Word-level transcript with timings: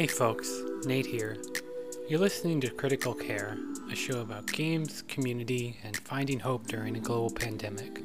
Hey 0.00 0.06
folks, 0.06 0.62
Nate 0.86 1.04
here. 1.04 1.36
You're 2.08 2.20
listening 2.20 2.58
to 2.62 2.70
Critical 2.70 3.12
Care, 3.12 3.58
a 3.92 3.94
show 3.94 4.22
about 4.22 4.46
games, 4.46 5.02
community, 5.08 5.76
and 5.84 5.94
finding 5.94 6.40
hope 6.40 6.66
during 6.66 6.96
a 6.96 7.00
global 7.00 7.28
pandemic. 7.28 8.00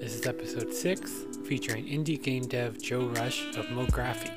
This 0.00 0.14
is 0.14 0.26
episode 0.26 0.72
6, 0.72 1.12
featuring 1.46 1.84
indie 1.84 2.22
game 2.22 2.44
dev 2.44 2.80
Joe 2.80 3.08
Russ 3.08 3.38
of 3.54 3.66
Mografi, 3.66 4.30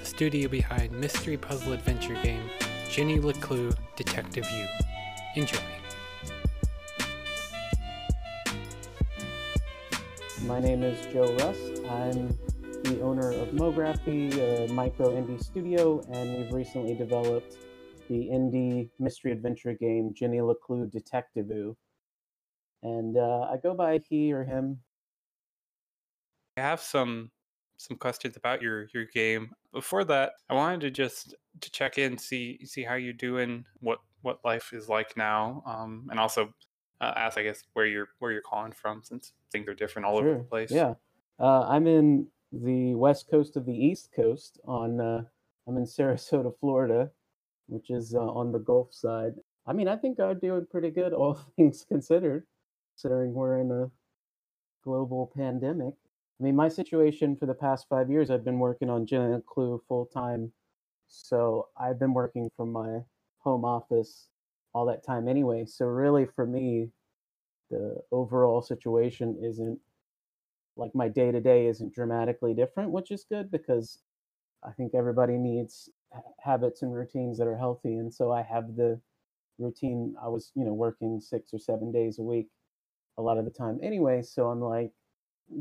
the 0.00 0.04
studio 0.04 0.48
behind 0.48 0.90
mystery 0.90 1.36
puzzle 1.36 1.74
adventure 1.74 2.20
game 2.24 2.50
Jenny 2.90 3.20
LeClue 3.20 3.72
Detectivu. 3.96 4.68
Enjoy. 5.36 5.60
My 10.42 10.58
name 10.58 10.82
is 10.82 11.06
Joe 11.12 11.32
Russ. 11.36 11.56
I'm 11.88 12.36
the 12.84 13.00
owner 13.00 13.30
of 13.32 13.48
Mografi, 13.48 14.32
a 14.38 14.72
micro 14.72 15.10
indie 15.10 15.42
studio, 15.42 16.00
and 16.10 16.36
we've 16.36 16.52
recently 16.52 16.94
developed 16.94 17.58
the 18.08 18.28
indie 18.28 18.90
mystery 18.98 19.32
adventure 19.32 19.72
game 19.74 20.12
Jenny 20.14 20.38
LeClue 20.38 20.90
Detectivu. 20.92 21.76
And 22.82 23.16
uh, 23.16 23.48
I 23.52 23.56
go 23.62 23.74
by 23.74 23.98
he 24.08 24.32
or 24.32 24.44
him. 24.44 24.80
I 26.56 26.62
have 26.62 26.80
some 26.80 27.30
some 27.76 27.96
questions 27.96 28.36
about 28.36 28.60
your 28.60 28.88
your 28.92 29.04
game. 29.06 29.52
Before 29.72 30.04
that, 30.04 30.32
I 30.50 30.54
wanted 30.54 30.80
to 30.82 30.90
just 30.90 31.34
to 31.60 31.70
check 31.70 31.98
in, 31.98 32.18
see 32.18 32.64
see 32.64 32.82
how 32.82 32.94
you're 32.94 33.12
doing, 33.12 33.64
what 33.80 34.00
what 34.22 34.40
life 34.44 34.72
is 34.72 34.88
like 34.88 35.16
now, 35.16 35.62
um, 35.66 36.08
and 36.10 36.18
also 36.18 36.52
uh, 37.00 37.12
ask, 37.16 37.38
I 37.38 37.42
guess, 37.44 37.62
where 37.74 37.86
you're 37.86 38.08
where 38.18 38.32
you're 38.32 38.42
calling 38.42 38.72
from, 38.72 39.02
since 39.04 39.32
things 39.52 39.68
are 39.68 39.74
different 39.74 40.06
all 40.06 40.18
Sure. 40.18 40.30
over 40.30 40.38
the 40.38 40.44
place. 40.44 40.70
Yeah. 40.70 40.94
Uh, 41.38 41.62
I'm 41.68 41.86
in 41.86 42.26
the 42.52 42.94
west 42.94 43.30
coast 43.30 43.56
of 43.56 43.64
the 43.64 43.74
east 43.74 44.10
coast 44.14 44.60
on 44.66 45.00
uh, 45.00 45.22
I'm 45.66 45.76
in 45.76 45.84
Sarasota, 45.84 46.52
Florida, 46.60 47.10
which 47.66 47.90
is 47.90 48.14
uh, 48.14 48.20
on 48.20 48.52
the 48.52 48.58
Gulf 48.58 48.92
side. 48.92 49.34
I 49.66 49.72
mean, 49.72 49.88
I 49.88 49.96
think 49.96 50.18
I'm 50.20 50.38
doing 50.38 50.66
pretty 50.70 50.90
good, 50.90 51.12
all 51.12 51.38
things 51.56 51.84
considered, 51.88 52.44
considering 52.94 53.32
we're 53.32 53.60
in 53.60 53.70
a 53.70 53.90
global 54.84 55.32
pandemic. 55.36 55.94
I 56.40 56.44
mean, 56.44 56.56
my 56.56 56.68
situation 56.68 57.36
for 57.36 57.46
the 57.46 57.54
past 57.54 57.86
five 57.88 58.10
years, 58.10 58.30
I've 58.30 58.44
been 58.44 58.58
working 58.58 58.90
on 58.90 59.06
Jenny 59.06 59.40
Clue 59.46 59.80
full 59.86 60.06
time. 60.06 60.52
So 61.08 61.68
I've 61.76 62.00
been 62.00 62.14
working 62.14 62.50
from 62.56 62.72
my 62.72 63.00
home 63.38 63.64
office 63.64 64.28
all 64.74 64.86
that 64.86 65.04
time 65.04 65.28
anyway. 65.28 65.64
So 65.66 65.86
really, 65.86 66.26
for 66.34 66.46
me, 66.46 66.88
the 67.70 68.00
overall 68.10 68.60
situation 68.60 69.38
isn't 69.42 69.78
like 70.76 70.94
my 70.94 71.08
day 71.08 71.30
to 71.32 71.40
day 71.40 71.66
isn't 71.66 71.94
dramatically 71.94 72.54
different, 72.54 72.90
which 72.90 73.10
is 73.10 73.24
good 73.28 73.50
because 73.50 73.98
I 74.64 74.72
think 74.72 74.94
everybody 74.94 75.36
needs 75.38 75.88
habits 76.40 76.82
and 76.82 76.94
routines 76.94 77.38
that 77.38 77.46
are 77.46 77.56
healthy. 77.56 77.96
And 77.96 78.12
so 78.12 78.32
I 78.32 78.42
have 78.42 78.76
the 78.76 79.00
routine. 79.58 80.14
I 80.22 80.28
was, 80.28 80.52
you 80.54 80.64
know, 80.64 80.74
working 80.74 81.20
six 81.20 81.52
or 81.52 81.58
seven 81.58 81.92
days 81.92 82.18
a 82.18 82.22
week 82.22 82.48
a 83.18 83.22
lot 83.22 83.38
of 83.38 83.44
the 83.44 83.50
time 83.50 83.78
anyway. 83.82 84.22
So 84.22 84.48
I'm 84.48 84.60
like 84.60 84.92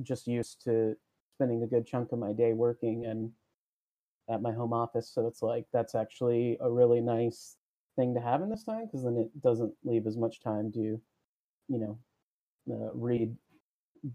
just 0.03 0.27
used 0.27 0.63
to 0.63 0.95
spending 1.35 1.63
a 1.63 1.67
good 1.67 1.85
chunk 1.85 2.11
of 2.11 2.19
my 2.19 2.33
day 2.33 2.53
working 2.53 3.05
and 3.05 3.31
at 4.29 4.41
my 4.41 4.51
home 4.51 4.73
office. 4.73 5.11
So 5.13 5.27
it's 5.27 5.41
like 5.41 5.65
that's 5.73 5.95
actually 5.95 6.57
a 6.61 6.69
really 6.69 7.01
nice 7.01 7.57
thing 7.97 8.13
to 8.13 8.21
have 8.21 8.41
in 8.41 8.49
this 8.49 8.63
time 8.63 8.85
because 8.85 9.03
then 9.03 9.17
it 9.17 9.41
doesn't 9.41 9.73
leave 9.83 10.07
as 10.07 10.17
much 10.17 10.41
time 10.41 10.71
to, 10.73 10.79
you 10.79 10.99
know, 11.69 11.97
uh, 12.71 12.91
read, 12.93 13.35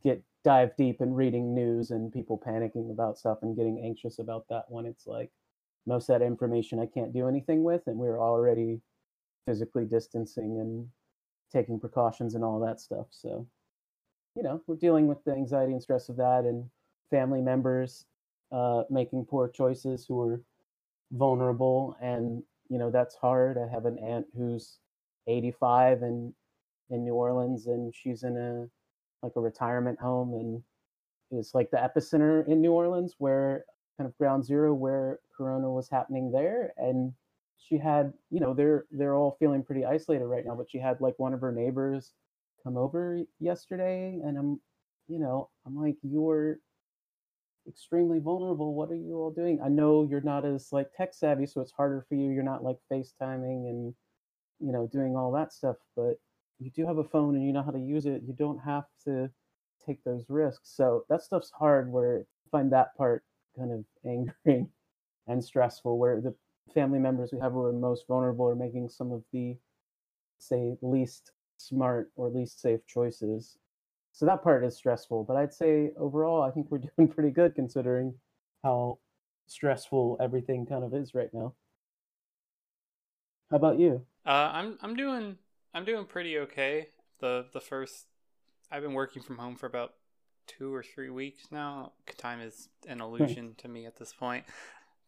get 0.03 0.23
dive 0.45 0.77
deep 0.77 1.01
in 1.01 1.13
reading 1.13 1.55
news 1.55 1.91
and 1.91 2.13
people 2.13 2.41
panicking 2.45 2.91
about 2.91 3.19
stuff 3.19 3.39
and 3.43 3.57
getting 3.57 3.83
anxious 3.85 4.19
about 4.19 4.45
that 4.49 4.65
when 4.69 4.87
it's 4.87 5.07
like 5.07 5.31
most 5.87 6.09
of 6.09 6.19
that 6.19 6.25
information 6.25 6.79
I 6.79 6.87
can't 6.87 7.13
do 7.13 7.29
anything 7.29 7.63
with, 7.63 7.83
and 7.87 7.97
we're 7.97 8.21
already 8.21 8.81
physically 9.47 9.85
distancing 9.85 10.59
and 10.61 10.89
taking 11.53 11.79
precautions 11.79 12.35
and 12.35 12.45
all 12.45 12.61
that 12.61 12.81
stuff. 12.81 13.07
So, 13.11 13.47
you 14.35 14.43
know, 14.43 14.61
we're 14.67 14.77
dealing 14.77 15.07
with 15.07 15.23
the 15.25 15.33
anxiety 15.33 15.73
and 15.73 15.83
stress 15.83 16.09
of 16.09 16.17
that, 16.17 16.45
and 16.45 16.69
family 17.11 17.41
members 17.41 18.05
uh, 18.53 18.83
making 18.91 19.27
poor 19.27 19.49
choices 19.49 20.05
who 20.07 20.21
are 20.21 20.41
vulnerable, 21.13 21.97
and 22.01 22.43
you 22.69 22.79
know 22.79 22.91
that's 22.91 23.15
hard. 23.15 23.57
I 23.59 23.73
have 23.73 23.87
an 23.87 23.99
aunt 23.99 24.27
who's 24.37 24.79
85 25.29 26.03
and 26.03 26.33
in 26.91 27.05
New 27.05 27.15
Orleans, 27.15 27.67
and 27.67 27.95
she's 27.95 28.23
in 28.23 28.37
a 28.37 28.69
like 29.27 29.37
a 29.37 29.41
retirement 29.41 29.99
home, 30.01 30.35
and 30.35 30.63
it 31.33 31.35
was 31.35 31.53
like 31.55 31.71
the 31.71 31.79
epicenter 31.79 32.47
in 32.49 32.61
New 32.61 32.73
Orleans, 32.73 33.15
where 33.19 33.65
kind 33.99 34.09
of 34.09 34.17
ground 34.19 34.45
zero 34.45 34.73
where 34.73 35.19
Corona 35.37 35.71
was 35.71 35.89
happening 35.91 36.31
there, 36.31 36.73
and 36.77 37.13
she 37.59 37.77
had, 37.79 38.13
you 38.31 38.41
know, 38.41 38.55
they're 38.55 38.87
they're 38.93 39.17
all 39.17 39.37
feeling 39.41 39.65
pretty 39.65 39.85
isolated 39.85 40.27
right 40.27 40.45
now, 40.47 40.55
but 40.55 40.71
she 40.71 40.79
had 40.79 41.01
like 41.01 41.19
one 41.19 41.35
of 41.35 41.41
her 41.41 41.53
neighbors 41.53 42.13
come 42.63 42.77
over 42.77 43.21
yesterday, 43.41 44.21
and 44.25 44.39
I'm, 44.39 44.61
you 45.09 45.19
know, 45.19 45.51
I'm 45.67 45.77
like, 45.77 45.97
you're 46.03 46.59
extremely 47.69 48.21
vulnerable. 48.21 48.75
What 48.75 48.91
are 48.91 48.97
you 48.97 49.17
all 49.17 49.33
doing? 49.33 49.61
I 49.65 49.69
know 49.69 50.07
you're 50.09 50.21
not 50.21 50.45
as 50.45 50.69
like 50.73 50.93
tech 50.97 51.15
savvy, 51.15 51.47
so 51.47 51.61
it's 51.61 51.73
harder 51.73 52.07
for 52.09 52.15
you. 52.15 52.31
You're 52.31 52.45
not 52.45 52.63
like 52.63 52.79
FaceTiming 52.93 53.69
and 53.69 53.95
you 54.61 54.73
know 54.73 54.89
doing 54.93 55.17
all 55.17 55.33
that 55.33 55.53
stuff, 55.53 55.77
but 55.97 56.17
you 56.59 56.71
do 56.71 56.87
have 56.87 56.99
a 56.99 57.05
phone 57.05 57.35
and 57.37 57.45
you 57.45 57.53
know 57.53 57.63
how 57.63 57.71
to 57.71 57.79
use 57.79 58.07
it. 58.07 58.23
You 58.27 58.33
don't 58.33 58.59
have 58.59 58.85
to 59.05 59.31
take 59.85 60.03
those 60.05 60.25
risks. 60.29 60.71
So 60.75 61.05
that 61.09 61.23
stuff's 61.23 61.51
hard. 61.51 61.91
Where 61.91 62.21
I 62.21 62.49
find 62.51 62.73
that 62.73 62.97
part 62.97 63.25
kind 63.59 63.73
of 63.73 63.85
angering 64.05 64.69
and 65.27 65.45
stressful. 65.45 65.99
Where 65.99 66.21
the 66.21 66.35
family 66.75 66.99
members 66.99 67.31
we 67.33 67.41
have 67.41 67.53
who 67.53 67.65
are 67.65 67.73
most 67.73 68.07
vulnerable 68.07 68.49
are 68.49 68.57
making 68.57 68.89
some 68.89 69.13
of 69.13 69.23
the 69.33 69.57
say 70.39 70.77
least 70.83 71.33
smart 71.57 72.11
or 72.17 72.29
least 72.29 72.61
safe 72.61 72.81
choices. 72.87 73.59
So 74.13 74.25
that 74.27 74.43
part 74.43 74.65
is 74.65 74.77
stressful, 74.77 75.25
but 75.25 75.37
I'd 75.37 75.53
say 75.53 75.91
overall 75.99 76.43
I 76.43 76.51
think 76.51 76.71
we're 76.71 76.79
doing 76.97 77.09
pretty 77.09 77.31
good 77.31 77.55
considering 77.55 78.15
how 78.63 78.99
stressful 79.47 80.17
everything 80.21 80.67
kind 80.67 80.85
of 80.85 80.95
is 80.95 81.15
right 81.15 81.33
now. 81.33 81.55
How 83.51 83.57
about 83.59 83.79
you? 83.79 84.05
Uh, 84.25 84.51
I'm 84.53 84.79
I'm 84.83 84.97
doing 84.97 85.39
I'm 85.77 85.85
doing 85.85 86.07
pretty 86.07 86.39
okay. 86.39 86.89
The 87.21 87.45
the 87.53 87.61
first 87.61 88.07
I've 88.73 88.83
been 88.83 88.95
working 88.95 89.23
from 89.23 89.37
home 89.37 89.57
for 89.57 89.67
about 89.67 89.93
two 90.47 90.75
or 90.75 90.83
three 90.83 91.11
weeks 91.11 91.49
now. 91.51 91.93
Time 92.17 92.41
is 92.41 92.71
an 92.89 93.03
illusion 93.03 93.55
to 93.59 93.69
me 93.69 93.85
at 93.85 93.97
this 93.99 94.15
point. 94.15 94.45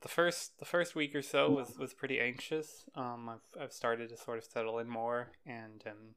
The 0.03 0.09
first 0.09 0.59
the 0.59 0.67
first 0.67 0.95
week 0.95 1.15
or 1.15 1.23
so 1.23 1.51
was, 1.51 1.78
was 1.78 1.95
pretty 1.95 2.21
anxious. 2.21 2.84
Um, 2.95 3.31
I've 3.31 3.62
I've 3.62 3.73
started 3.73 4.11
to 4.11 4.19
sort 4.19 4.37
of 4.37 4.45
settle 4.45 4.78
in 4.78 4.89
more 4.91 5.28
and 5.47 5.83
um 5.87 6.15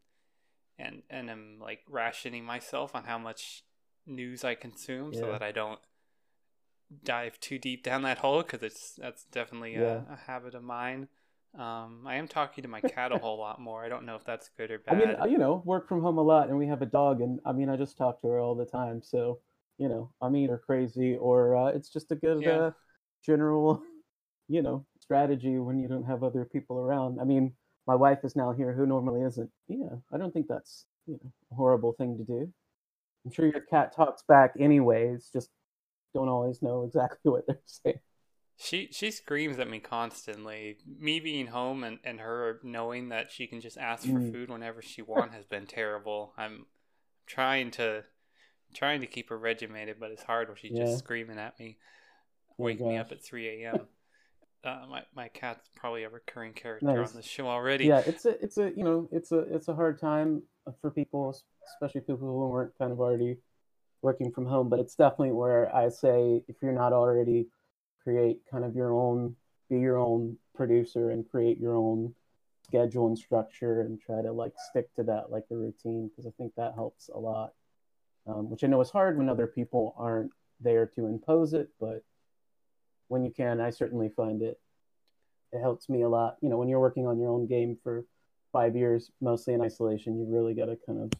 and 0.78 1.03
and 1.09 1.29
am 1.29 1.57
like 1.61 1.79
rationing 1.90 2.44
myself 2.44 2.94
on 2.94 3.06
how 3.06 3.17
much 3.17 3.63
news 4.06 4.44
I 4.44 4.56
consume 4.56 5.13
so 5.13 5.31
that 5.31 5.41
I 5.41 5.53
don't 5.53 5.79
dive 7.06 7.40
too 7.40 7.57
deep 7.57 7.84
down 7.84 8.01
that 8.01 8.17
hole 8.17 8.41
because 8.41 8.63
it's 8.63 8.95
that's 8.97 9.23
definitely 9.23 9.75
Yeah. 9.75 10.01
a, 10.09 10.13
a 10.13 10.19
habit 10.28 10.56
of 10.56 10.63
mine. 10.63 11.07
Um, 11.57 12.06
I 12.07 12.16
am 12.16 12.28
talking 12.28 12.62
to 12.62 12.67
my 12.69 12.79
cat 12.81 13.12
a 13.12 13.17
whole 13.17 13.38
lot 13.38 13.59
more. 13.59 13.84
I 13.84 13.89
don't 13.89 14.06
know 14.06 14.16
if 14.16 14.23
that's 14.23 14.50
good 14.57 14.72
or 14.72 14.79
bad. 14.79 14.95
I 14.95 14.97
mean, 15.06 15.16
uh, 15.22 15.25
you 15.25 15.38
know, 15.38 15.62
work 15.66 15.88
from 15.88 16.01
home 16.01 16.17
a 16.17 16.22
lot, 16.22 16.50
and 16.50 16.57
we 16.57 16.67
have 16.67 16.81
a 16.81 16.85
dog, 16.85 17.22
and 17.22 17.39
I 17.45 17.51
mean, 17.51 17.69
I 17.69 17.75
just 17.75 17.97
talk 17.97 18.22
to 18.22 18.28
her 18.28 18.39
all 18.39 18.56
the 18.56 18.66
time. 18.66 19.01
So, 19.01 19.39
you 19.78 19.90
know, 19.90 20.11
I'm 20.22 20.35
either 20.35 20.57
crazy 20.57 21.17
or 21.17 21.56
uh, 21.56 21.67
it's 21.67 21.90
just 21.90 22.11
a 22.11 22.16
good 22.16 22.44
Yeah. 22.44 22.51
uh, 22.57 22.72
general, 23.25 23.84
you 24.47 24.61
know, 24.61 24.85
strategy 25.00 25.57
when 25.59 25.78
you 25.79 25.88
don't 25.88 26.06
have 26.06 26.23
other 26.23 26.45
people 26.45 26.79
around. 26.79 27.19
I 27.19 27.25
mean, 27.25 27.53
my 27.85 27.96
wife 27.96 28.20
is 28.23 28.35
now 28.35 28.52
here, 28.53 28.73
who 28.73 28.85
normally 28.85 29.22
isn't. 29.22 29.52
Yeah, 29.67 29.97
I 30.14 30.17
don't 30.17 30.31
think 30.34 30.47
that's 30.47 30.85
you 31.05 31.20
know 31.22 31.31
a 31.52 31.55
horrible 31.55 31.93
thing 31.93 32.17
to 32.17 32.23
do. 32.23 32.52
I'm 33.25 33.31
sure 33.31 33.46
your 33.46 33.61
cat 33.61 33.93
talks 33.96 34.23
back 34.23 34.53
anyways. 34.59 35.29
Just 35.34 35.49
don't 36.14 36.29
always 36.29 36.61
know 36.61 36.84
exactly 36.85 37.20
what 37.31 37.46
they're 37.47 37.59
saying. 37.66 37.99
She 38.57 38.89
she 38.91 39.09
screams 39.11 39.57
at 39.59 39.69
me 39.69 39.79
constantly. 39.79 40.77
Me 40.99 41.19
being 41.19 41.47
home 41.47 41.83
and, 41.83 41.99
and 42.03 42.19
her 42.19 42.59
knowing 42.63 43.09
that 43.09 43.31
she 43.31 43.47
can 43.47 43.59
just 43.59 43.77
ask 43.77 44.05
for 44.05 44.19
Mm. 44.19 44.31
food 44.31 44.49
whenever 44.49 44.81
she 44.81 45.01
wants 45.01 45.33
has 45.35 45.45
been 45.45 45.65
terrible. 45.65 46.33
I'm 46.37 46.65
trying 47.25 47.71
to 47.71 48.03
trying 48.73 49.01
to 49.01 49.07
keep 49.07 49.29
her 49.29 49.37
regimented, 49.37 49.99
but 49.99 50.11
it's 50.11 50.23
hard 50.23 50.47
when 50.47 50.57
she's 50.57 50.71
Yeah. 50.73 50.85
just 50.85 50.99
screaming 50.99 51.39
at 51.39 51.59
me, 51.59 51.77
Oh, 52.51 52.55
waking 52.65 52.87
me 52.87 52.97
up 52.97 53.11
at 53.11 53.23
three 53.23 53.63
a.m. 53.63 53.87
uh, 54.63 54.85
my 54.87 55.03
my 55.15 55.27
cat's 55.29 55.67
probably 55.75 56.03
a 56.03 56.09
recurring 56.09 56.53
character 56.53 56.85
Nice. 56.87 57.09
on 57.09 57.15
the 57.15 57.23
show 57.23 57.47
already. 57.47 57.85
yeah 57.87 58.03
it's 58.05 58.25
a 58.25 58.41
it's 58.43 58.57
a 58.59 58.71
you 58.77 58.83
know 58.83 59.09
it's 59.11 59.31
a 59.31 59.39
it's 59.53 59.67
a 59.69 59.73
hard 59.75 59.99
time 59.99 60.43
for 60.81 60.91
people 60.91 61.35
especially 61.65 62.01
people 62.01 62.17
who 62.17 62.47
weren't 62.47 62.77
kind 62.77 62.91
of 62.91 62.99
already 62.99 63.37
working 64.03 64.31
from 64.31 64.45
home 64.45 64.69
but 64.69 64.79
it's 64.79 64.93
definitely 64.95 65.31
where 65.31 65.73
i 65.75 65.89
say 65.89 66.43
if 66.47 66.55
you're 66.61 66.71
not 66.73 66.93
already 66.93 67.47
create 68.03 68.39
kind 68.49 68.63
of 68.63 68.75
your 68.75 68.93
own 68.93 69.35
be 69.69 69.79
your 69.79 69.97
own 69.97 70.37
producer 70.53 71.11
and 71.11 71.29
create 71.29 71.57
your 71.59 71.75
own 71.75 72.13
schedule 72.65 73.07
and 73.07 73.17
structure 73.17 73.81
and 73.81 73.99
try 73.99 74.21
to 74.21 74.31
like 74.31 74.53
stick 74.69 74.93
to 74.93 75.03
that 75.03 75.31
like 75.31 75.45
a 75.51 75.55
routine 75.55 76.09
because 76.09 76.25
i 76.25 76.31
think 76.37 76.53
that 76.55 76.73
helps 76.73 77.09
a 77.09 77.17
lot 77.17 77.53
um, 78.27 78.49
which 78.49 78.63
i 78.63 78.67
know 78.67 78.81
is 78.81 78.89
hard 78.89 79.17
when 79.17 79.29
other 79.29 79.47
people 79.47 79.95
aren't 79.97 80.31
there 80.59 80.85
to 80.85 81.05
impose 81.05 81.53
it 81.53 81.69
but 81.79 82.03
when 83.07 83.23
you 83.23 83.31
can 83.31 83.59
i 83.59 83.69
certainly 83.69 84.09
find 84.09 84.41
it 84.41 84.59
it 85.51 85.59
helps 85.59 85.89
me 85.89 86.01
a 86.03 86.09
lot. 86.09 86.37
You 86.41 86.49
know, 86.49 86.57
when 86.57 86.69
you're 86.69 86.79
working 86.79 87.07
on 87.07 87.19
your 87.19 87.29
own 87.29 87.45
game 87.45 87.77
for 87.83 88.05
five 88.51 88.75
years, 88.75 89.11
mostly 89.21 89.53
in 89.53 89.61
isolation, 89.61 90.17
you 90.17 90.25
really 90.25 90.53
got 90.53 90.65
to 90.65 90.77
kind 90.85 90.99
of 90.99 91.11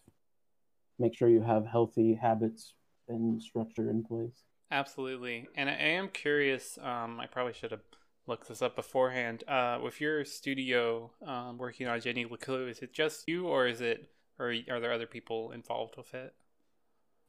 make 1.00 1.16
sure 1.16 1.30
you 1.30 1.42
have 1.42 1.66
healthy 1.66 2.14
habits 2.14 2.74
and 3.10 3.42
structure 3.42 3.90
in 3.90 4.04
place. 4.04 4.44
Absolutely. 4.72 5.50
And 5.56 5.70
I 5.70 5.74
am 5.74 6.08
curious, 6.08 6.80
um, 6.82 7.20
I 7.20 7.28
probably 7.28 7.52
should 7.52 7.72
have 7.72 7.82
looked 8.26 8.48
this 8.48 8.62
up 8.62 8.76
beforehand. 8.76 9.44
Uh, 9.48 9.80
with 9.84 10.00
your 10.00 10.24
studio 10.24 11.12
um, 11.26 11.58
working 11.58 11.88
on 11.88 12.00
Jenny 12.00 12.26
LeClue, 12.26 12.70
is 12.70 12.80
it 12.80 12.94
just 12.94 13.28
you 13.28 13.48
or 13.48 13.68
is 13.68 13.82
it, 13.82 14.10
or 14.40 14.56
are 14.70 14.80
there 14.80 14.94
other 14.94 15.08
people 15.08 15.52
involved 15.52 15.98
with 15.98 16.14
it? 16.14 16.34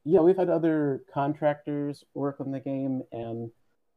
Yeah, 0.05 0.21
we've 0.21 0.37
had 0.37 0.49
other 0.49 1.03
contractors 1.13 2.05
work 2.13 2.37
on 2.39 2.51
the 2.51 2.59
game, 2.59 3.03
and 3.11 3.51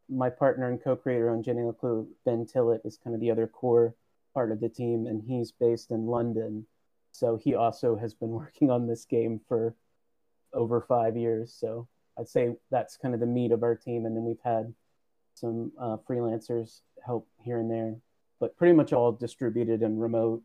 my 0.09 0.29
partner 0.29 0.69
and 0.69 0.83
co-creator 0.83 1.31
on 1.31 1.43
Jenny 1.43 1.63
LeClue, 1.63 2.07
Ben 2.25 2.47
Tillett, 2.47 2.85
is 2.85 2.99
kind 3.03 3.15
of 3.15 3.21
the 3.21 3.31
other 3.31 3.47
core 3.47 3.95
part 4.35 4.51
of 4.51 4.61
the 4.61 4.69
team, 4.69 5.07
and 5.07 5.23
he's 5.23 5.53
based 5.53 5.91
in 5.91 6.07
London. 6.07 6.67
So 7.13 7.37
he 7.37 7.55
also 7.55 7.97
has 7.97 8.13
been 8.13 8.31
working 8.43 8.71
on 8.71 8.89
this 8.89 9.05
game 9.05 9.41
for 9.49 9.77
over 10.53 10.81
five 10.81 11.17
years. 11.17 11.55
So 11.59 11.89
I'd 12.19 12.29
say 12.29 12.57
that's 12.71 12.97
kind 12.97 13.15
of 13.15 13.21
the 13.21 13.27
meat 13.27 13.53
of 13.53 13.63
our 13.63 13.75
team, 13.75 14.07
and 14.07 14.17
then 14.17 14.25
we've 14.25 14.41
had 14.45 14.73
some 15.35 15.73
uh, 15.79 15.97
freelancers 16.09 16.81
help 17.05 17.29
here 17.43 17.59
and 17.59 17.71
there, 17.71 17.97
but 18.41 18.57
pretty 18.57 18.75
much 18.75 18.93
all 18.93 19.13
distributed 19.13 19.83
and 19.83 20.01
remote. 20.01 20.43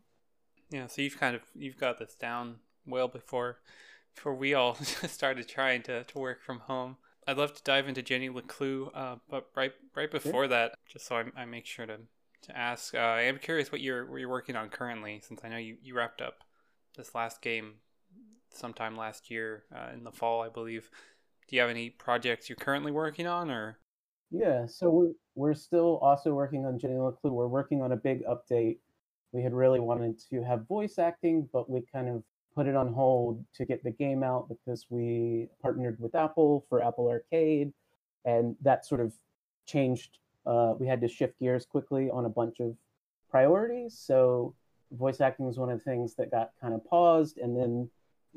Yeah, 0.70 0.86
so 0.86 1.02
you've 1.02 1.18
kind 1.18 1.34
of 1.34 1.42
you've 1.54 1.78
got 1.78 1.98
this 1.98 2.14
down 2.14 2.56
well 2.86 3.08
before 3.08 3.58
before 4.14 4.34
we 4.34 4.54
all 4.54 4.74
started 5.06 5.48
trying 5.48 5.82
to, 5.82 6.04
to 6.04 6.18
work 6.18 6.42
from 6.42 6.60
home. 6.60 6.96
I'd 7.26 7.38
love 7.38 7.54
to 7.54 7.62
dive 7.62 7.88
into 7.88 8.02
Jenny 8.02 8.28
LeClue, 8.28 8.90
uh, 8.94 9.16
but 9.30 9.48
right 9.54 9.72
right 9.94 10.10
before 10.10 10.48
that, 10.48 10.74
just 10.88 11.06
so 11.06 11.16
I, 11.16 11.42
I, 11.42 11.44
make 11.44 11.66
sure 11.66 11.86
to 11.86 11.98
to 12.42 12.58
ask, 12.58 12.94
uh, 12.94 12.98
I 12.98 13.22
am 13.22 13.38
curious 13.38 13.70
what 13.70 13.80
you're 13.80 14.10
what 14.10 14.18
you're 14.18 14.28
working 14.28 14.56
on 14.56 14.68
currently, 14.68 15.20
since 15.22 15.40
I 15.44 15.48
know 15.48 15.56
you, 15.56 15.76
you 15.82 15.94
wrapped 15.94 16.20
up 16.20 16.38
this 16.96 17.14
last 17.14 17.40
game 17.40 17.74
sometime 18.50 18.96
last 18.96 19.30
year 19.30 19.64
uh, 19.74 19.92
in 19.94 20.04
the 20.04 20.10
fall, 20.10 20.42
I 20.42 20.48
believe. 20.48 20.90
Do 21.52 21.56
you 21.56 21.60
have 21.60 21.70
any 21.70 21.90
projects 21.90 22.48
you're 22.48 22.56
currently 22.56 22.92
working 22.92 23.26
on, 23.26 23.50
or? 23.50 23.76
Yeah, 24.30 24.64
so 24.64 24.88
we're 24.88 25.12
we're 25.34 25.54
still 25.54 25.98
also 25.98 26.32
working 26.32 26.64
on 26.64 26.78
Jenny 26.78 26.94
LeClue. 26.94 27.30
We're 27.30 27.46
working 27.46 27.82
on 27.82 27.92
a 27.92 27.96
big 27.96 28.24
update. 28.24 28.78
We 29.32 29.42
had 29.42 29.52
really 29.52 29.78
wanted 29.78 30.18
to 30.30 30.42
have 30.42 30.66
voice 30.66 30.98
acting, 30.98 31.46
but 31.52 31.68
we 31.68 31.82
kind 31.92 32.08
of 32.08 32.22
put 32.54 32.68
it 32.68 32.74
on 32.74 32.94
hold 32.94 33.44
to 33.56 33.66
get 33.66 33.84
the 33.84 33.90
game 33.90 34.22
out 34.22 34.48
because 34.48 34.86
we 34.88 35.48
partnered 35.60 36.00
with 36.00 36.14
Apple 36.14 36.64
for 36.70 36.82
Apple 36.82 37.06
Arcade, 37.08 37.74
and 38.24 38.56
that 38.62 38.86
sort 38.86 39.02
of 39.02 39.12
changed. 39.66 40.20
Uh, 40.46 40.72
we 40.78 40.86
had 40.86 41.02
to 41.02 41.08
shift 41.08 41.38
gears 41.38 41.66
quickly 41.66 42.08
on 42.08 42.24
a 42.24 42.30
bunch 42.30 42.60
of 42.60 42.74
priorities. 43.30 43.98
So 43.98 44.54
voice 44.90 45.20
acting 45.20 45.44
was 45.44 45.58
one 45.58 45.68
of 45.68 45.78
the 45.78 45.84
things 45.84 46.14
that 46.14 46.30
got 46.30 46.52
kind 46.62 46.72
of 46.72 46.82
paused, 46.86 47.36
and 47.36 47.54
then 47.54 47.90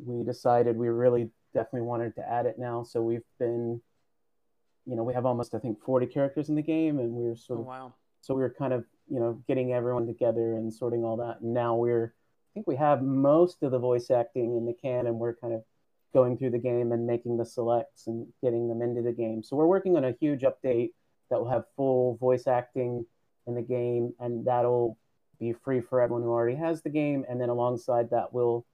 we 0.05 0.25
decided 0.25 0.75
we 0.75 0.89
really 0.89 1.29
definitely 1.55 1.87
wanted 1.87 2.15
to 2.15 2.29
add 2.29 2.45
it 2.45 2.59
now. 2.59 2.83
So 2.83 3.01
we've 3.01 3.23
been, 3.39 3.81
you 4.85 4.95
know, 4.95 5.03
we 5.03 5.13
have 5.15 5.25
almost 5.25 5.55
I 5.55 5.59
think 5.59 5.81
40 5.81 6.05
characters 6.05 6.49
in 6.49 6.55
the 6.55 6.61
game, 6.61 6.99
and 6.99 7.13
we 7.13 7.25
are 7.25 7.35
sort 7.35 7.59
oh, 7.59 7.61
of 7.61 7.67
wow. 7.67 7.93
So 8.21 8.35
we 8.35 8.41
were 8.41 8.53
kind 8.55 8.73
of 8.73 8.85
you 9.09 9.19
know 9.19 9.41
getting 9.47 9.73
everyone 9.73 10.05
together 10.05 10.53
and 10.53 10.71
sorting 10.71 11.03
all 11.03 11.17
that, 11.17 11.41
and 11.41 11.53
now 11.53 11.75
we're 11.75 12.13
I 12.13 12.49
think 12.53 12.67
we 12.67 12.75
have 12.75 13.01
most 13.01 13.63
of 13.63 13.71
the 13.71 13.79
voice 13.79 14.11
acting 14.11 14.55
in 14.55 14.65
the 14.65 14.73
can, 14.73 15.07
and 15.07 15.17
we're 15.17 15.35
kind 15.35 15.53
of 15.53 15.63
going 16.13 16.37
through 16.37 16.51
the 16.51 16.57
game 16.57 16.91
and 16.91 17.05
making 17.05 17.37
the 17.37 17.45
selects 17.45 18.07
and 18.07 18.27
getting 18.41 18.69
them 18.69 18.81
into 18.81 19.01
the 19.01 19.11
game. 19.11 19.43
So 19.43 19.57
we're 19.57 19.67
working 19.67 19.97
on 19.97 20.05
a 20.05 20.15
huge 20.21 20.41
update 20.41 20.91
that 21.29 21.39
will 21.39 21.49
have 21.49 21.65
full 21.75 22.15
voice 22.15 22.47
acting 22.47 23.05
in 23.47 23.55
the 23.55 23.61
game, 23.61 24.13
and 24.19 24.45
that'll 24.45 24.97
be 25.39 25.53
free 25.53 25.81
for 25.81 26.01
everyone 26.01 26.23
who 26.23 26.29
already 26.29 26.55
has 26.55 26.81
the 26.81 26.89
game. 26.89 27.25
And 27.27 27.39
then 27.39 27.49
alongside 27.49 28.09
that, 28.11 28.33
we'll 28.33 28.65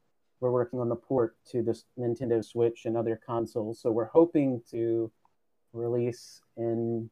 we're 0.42 0.52
working 0.52 0.80
on 0.80 0.90
the 0.90 0.96
port 0.96 1.38
to 1.52 1.62
this 1.62 1.86
Nintendo 1.98 2.44
Switch 2.44 2.86
and 2.86 2.98
other 2.98 3.20
consoles. 3.26 3.80
So 3.80 3.92
we're 3.92 4.06
hoping 4.06 4.62
to 4.72 5.12
release 5.72 6.42
in 6.58 7.10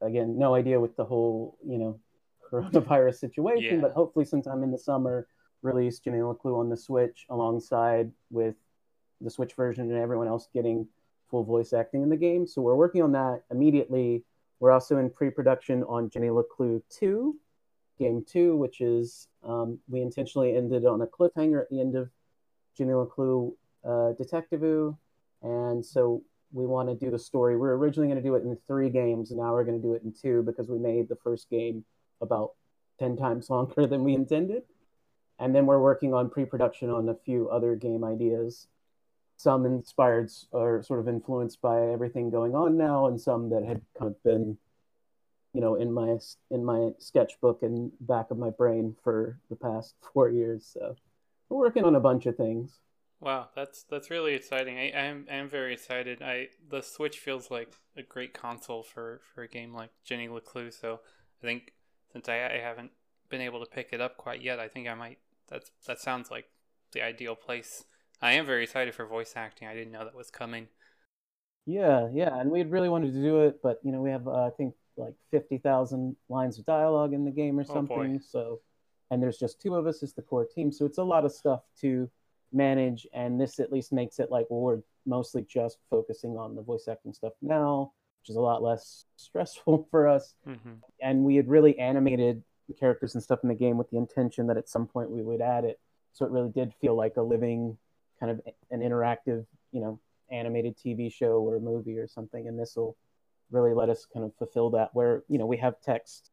again, 0.00 0.38
no 0.38 0.54
idea 0.54 0.80
with 0.80 0.96
the 0.96 1.04
whole 1.04 1.58
you 1.66 1.76
know 1.76 2.00
coronavirus 2.50 3.16
situation, 3.16 3.74
yeah. 3.74 3.80
but 3.82 3.92
hopefully 3.92 4.24
sometime 4.24 4.62
in 4.62 4.70
the 4.70 4.78
summer 4.78 5.26
released 5.62 6.04
Jenny 6.04 6.18
LeClue 6.18 6.58
on 6.58 6.70
the 6.70 6.76
Switch 6.76 7.26
alongside 7.28 8.10
with 8.30 8.54
the 9.20 9.28
Switch 9.28 9.54
version 9.54 9.90
and 9.90 10.00
everyone 10.00 10.28
else 10.28 10.48
getting 10.54 10.86
full 11.28 11.44
voice 11.44 11.72
acting 11.72 12.02
in 12.02 12.08
the 12.08 12.16
game. 12.16 12.46
So 12.46 12.62
we're 12.62 12.76
working 12.76 13.02
on 13.02 13.12
that 13.12 13.42
immediately. 13.50 14.24
We're 14.60 14.70
also 14.70 14.98
in 14.98 15.10
pre-production 15.10 15.82
on 15.84 16.08
Jenny 16.10 16.28
LeClue 16.28 16.80
2, 16.90 17.36
game 17.98 18.24
2, 18.26 18.56
which 18.56 18.80
is 18.80 19.28
um, 19.42 19.78
we 19.88 20.00
intentionally 20.00 20.56
ended 20.56 20.86
on 20.86 21.02
a 21.02 21.06
cliffhanger 21.06 21.60
at 21.60 21.70
the 21.70 21.80
end 21.80 21.96
of 21.96 22.08
Jenny 22.78 22.92
LeClue 22.92 23.52
uh, 23.84 24.12
Detective 24.12 24.94
and 25.42 25.84
so 25.84 26.22
we 26.52 26.64
want 26.66 26.88
to 26.88 26.94
do 26.94 27.10
the 27.10 27.18
story. 27.18 27.56
We 27.56 27.68
are 27.68 27.76
originally 27.76 28.08
going 28.08 28.22
to 28.22 28.26
do 28.26 28.34
it 28.36 28.44
in 28.44 28.56
three 28.66 28.88
games, 28.88 29.30
now 29.30 29.52
we're 29.52 29.64
going 29.64 29.80
to 29.80 29.86
do 29.86 29.94
it 29.94 30.02
in 30.02 30.12
two 30.12 30.42
because 30.42 30.68
we 30.68 30.78
made 30.78 31.08
the 31.08 31.16
first 31.16 31.50
game 31.50 31.84
about 32.20 32.52
10 32.98 33.16
times 33.16 33.50
longer 33.50 33.86
than 33.86 34.04
we 34.04 34.14
intended. 34.14 34.62
And 35.38 35.54
then 35.54 35.66
we're 35.66 35.80
working 35.80 36.14
on 36.14 36.30
pre-production 36.30 36.90
on 36.90 37.08
a 37.08 37.14
few 37.14 37.48
other 37.48 37.76
game 37.76 38.02
ideas. 38.02 38.66
Some 39.36 39.66
inspired 39.66 40.30
or 40.50 40.82
sort 40.82 40.98
of 40.98 41.08
influenced 41.08 41.60
by 41.60 41.90
everything 41.92 42.30
going 42.30 42.56
on 42.56 42.76
now 42.76 43.06
and 43.06 43.20
some 43.20 43.50
that 43.50 43.64
had 43.64 43.82
kind 43.96 44.10
of 44.10 44.22
been 44.24 44.58
you 45.54 45.60
know 45.60 45.76
in 45.76 45.92
my 45.92 46.18
in 46.50 46.64
my 46.64 46.90
sketchbook 46.98 47.62
and 47.62 47.90
back 48.00 48.30
of 48.30 48.38
my 48.38 48.50
brain 48.50 48.94
for 49.02 49.38
the 49.48 49.56
past 49.56 49.94
four 50.12 50.28
years 50.28 50.68
so 50.72 50.94
we're 51.48 51.58
working 51.58 51.84
on 51.84 51.94
a 51.94 52.00
bunch 52.00 52.26
of 52.26 52.36
things 52.36 52.78
wow 53.20 53.48
that's 53.54 53.84
that's 53.90 54.10
really 54.10 54.34
exciting 54.34 54.78
i 54.78 54.92
i'm 54.92 55.26
i'm 55.30 55.48
very 55.48 55.72
excited 55.72 56.22
i 56.22 56.46
the 56.70 56.82
switch 56.82 57.18
feels 57.18 57.50
like 57.50 57.72
a 57.96 58.02
great 58.02 58.32
console 58.32 58.82
for 58.82 59.20
for 59.34 59.42
a 59.42 59.48
game 59.48 59.74
like 59.74 59.90
jenny 60.04 60.28
leclue 60.28 60.72
so 60.72 61.00
i 61.42 61.46
think 61.46 61.72
since 62.12 62.28
i, 62.28 62.34
I 62.34 62.60
haven't 62.62 62.92
been 63.28 63.40
able 63.40 63.60
to 63.60 63.66
pick 63.66 63.88
it 63.92 64.00
up 64.00 64.16
quite 64.16 64.42
yet 64.42 64.60
i 64.60 64.68
think 64.68 64.88
i 64.88 64.94
might 64.94 65.18
that's 65.48 65.70
that 65.86 65.98
sounds 65.98 66.30
like 66.30 66.46
the 66.92 67.02
ideal 67.02 67.34
place. 67.34 67.84
I 68.20 68.32
am 68.32 68.46
very 68.46 68.64
excited 68.64 68.94
for 68.94 69.06
voice 69.06 69.34
acting. 69.36 69.68
I 69.68 69.74
didn't 69.74 69.92
know 69.92 70.04
that 70.04 70.14
was 70.14 70.30
coming. 70.30 70.68
Yeah, 71.66 72.08
yeah, 72.12 72.38
and 72.38 72.50
we 72.50 72.62
really 72.64 72.88
wanted 72.88 73.12
to 73.12 73.22
do 73.22 73.42
it, 73.42 73.60
but 73.62 73.78
you 73.82 73.92
know, 73.92 74.00
we 74.00 74.10
have 74.10 74.26
uh, 74.26 74.46
I 74.46 74.50
think 74.50 74.74
like 74.96 75.14
fifty 75.30 75.58
thousand 75.58 76.16
lines 76.28 76.58
of 76.58 76.64
dialogue 76.64 77.12
in 77.12 77.24
the 77.24 77.30
game 77.30 77.58
or 77.58 77.64
oh, 77.68 77.72
something. 77.72 78.20
Oh 78.20 78.26
so, 78.26 78.60
and 79.10 79.22
there's 79.22 79.38
just 79.38 79.60
two 79.60 79.74
of 79.74 79.86
us 79.86 80.02
as 80.02 80.12
the 80.12 80.22
core 80.22 80.46
team, 80.46 80.70
so 80.70 80.84
it's 80.84 80.98
a 80.98 81.02
lot 81.02 81.24
of 81.24 81.32
stuff 81.32 81.62
to 81.80 82.10
manage. 82.52 83.06
And 83.12 83.40
this 83.40 83.58
at 83.58 83.72
least 83.72 83.92
makes 83.92 84.18
it 84.18 84.30
like 84.30 84.46
well, 84.50 84.60
we're 84.60 84.82
mostly 85.06 85.42
just 85.48 85.78
focusing 85.90 86.36
on 86.36 86.54
the 86.54 86.62
voice 86.62 86.88
acting 86.88 87.12
stuff 87.12 87.32
now, 87.42 87.92
which 88.22 88.30
is 88.30 88.36
a 88.36 88.40
lot 88.40 88.62
less 88.62 89.06
stressful 89.16 89.88
for 89.90 90.08
us. 90.08 90.34
Mm-hmm. 90.46 90.74
And 91.00 91.24
we 91.24 91.36
had 91.36 91.48
really 91.48 91.78
animated 91.78 92.42
the 92.68 92.74
characters 92.74 93.14
and 93.14 93.22
stuff 93.22 93.40
in 93.42 93.48
the 93.48 93.54
game 93.54 93.78
with 93.78 93.90
the 93.90 93.96
intention 93.96 94.46
that 94.48 94.58
at 94.58 94.68
some 94.68 94.86
point 94.86 95.10
we 95.10 95.22
would 95.22 95.40
add 95.40 95.64
it. 95.64 95.80
So 96.12 96.24
it 96.24 96.30
really 96.30 96.50
did 96.50 96.72
feel 96.80 96.94
like 96.94 97.16
a 97.16 97.22
living 97.22 97.78
kind 98.20 98.32
of 98.32 98.40
an 98.70 98.80
interactive, 98.80 99.46
you 99.72 99.80
know, 99.80 100.00
animated 100.30 100.76
TV 100.76 101.12
show 101.12 101.40
or 101.40 101.56
a 101.56 101.60
movie 101.60 101.98
or 101.98 102.06
something. 102.06 102.46
And 102.46 102.58
this 102.58 102.76
will 102.76 102.96
really 103.50 103.72
let 103.72 103.88
us 103.88 104.06
kind 104.12 104.26
of 104.26 104.34
fulfill 104.36 104.70
that 104.70 104.90
where, 104.92 105.22
you 105.28 105.38
know, 105.38 105.46
we 105.46 105.56
have 105.56 105.80
text 105.80 106.30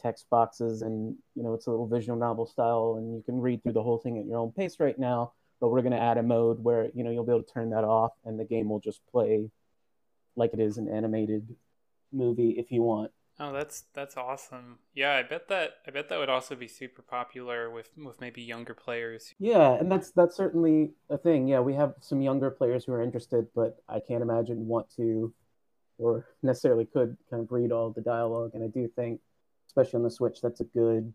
text 0.00 0.26
boxes 0.30 0.82
and 0.82 1.16
you 1.34 1.42
know 1.42 1.54
it's 1.54 1.66
a 1.66 1.70
little 1.70 1.86
visual 1.86 2.18
novel 2.18 2.46
style 2.46 2.96
and 2.98 3.14
you 3.14 3.22
can 3.22 3.40
read 3.40 3.62
through 3.62 3.72
the 3.72 3.82
whole 3.82 3.98
thing 3.98 4.18
at 4.18 4.26
your 4.26 4.38
own 4.38 4.50
pace 4.52 4.80
right 4.80 4.98
now 4.98 5.32
but 5.60 5.68
we're 5.68 5.82
going 5.82 5.92
to 5.92 6.00
add 6.00 6.18
a 6.18 6.22
mode 6.22 6.62
where 6.62 6.90
you 6.94 7.04
know 7.04 7.10
you'll 7.10 7.24
be 7.24 7.32
able 7.32 7.42
to 7.42 7.52
turn 7.52 7.70
that 7.70 7.84
off 7.84 8.12
and 8.24 8.38
the 8.38 8.44
game 8.44 8.68
will 8.68 8.80
just 8.80 9.00
play 9.10 9.48
like 10.34 10.52
it 10.52 10.60
is 10.60 10.78
an 10.78 10.88
animated 10.88 11.46
movie 12.12 12.50
if 12.58 12.70
you 12.70 12.82
want 12.82 13.10
Oh, 13.40 13.50
that's 13.50 13.84
that's 13.94 14.18
awesome. 14.18 14.78
Yeah, 14.94 15.16
I 15.16 15.22
bet 15.22 15.48
that 15.48 15.78
I 15.86 15.90
bet 15.90 16.10
that 16.10 16.18
would 16.18 16.28
also 16.28 16.54
be 16.54 16.68
super 16.68 17.00
popular 17.00 17.70
with 17.70 17.88
with 17.96 18.20
maybe 18.20 18.42
younger 18.42 18.74
players. 18.74 19.34
Yeah, 19.38 19.72
and 19.72 19.90
that's 19.90 20.10
that's 20.10 20.36
certainly 20.36 20.92
a 21.08 21.16
thing. 21.16 21.48
Yeah, 21.48 21.60
we 21.60 21.74
have 21.74 21.94
some 22.00 22.20
younger 22.20 22.50
players 22.50 22.84
who 22.84 22.92
are 22.92 23.02
interested, 23.02 23.46
but 23.54 23.78
I 23.88 24.00
can't 24.00 24.22
imagine 24.22 24.68
want 24.68 24.94
to 24.96 25.32
or 25.98 26.26
necessarily 26.42 26.84
could 26.84 27.16
kind 27.30 27.42
of 27.42 27.50
read 27.50 27.72
all 27.72 27.90
the 27.90 28.00
dialogue. 28.00 28.52
And 28.54 28.62
I 28.62 28.66
do 28.66 28.88
think, 28.88 29.20
especially 29.72 29.98
on 29.98 30.04
the 30.04 30.10
Switch, 30.10 30.40
that's 30.42 30.60
a 30.60 30.64
good, 30.64 31.12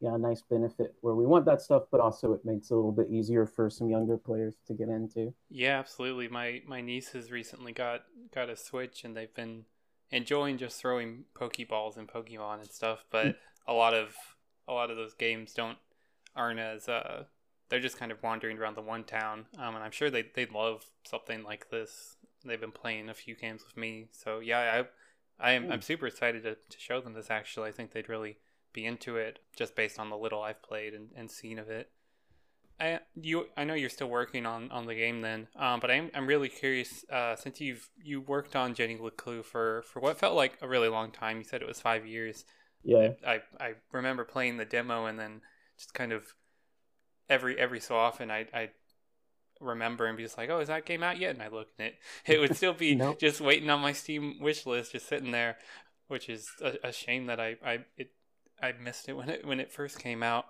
yeah, 0.00 0.16
nice 0.16 0.42
benefit 0.42 0.94
where 1.00 1.14
we 1.14 1.26
want 1.26 1.44
that 1.46 1.60
stuff, 1.60 1.84
but 1.90 2.00
also 2.00 2.32
it 2.32 2.44
makes 2.44 2.70
it 2.70 2.74
a 2.74 2.76
little 2.76 2.92
bit 2.92 3.10
easier 3.10 3.46
for 3.46 3.68
some 3.68 3.88
younger 3.88 4.16
players 4.16 4.54
to 4.66 4.74
get 4.74 4.88
into. 4.88 5.34
Yeah, 5.50 5.78
absolutely. 5.78 6.28
My 6.28 6.62
my 6.66 6.80
niece 6.80 7.10
has 7.12 7.30
recently 7.30 7.72
got 7.72 8.04
got 8.34 8.48
a 8.48 8.56
Switch, 8.56 9.04
and 9.04 9.16
they've 9.16 9.34
been 9.34 9.64
enjoying 10.10 10.58
just 10.58 10.80
throwing 10.80 11.24
pokeballs 11.34 11.96
and 11.96 12.08
Pokemon 12.08 12.60
and 12.60 12.70
stuff, 12.70 13.04
but 13.10 13.26
mm. 13.26 13.34
a 13.66 13.72
lot 13.72 13.94
of 13.94 14.14
a 14.68 14.72
lot 14.72 14.90
of 14.90 14.96
those 14.96 15.14
games 15.14 15.52
don't 15.52 15.78
aren't 16.36 16.60
as 16.60 16.88
uh 16.88 17.24
they're 17.68 17.80
just 17.80 17.98
kind 17.98 18.12
of 18.12 18.22
wandering 18.22 18.58
around 18.58 18.76
the 18.76 18.82
one 18.82 19.04
town. 19.04 19.46
Um, 19.58 19.74
and 19.74 19.84
I'm 19.84 19.90
sure 19.92 20.10
they 20.10 20.24
they'd 20.34 20.52
love 20.52 20.84
something 21.04 21.42
like 21.42 21.70
this. 21.70 22.16
They've 22.44 22.60
been 22.60 22.72
playing 22.72 23.08
a 23.08 23.14
few 23.14 23.34
games 23.36 23.62
with 23.64 23.76
me, 23.76 24.08
so 24.12 24.40
yeah, 24.40 24.84
I 25.40 25.52
am 25.52 25.70
I'm 25.70 25.82
super 25.82 26.06
excited 26.06 26.42
to, 26.44 26.54
to 26.54 26.78
show 26.78 27.00
them 27.00 27.14
this. 27.14 27.30
Actually, 27.30 27.68
I 27.68 27.72
think 27.72 27.92
they'd 27.92 28.08
really 28.08 28.38
be 28.72 28.86
into 28.86 29.16
it 29.16 29.40
just 29.56 29.74
based 29.74 29.98
on 29.98 30.10
the 30.10 30.16
little 30.16 30.42
I've 30.42 30.62
played 30.62 30.94
and, 30.94 31.08
and 31.16 31.30
seen 31.30 31.58
of 31.58 31.68
it. 31.68 31.90
I 32.80 33.00
you 33.14 33.46
I 33.56 33.64
know 33.64 33.74
you're 33.74 33.90
still 33.90 34.08
working 34.08 34.46
on, 34.46 34.70
on 34.70 34.86
the 34.86 34.94
game 34.94 35.20
then, 35.20 35.48
um, 35.56 35.80
but 35.80 35.90
I'm 35.90 36.10
I'm 36.14 36.26
really 36.26 36.48
curious 36.48 37.04
uh, 37.10 37.36
since 37.36 37.60
you've 37.60 37.90
you 38.02 38.20
worked 38.20 38.56
on 38.56 38.74
Jenny 38.74 38.96
LeClue 38.96 39.44
for 39.44 39.82
for 39.82 40.00
what 40.00 40.18
felt 40.18 40.34
like 40.34 40.56
a 40.62 40.68
really 40.68 40.88
long 40.88 41.10
time. 41.10 41.38
You 41.38 41.44
said 41.44 41.60
it 41.60 41.68
was 41.68 41.80
five 41.80 42.06
years. 42.06 42.44
Yeah, 42.82 43.10
I 43.26 43.42
I 43.60 43.74
remember 43.92 44.24
playing 44.24 44.56
the 44.56 44.64
demo 44.64 45.04
and 45.06 45.18
then 45.18 45.42
just 45.78 45.92
kind 45.92 46.12
of 46.12 46.34
every 47.28 47.58
every 47.58 47.80
so 47.80 47.96
often 47.96 48.30
I 48.30 48.46
I 48.54 48.70
remember 49.60 50.06
and 50.06 50.16
be 50.16 50.22
just 50.22 50.38
like, 50.38 50.50
oh, 50.50 50.58
is 50.58 50.68
that 50.68 50.86
game 50.86 51.02
out 51.02 51.18
yet? 51.18 51.34
And 51.34 51.42
I 51.42 51.48
look 51.48 51.68
and 51.78 51.88
it 51.88 51.98
it 52.26 52.40
would 52.40 52.56
still 52.56 52.74
be 52.74 52.94
nope. 52.96 53.18
just 53.18 53.40
waiting 53.40 53.70
on 53.70 53.80
my 53.80 53.92
Steam 53.92 54.40
wish 54.40 54.66
list, 54.66 54.92
just 54.92 55.08
sitting 55.08 55.30
there, 55.30 55.58
which 56.08 56.28
is 56.28 56.48
a, 56.62 56.88
a 56.88 56.92
shame 56.92 57.26
that 57.26 57.40
I 57.40 57.56
I 57.64 57.78
it 57.96 58.12
I 58.62 58.72
missed 58.72 59.08
it 59.08 59.16
when 59.16 59.28
it 59.28 59.46
when 59.46 59.60
it 59.60 59.70
first 59.70 59.98
came 59.98 60.22
out. 60.22 60.46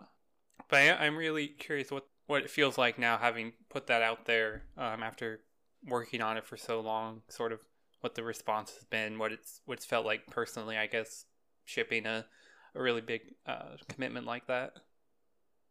But 0.69 0.79
I, 0.79 1.07
am 1.07 1.17
really 1.17 1.49
curious 1.49 1.91
what 1.91 2.07
what 2.27 2.43
it 2.43 2.51
feels 2.51 2.79
like 2.79 2.99
now, 2.99 3.19
having 3.19 3.53
put 3.69 3.89
that 3.89 4.03
out 4.03 4.27
there 4.27 4.63
um, 4.79 5.03
after 5.03 5.41
working 5.87 6.23
on 6.23 6.37
it 6.37 6.45
for 6.45 6.57
so 6.57 6.81
long. 6.81 7.23
Sort 7.29 7.53
of 7.53 7.61
what 8.01 8.15
the 8.15 8.23
response 8.23 8.73
has 8.75 8.85
been, 8.85 9.19
what 9.19 9.33
it's 9.33 9.61
what 9.65 9.79
it's 9.79 9.87
felt 9.87 10.07
like 10.07 10.27
personally. 10.29 10.77
I 10.77 10.87
guess 10.87 11.25
shipping 11.65 12.07
a 12.07 12.27
a 12.75 12.83
really 12.83 13.01
big 13.01 13.23
uh, 13.47 13.77
commitment 13.89 14.27
like 14.27 14.47
that. 14.47 14.75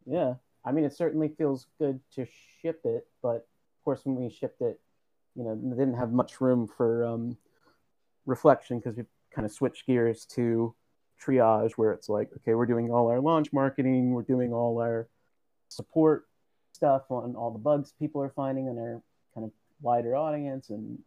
Yeah, 0.05 0.35
I 0.65 0.71
mean, 0.71 0.83
it 0.85 0.93
certainly 0.93 1.29
feels 1.29 1.67
good 1.79 1.99
to 2.15 2.27
ship 2.61 2.81
it, 2.83 3.07
but 3.21 3.35
of 3.35 3.83
course, 3.83 4.01
when 4.03 4.15
we 4.15 4.29
shipped 4.29 4.61
it, 4.61 4.79
you 5.35 5.43
know, 5.43 5.55
didn't 5.55 5.95
have 5.95 6.11
much 6.11 6.41
room 6.41 6.67
for 6.67 7.05
um, 7.05 7.37
reflection 8.25 8.79
because 8.79 8.97
we 8.97 9.03
kind 9.33 9.45
of 9.45 9.51
switched 9.51 9.85
gears 9.85 10.25
to 10.25 10.75
triage 11.23 11.73
where 11.73 11.91
it's 11.91 12.09
like, 12.09 12.29
okay, 12.37 12.53
we're 12.53 12.65
doing 12.65 12.91
all 12.91 13.07
our 13.07 13.19
launch 13.19 13.53
marketing, 13.53 14.11
we're 14.11 14.21
doing 14.21 14.53
all 14.53 14.79
our 14.79 15.07
support 15.69 16.27
stuff 16.73 17.03
on 17.09 17.35
all 17.35 17.51
the 17.51 17.59
bugs 17.59 17.93
people 17.99 18.21
are 18.21 18.29
finding 18.29 18.67
in 18.67 18.77
our 18.77 19.01
kind 19.33 19.45
of 19.45 19.51
wider 19.81 20.15
audience 20.15 20.69
and 20.69 20.97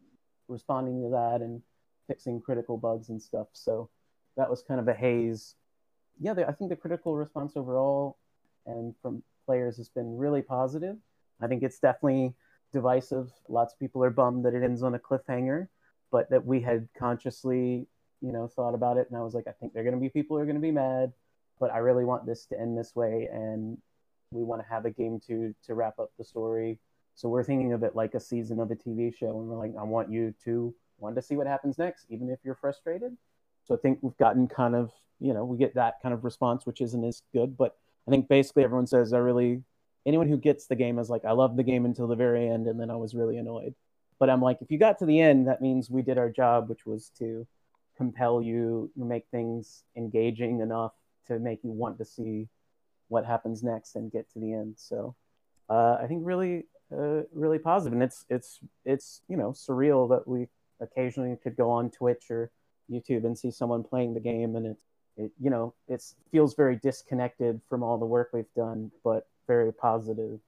responding 0.49 1.03
to 1.03 1.11
that 1.11 1.41
and 1.41 1.63
fixing 2.07 2.41
critical 2.41 2.77
bugs 2.77 3.09
and 3.09 3.23
stuff. 3.23 3.47
So 3.53 3.89
that 4.37 4.51
was 4.51 4.63
kind 4.63 4.81
of 4.81 4.89
a 4.89 4.95
haze. 4.95 5.55
Yeah, 6.21 6.35
I 6.47 6.53
think 6.53 6.71
the 6.71 6.77
critical 6.77 7.17
response 7.17 7.53
overall 7.57 8.19
and 8.67 8.95
from 9.03 9.23
players 9.47 9.77
has 9.77 9.89
been 9.89 10.17
really 10.17 10.43
positive. 10.43 10.97
I 11.41 11.47
think 11.47 11.63
it's 11.63 11.79
definitely 11.79 12.35
divisive. 12.73 13.31
Lots 13.49 13.75
of 13.75 13.79
people 13.79 14.03
are 14.05 14.11
bummed 14.11 14.45
that 14.45 14.55
it 14.55 14.63
ends 14.63 14.83
on 14.83 14.95
a 14.95 14.99
cliffhanger, 14.99 15.69
but 16.11 16.31
that 16.31 16.47
we 16.47 16.61
had 16.61 16.89
consciously 16.99 17.87
you 18.23 18.33
know, 18.33 18.47
thought 18.47 18.75
about 18.75 18.97
it 18.97 19.09
and 19.11 19.19
I 19.19 19.23
was 19.23 19.35
like, 19.35 19.49
I 19.49 19.53
think 19.53 19.73
there 19.73 19.83
are 19.83 19.85
going 19.85 19.97
to 19.97 20.01
be 20.01 20.09
people 20.09 20.37
who 20.37 20.43
are 20.43 20.47
going 20.47 20.57
to 20.57 20.63
be 20.63 20.71
mad, 20.71 21.13
but 21.59 21.73
I 21.73 21.79
really 21.79 22.05
want 22.05 22.25
this 22.25 22.47
to 22.47 22.59
end 22.59 22.79
this 22.79 22.95
way. 22.95 23.29
And 23.31 23.77
we 24.31 24.45
want 24.45 24.63
to 24.63 24.69
have 24.69 24.87
a 24.87 24.91
game 24.91 25.21
to, 25.27 25.55
to 25.67 25.75
wrap 25.75 25.99
up 25.99 26.11
the 26.17 26.25
story. 26.25 26.79
So 27.15 27.29
we're 27.29 27.43
thinking 27.43 27.73
of 27.73 27.83
it 27.83 27.97
like 27.97 28.15
a 28.15 28.21
season 28.21 28.61
of 28.61 28.71
a 28.71 28.77
TV 28.77 29.15
show. 29.15 29.39
And 29.39 29.49
we're 29.49 29.59
like, 29.59 29.75
I 29.79 29.83
want 29.83 30.11
you 30.11 30.33
to 30.45 30.73
want 30.99 31.17
to 31.17 31.23
see 31.23 31.37
what 31.37 31.49
happens 31.49 31.79
next, 31.79 32.07
even 32.09 32.31
if 32.31 32.39
you're 32.45 32.55
frustrated. 32.55 33.17
So 33.65 33.75
I 33.75 33.79
think 33.79 33.99
we've 34.03 34.17
gotten 34.17 34.47
kind 34.47 34.77
of, 34.77 34.93
you 35.21 35.35
know, 35.35 35.45
we 35.45 35.59
get 35.59 35.75
that 35.75 35.95
kind 36.01 36.15
of 36.15 36.25
response, 36.25 36.65
which 36.65 36.81
isn't 36.81 37.05
as 37.05 37.23
good. 37.33 37.57
But 37.57 37.77
I 38.07 38.11
think 38.11 38.29
basically 38.29 38.65
everyone 38.65 38.87
says, 38.87 39.13
I 39.13 39.19
really, 39.19 39.63
anyone 40.07 40.29
who 40.29 40.37
gets 40.37 40.67
the 40.67 40.77
game 40.77 40.99
is 40.99 41.11
like, 41.11 41.25
I 41.25 41.33
love 41.33 41.57
the 41.57 41.63
game 41.63 41.85
until 41.85 42.07
the 42.07 42.17
very 42.17 42.49
end. 42.49 42.67
And 42.67 42.81
then 42.81 42.91
I 42.91 42.97
was 42.97 43.15
really 43.15 43.39
annoyed. 43.39 43.75
But 44.19 44.31
I'm 44.31 44.43
like, 44.43 44.59
if 44.61 44.71
you 44.71 44.79
got 44.79 44.99
to 44.99 45.07
the 45.07 45.21
end, 45.21 45.49
that 45.49 45.61
means 45.61 45.91
we 45.91 46.03
did 46.03 46.19
our 46.19 46.31
job, 46.31 46.69
which 46.69 46.87
was 46.87 47.11
to 47.19 47.47
compel 47.97 48.43
you, 48.43 48.91
make 48.97 49.27
things 49.31 49.85
engaging 49.97 50.61
enough 50.61 50.93
to 51.27 51.39
make 51.39 51.61
you 51.63 51.71
want 51.71 51.99
to 51.99 52.05
see 52.05 52.49
what 53.09 53.25
happens 53.27 53.63
next 53.63 53.97
and 53.97 54.11
get 54.11 54.31
to 54.33 54.39
the 54.39 54.53
end. 54.53 54.75
So 54.79 55.15
uh, 55.69 55.99
I 56.01 56.07
think 56.07 56.23
really, 56.25 56.67
uh, 56.93 57.23
really 57.33 57.59
positive, 57.59 57.93
and 57.93 58.03
it's 58.03 58.25
it's 58.29 58.59
it's 58.85 59.23
you 59.29 59.37
know 59.37 59.51
surreal 59.51 60.09
that 60.11 60.27
we 60.27 60.49
occasionally 60.81 61.37
could 61.43 61.57
go 61.57 61.71
on 61.71 61.91
Twitch 61.91 62.31
or 62.31 62.51
YouTube 62.91 63.25
and 63.25 63.39
see 63.39 63.51
someone 63.51 63.83
playing 63.83 64.15
the 64.15 64.21
game, 64.21 64.57
and 64.57 64.67
it's 64.67 64.85
it 65.17 65.31
you 65.41 65.51
know 65.51 65.75
it 65.89 66.03
feels 66.31 66.55
very 66.55 66.77
disconnected 66.77 67.61
from 67.69 67.83
all 67.83 67.99
the 67.99 68.07
work 68.07 68.31
we've 68.33 68.53
done, 68.57 68.91
but 69.05 69.27
very 69.47 69.73
positive. 69.73 70.39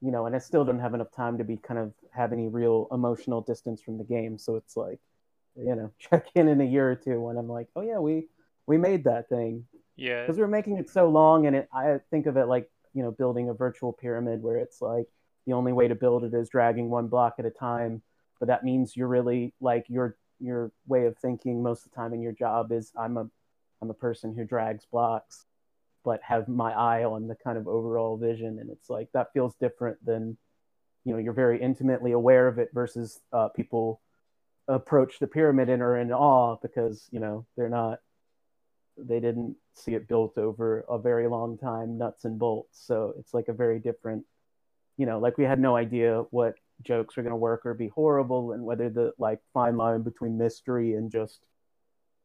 You 0.00 0.10
know, 0.10 0.26
and 0.26 0.34
I 0.34 0.38
still 0.38 0.64
don't 0.64 0.80
have 0.80 0.94
enough 0.94 1.12
time 1.14 1.38
to 1.38 1.44
be 1.44 1.56
kind 1.56 1.78
of 1.78 1.92
have 2.10 2.32
any 2.32 2.48
real 2.48 2.88
emotional 2.90 3.40
distance 3.40 3.80
from 3.80 3.98
the 3.98 4.04
game. 4.04 4.38
So 4.38 4.56
it's 4.56 4.76
like 4.76 4.98
you 5.56 5.74
know 5.74 5.92
check 5.98 6.26
in 6.34 6.48
in 6.48 6.60
a 6.60 6.64
year 6.64 6.90
or 6.90 6.96
two 6.96 7.20
when 7.20 7.36
I'm 7.36 7.48
like, 7.48 7.68
oh 7.76 7.82
yeah, 7.82 7.98
we 7.98 8.26
we 8.66 8.78
made 8.78 9.04
that 9.04 9.28
thing. 9.28 9.64
Yeah. 9.96 10.22
Because 10.22 10.38
we're 10.38 10.48
making 10.48 10.78
it 10.78 10.90
so 10.90 11.08
long, 11.08 11.46
and 11.46 11.56
it, 11.56 11.68
I 11.72 12.00
think 12.10 12.26
of 12.26 12.36
it 12.36 12.46
like 12.46 12.68
you 12.94 13.02
know 13.02 13.10
building 13.10 13.48
a 13.48 13.54
virtual 13.54 13.92
pyramid 13.92 14.42
where 14.42 14.56
it's 14.56 14.80
like 14.82 15.06
the 15.46 15.52
only 15.52 15.72
way 15.72 15.88
to 15.88 15.94
build 15.94 16.24
it 16.24 16.34
is 16.34 16.48
dragging 16.48 16.90
one 16.90 17.08
block 17.08 17.36
at 17.38 17.46
a 17.46 17.50
time. 17.50 18.02
But 18.38 18.48
that 18.48 18.64
means 18.64 18.96
you're 18.96 19.08
really 19.08 19.54
like 19.60 19.86
your 19.88 20.16
your 20.40 20.72
way 20.86 21.06
of 21.06 21.16
thinking 21.18 21.62
most 21.62 21.86
of 21.86 21.92
the 21.92 21.96
time 21.96 22.12
in 22.12 22.20
your 22.20 22.32
job 22.32 22.72
is 22.72 22.92
I'm 22.98 23.16
a 23.16 23.28
I'm 23.82 23.90
a 23.90 23.94
person 23.94 24.34
who 24.34 24.44
drags 24.44 24.86
blocks, 24.86 25.44
but 26.04 26.20
have 26.22 26.46
my 26.48 26.72
eye 26.72 27.04
on 27.04 27.26
the 27.26 27.34
kind 27.34 27.58
of 27.58 27.66
overall 27.66 28.16
vision, 28.16 28.58
and 28.60 28.70
it's 28.70 28.88
like 28.88 29.08
that 29.12 29.32
feels 29.32 29.54
different 29.56 30.04
than 30.04 30.36
you 31.04 31.12
know 31.12 31.18
you're 31.18 31.32
very 31.32 31.60
intimately 31.60 32.12
aware 32.12 32.46
of 32.46 32.58
it 32.58 32.70
versus 32.72 33.20
uh, 33.32 33.48
people 33.48 34.00
approach 34.68 35.18
the 35.18 35.26
pyramid 35.26 35.68
and 35.68 35.82
are 35.82 35.96
in 35.96 36.12
awe 36.12 36.56
because 36.62 37.08
you 37.10 37.18
know 37.18 37.44
they're 37.56 37.68
not 37.68 37.98
they 38.96 39.18
didn't 39.18 39.56
see 39.74 39.94
it 39.94 40.06
built 40.06 40.38
over 40.38 40.84
a 40.88 40.98
very 40.98 41.26
long 41.26 41.58
time 41.58 41.98
nuts 41.98 42.24
and 42.24 42.38
bolts. 42.38 42.80
So 42.86 43.14
it's 43.18 43.34
like 43.34 43.48
a 43.48 43.52
very 43.52 43.80
different 43.80 44.24
you 44.96 45.06
know 45.06 45.18
like 45.18 45.38
we 45.38 45.44
had 45.44 45.58
no 45.58 45.74
idea 45.74 46.22
what 46.30 46.54
jokes 46.82 47.16
were 47.16 47.22
going 47.22 47.32
to 47.32 47.36
work 47.36 47.66
or 47.66 47.74
be 47.74 47.88
horrible 47.88 48.52
and 48.52 48.64
whether 48.64 48.90
the 48.90 49.12
like 49.18 49.40
fine 49.52 49.76
line 49.76 50.02
between 50.02 50.38
mystery 50.38 50.94
and 50.94 51.10
just 51.10 51.40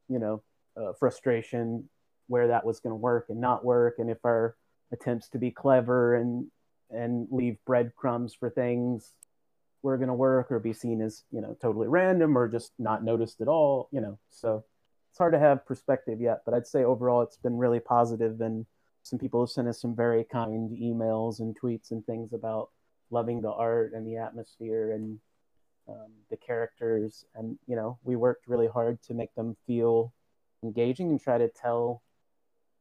you 0.08 0.20
know 0.20 0.44
uh, 0.80 0.94
frustration 1.00 1.88
where 2.28 2.48
that 2.48 2.66
was 2.66 2.80
going 2.80 2.92
to 2.92 2.96
work 2.96 3.28
and 3.30 3.40
not 3.40 3.64
work 3.64 3.96
and 4.00 4.10
if 4.10 4.18
our 4.24 4.56
attempts 4.92 5.30
to 5.30 5.38
be 5.38 5.52
clever 5.52 6.16
and 6.16 6.48
and 6.90 7.28
leave 7.32 7.58
breadcrumbs 7.66 8.34
for 8.34 8.50
things 8.50 9.14
were 9.82 9.98
going 9.98 10.08
to 10.08 10.14
work 10.14 10.52
or 10.52 10.60
be 10.60 10.74
seen 10.74 11.02
as 11.02 11.24
you 11.32 11.42
know 11.42 11.58
totally 11.62 11.88
random 11.88 12.38
or 12.38 12.48
just 12.48 12.72
not 12.80 13.04
noticed 13.04 13.42
at 13.42 13.48
all 13.48 13.90
you 13.92 14.02
know. 14.02 14.18
So 14.30 14.64
it's 15.10 15.18
hard 15.18 15.34
to 15.34 15.40
have 15.40 15.66
perspective 15.66 16.22
yet 16.22 16.42
but 16.46 16.54
i'd 16.54 16.68
say 16.68 16.84
overall 16.84 17.24
it's 17.24 17.38
been 17.38 17.58
really 17.58 17.80
positive 17.80 18.40
and 18.40 18.68
some 19.02 19.18
people 19.18 19.42
have 19.42 19.50
sent 19.50 19.68
us 19.68 19.82
some 19.82 19.96
very 19.96 20.24
kind 20.24 20.70
emails 20.78 21.40
and 21.40 21.60
tweets 21.60 21.90
and 21.90 22.06
things 22.06 22.34
about 22.34 22.70
loving 23.10 23.42
the 23.42 23.52
art 23.52 23.94
and 23.96 24.06
the 24.06 24.18
atmosphere 24.18 24.92
and 24.92 25.18
um, 25.90 26.12
the 26.30 26.38
characters 26.38 27.26
and 27.34 27.58
you 27.66 27.76
know 27.76 27.98
we 28.04 28.16
worked 28.16 28.48
really 28.48 28.68
hard 28.68 29.02
to 29.02 29.16
make 29.16 29.34
them 29.34 29.58
feel 29.66 30.14
engaging 30.68 31.10
and 31.10 31.22
try 31.22 31.38
to 31.38 31.48
tell 31.50 32.02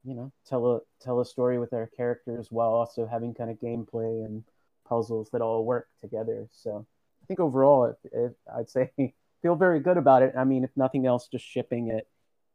you 0.05 0.15
know 0.15 0.33
tell 0.47 0.67
a 0.67 0.81
tell 1.01 1.21
a 1.21 1.25
story 1.25 1.59
with 1.59 1.73
our 1.73 1.91
characters 1.97 2.49
while 2.51 2.73
also 2.73 3.07
having 3.07 3.35
kind 3.35 3.51
of 3.51 3.59
gameplay 3.59 4.25
and 4.25 4.45
puzzles 4.89 5.29
that 5.31 5.43
all 5.43 5.65
work 5.65 5.89
together. 6.01 6.49
So 6.53 6.87
I 7.23 7.27
think 7.27 7.41
overall, 7.41 7.87
it, 7.87 7.97
it, 8.13 8.37
I'd 8.57 8.71
say 8.71 8.93
feel 9.43 9.57
very 9.57 9.81
good 9.81 9.97
about 9.97 10.23
it. 10.23 10.35
I 10.39 10.45
mean, 10.45 10.65
if 10.65 10.71
nothing 10.77 11.07
else, 11.07 11.29
just 11.29 11.45
shipping 11.45 11.89
it 11.89 12.09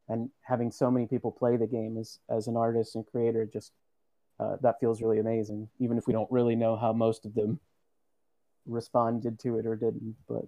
and 0.08 0.30
having 0.42 0.72
so 0.72 0.90
many 0.90 1.08
people 1.08 1.32
play 1.32 1.58
the 1.58 1.68
game 1.68 1.98
as 1.98 2.20
as 2.30 2.48
an 2.48 2.58
artist 2.58 2.96
and 2.96 3.06
creator, 3.06 3.46
just 3.46 3.74
uh, 4.40 4.58
that 4.62 4.80
feels 4.80 5.02
really 5.02 5.20
amazing. 5.20 5.68
Even 5.80 5.98
if 5.98 6.08
we 6.08 6.14
don't 6.14 6.32
really 6.32 6.56
know 6.56 6.76
how 6.76 6.94
most 6.94 7.26
of 7.26 7.34
them 7.34 7.60
responded 8.66 9.40
to 9.40 9.58
it 9.58 9.66
or 9.66 9.76
didn't, 9.76 10.16
but. 10.28 10.46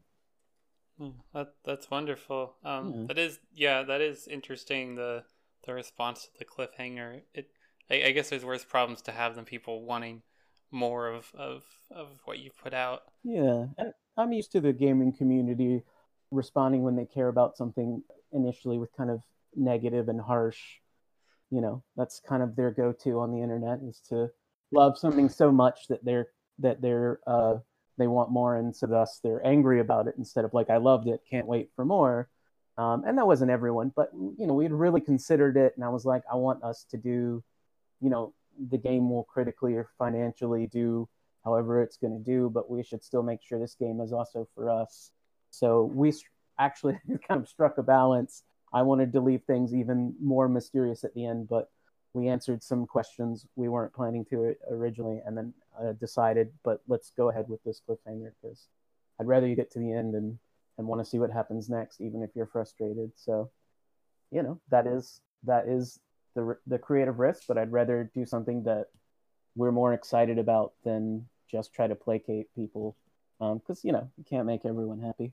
Hmm, 0.97 1.09
that 1.33 1.53
that's 1.65 1.89
wonderful. 1.89 2.55
Um, 2.63 2.93
yeah. 2.93 3.05
That 3.07 3.17
is, 3.17 3.39
yeah, 3.53 3.83
that 3.83 4.01
is 4.01 4.27
interesting. 4.27 4.95
The 4.95 5.23
the 5.65 5.73
response 5.73 6.23
to 6.23 6.39
the 6.39 6.45
cliffhanger. 6.45 7.21
It, 7.33 7.49
I, 7.89 8.03
I 8.05 8.11
guess 8.11 8.29
there's 8.29 8.45
worse 8.45 8.63
problems 8.63 9.01
to 9.03 9.11
have 9.11 9.35
than 9.35 9.45
people 9.45 9.83
wanting 9.83 10.21
more 10.71 11.07
of 11.07 11.31
of 11.35 11.63
of 11.91 12.07
what 12.25 12.39
you 12.39 12.51
put 12.51 12.73
out. 12.73 13.03
Yeah, 13.23 13.65
I'm 14.17 14.33
used 14.33 14.51
to 14.53 14.61
the 14.61 14.73
gaming 14.73 15.13
community 15.13 15.83
responding 16.31 16.83
when 16.83 16.95
they 16.95 17.05
care 17.05 17.27
about 17.27 17.55
something 17.57 18.03
initially 18.31 18.77
with 18.77 18.95
kind 18.95 19.09
of 19.09 19.21
negative 19.55 20.09
and 20.09 20.19
harsh. 20.19 20.59
You 21.51 21.61
know, 21.61 21.83
that's 21.95 22.19
kind 22.19 22.41
of 22.41 22.55
their 22.55 22.71
go-to 22.71 23.19
on 23.19 23.31
the 23.31 23.41
internet 23.41 23.79
is 23.87 24.01
to 24.09 24.29
love 24.71 24.97
something 24.97 25.29
so 25.29 25.51
much 25.51 25.87
that 25.87 26.03
they're 26.03 26.29
that 26.59 26.81
they're 26.81 27.19
uh, 27.27 27.57
they 27.97 28.07
want 28.07 28.31
more, 28.31 28.55
and 28.55 28.75
so 28.75 28.87
thus 28.87 29.19
they're 29.23 29.45
angry 29.45 29.79
about 29.79 30.07
it 30.07 30.15
instead 30.17 30.45
of 30.45 30.53
like 30.53 30.69
I 30.69 30.77
loved 30.77 31.07
it, 31.07 31.21
can't 31.29 31.47
wait 31.47 31.69
for 31.75 31.85
more. 31.85 32.29
Um, 32.77 33.03
and 33.05 33.17
that 33.19 33.27
wasn't 33.27 33.51
everyone, 33.51 33.91
but 33.95 34.09
you 34.13 34.47
know, 34.47 34.55
we 34.55 34.63
had 34.63 34.73
really 34.73 35.01
considered 35.01 35.57
it, 35.57 35.73
and 35.75 35.85
I 35.85 35.89
was 35.89 36.05
like, 36.05 36.23
I 36.31 36.35
want 36.35 36.63
us 36.63 36.85
to 36.89 36.97
do, 36.97 37.43
you 38.01 38.09
know, 38.09 38.33
the 38.69 38.77
game 38.77 39.09
will 39.09 39.23
critically 39.23 39.75
or 39.75 39.89
financially 39.97 40.67
do 40.67 41.07
however 41.43 41.81
it's 41.81 41.97
going 41.97 42.13
to 42.13 42.23
do, 42.23 42.49
but 42.49 42.69
we 42.69 42.83
should 42.83 43.03
still 43.03 43.23
make 43.23 43.41
sure 43.43 43.59
this 43.59 43.75
game 43.75 43.99
is 43.99 44.13
also 44.13 44.47
for 44.55 44.69
us. 44.69 45.11
So 45.49 45.83
we 45.93 46.13
actually 46.57 46.99
kind 47.27 47.41
of 47.41 47.49
struck 47.49 47.77
a 47.77 47.83
balance. 47.83 48.43
I 48.73 48.81
wanted 48.81 49.13
to 49.13 49.21
leave 49.21 49.43
things 49.43 49.73
even 49.73 50.15
more 50.21 50.47
mysterious 50.47 51.03
at 51.03 51.13
the 51.13 51.25
end, 51.25 51.47
but 51.49 51.69
we 52.13 52.27
answered 52.27 52.63
some 52.63 52.85
questions 52.85 53.47
we 53.55 53.67
weren't 53.67 53.93
planning 53.93 54.25
to 54.25 54.55
originally, 54.69 55.21
and 55.25 55.35
then 55.37 55.53
uh, 55.81 55.93
decided, 55.93 56.51
but 56.63 56.81
let's 56.87 57.11
go 57.17 57.29
ahead 57.29 57.45
with 57.47 57.63
this 57.63 57.81
cliffhanger 57.87 58.31
because 58.41 58.67
I'd 59.19 59.27
rather 59.27 59.47
you 59.47 59.55
get 59.55 59.71
to 59.71 59.79
the 59.79 59.91
end 59.91 60.15
and 60.15 60.37
and 60.77 60.87
want 60.87 61.01
to 61.01 61.05
see 61.05 61.19
what 61.19 61.31
happens 61.31 61.69
next, 61.69 62.01
even 62.01 62.23
if 62.23 62.31
you're 62.35 62.47
frustrated. 62.47 63.11
So, 63.15 63.51
you 64.31 64.41
know, 64.41 64.59
that 64.69 64.87
is 64.87 65.21
that 65.43 65.67
is 65.67 65.99
the 66.35 66.57
the 66.67 66.79
creative 66.79 67.19
risk, 67.19 67.43
but 67.47 67.57
I'd 67.57 67.71
rather 67.71 68.09
do 68.13 68.25
something 68.25 68.63
that 68.63 68.87
we're 69.55 69.71
more 69.71 69.93
excited 69.93 70.39
about 70.39 70.73
than 70.83 71.27
just 71.51 71.73
try 71.73 71.87
to 71.87 71.95
placate 71.95 72.53
people, 72.55 72.95
because 73.39 73.83
um, 73.83 73.87
you 73.87 73.91
know 73.91 74.09
you 74.17 74.23
can't 74.23 74.45
make 74.45 74.65
everyone 74.65 74.99
happy. 74.99 75.31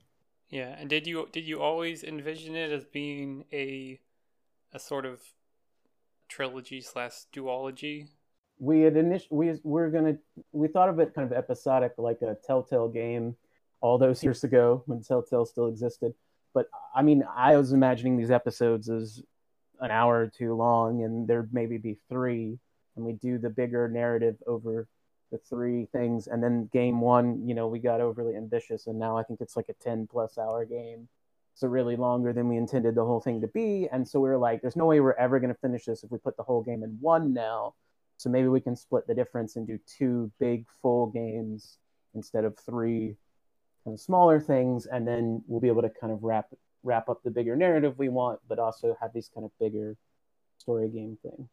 Yeah, 0.49 0.75
and 0.77 0.89
did 0.89 1.07
you 1.07 1.27
did 1.31 1.45
you 1.47 1.61
always 1.61 2.03
envision 2.03 2.55
it 2.55 2.71
as 2.71 2.85
being 2.85 3.45
a 3.53 3.99
a 4.73 4.79
sort 4.79 5.05
of 5.05 5.21
trilogy 6.31 6.81
slash 6.81 7.25
duology? 7.33 8.07
We 8.57 8.81
had 8.81 8.95
initially 8.95 9.59
we 9.63 9.81
were 9.81 9.89
gonna 9.89 10.17
we 10.51 10.67
thought 10.67 10.89
of 10.89 10.99
it 10.99 11.13
kind 11.13 11.29
of 11.29 11.37
episodic, 11.37 11.93
like 11.97 12.21
a 12.21 12.37
Telltale 12.45 12.87
game, 12.87 13.35
all 13.81 13.97
those 13.97 14.23
years 14.25 14.43
ago 14.43 14.83
when 14.85 15.03
Telltale 15.03 15.45
still 15.45 15.67
existed. 15.67 16.13
But 16.53 16.67
I 16.95 17.01
mean, 17.01 17.23
I 17.35 17.57
was 17.57 17.73
imagining 17.73 18.17
these 18.17 18.31
episodes 18.31 18.89
as 18.89 19.21
an 19.79 19.91
hour 19.91 20.21
or 20.21 20.27
two 20.27 20.55
long, 20.55 21.03
and 21.03 21.27
there'd 21.27 21.53
maybe 21.53 21.77
be 21.77 21.97
three, 22.07 22.59
and 22.95 23.05
we 23.05 23.13
do 23.13 23.37
the 23.37 23.49
bigger 23.49 23.87
narrative 23.87 24.35
over 24.47 24.87
the 25.31 25.37
three 25.37 25.87
things, 25.91 26.27
and 26.27 26.43
then 26.43 26.69
game 26.73 26.99
one, 26.99 27.47
you 27.47 27.55
know, 27.55 27.67
we 27.67 27.79
got 27.79 28.01
overly 28.01 28.35
ambitious, 28.35 28.87
and 28.87 28.99
now 28.99 29.17
I 29.17 29.23
think 29.23 29.41
it's 29.41 29.55
like 29.55 29.69
a 29.69 29.83
ten 29.83 30.07
plus 30.07 30.37
hour 30.37 30.65
game, 30.65 31.07
so 31.53 31.67
really 31.67 31.95
longer 31.95 32.33
than 32.33 32.47
we 32.47 32.57
intended 32.57 32.95
the 32.95 33.05
whole 33.05 33.21
thing 33.21 33.41
to 33.41 33.47
be, 33.47 33.87
and 33.91 34.07
so 34.07 34.19
we 34.19 34.29
were 34.29 34.37
like, 34.37 34.61
there's 34.61 34.75
no 34.75 34.85
way 34.85 34.99
we're 34.99 35.13
ever 35.13 35.39
going 35.39 35.53
to 35.53 35.59
finish 35.59 35.85
this 35.85 36.03
if 36.03 36.11
we 36.11 36.17
put 36.17 36.37
the 36.37 36.43
whole 36.43 36.63
game 36.63 36.83
in 36.83 36.97
one 36.99 37.33
now. 37.33 37.75
So 38.17 38.29
maybe 38.29 38.47
we 38.47 38.61
can 38.61 38.75
split 38.75 39.07
the 39.07 39.15
difference 39.15 39.55
and 39.55 39.65
do 39.65 39.79
two 39.85 40.31
big 40.39 40.65
full 40.81 41.07
games 41.07 41.77
instead 42.13 42.45
of 42.45 42.57
three 42.57 43.15
kind 43.83 43.95
of 43.95 43.99
smaller 43.99 44.39
things, 44.39 44.85
and 44.85 45.07
then 45.07 45.43
we'll 45.47 45.59
be 45.59 45.67
able 45.67 45.81
to 45.81 45.89
kind 45.89 46.13
of 46.13 46.23
wrap 46.23 46.47
wrap 46.83 47.09
up 47.09 47.21
the 47.23 47.31
bigger 47.31 47.55
narrative 47.55 47.97
we 47.97 48.09
want, 48.09 48.39
but 48.47 48.59
also 48.59 48.97
have 48.99 49.13
these 49.13 49.29
kind 49.33 49.45
of 49.45 49.51
bigger 49.59 49.95
story 50.57 50.87
game 50.89 51.17
thing. 51.21 51.47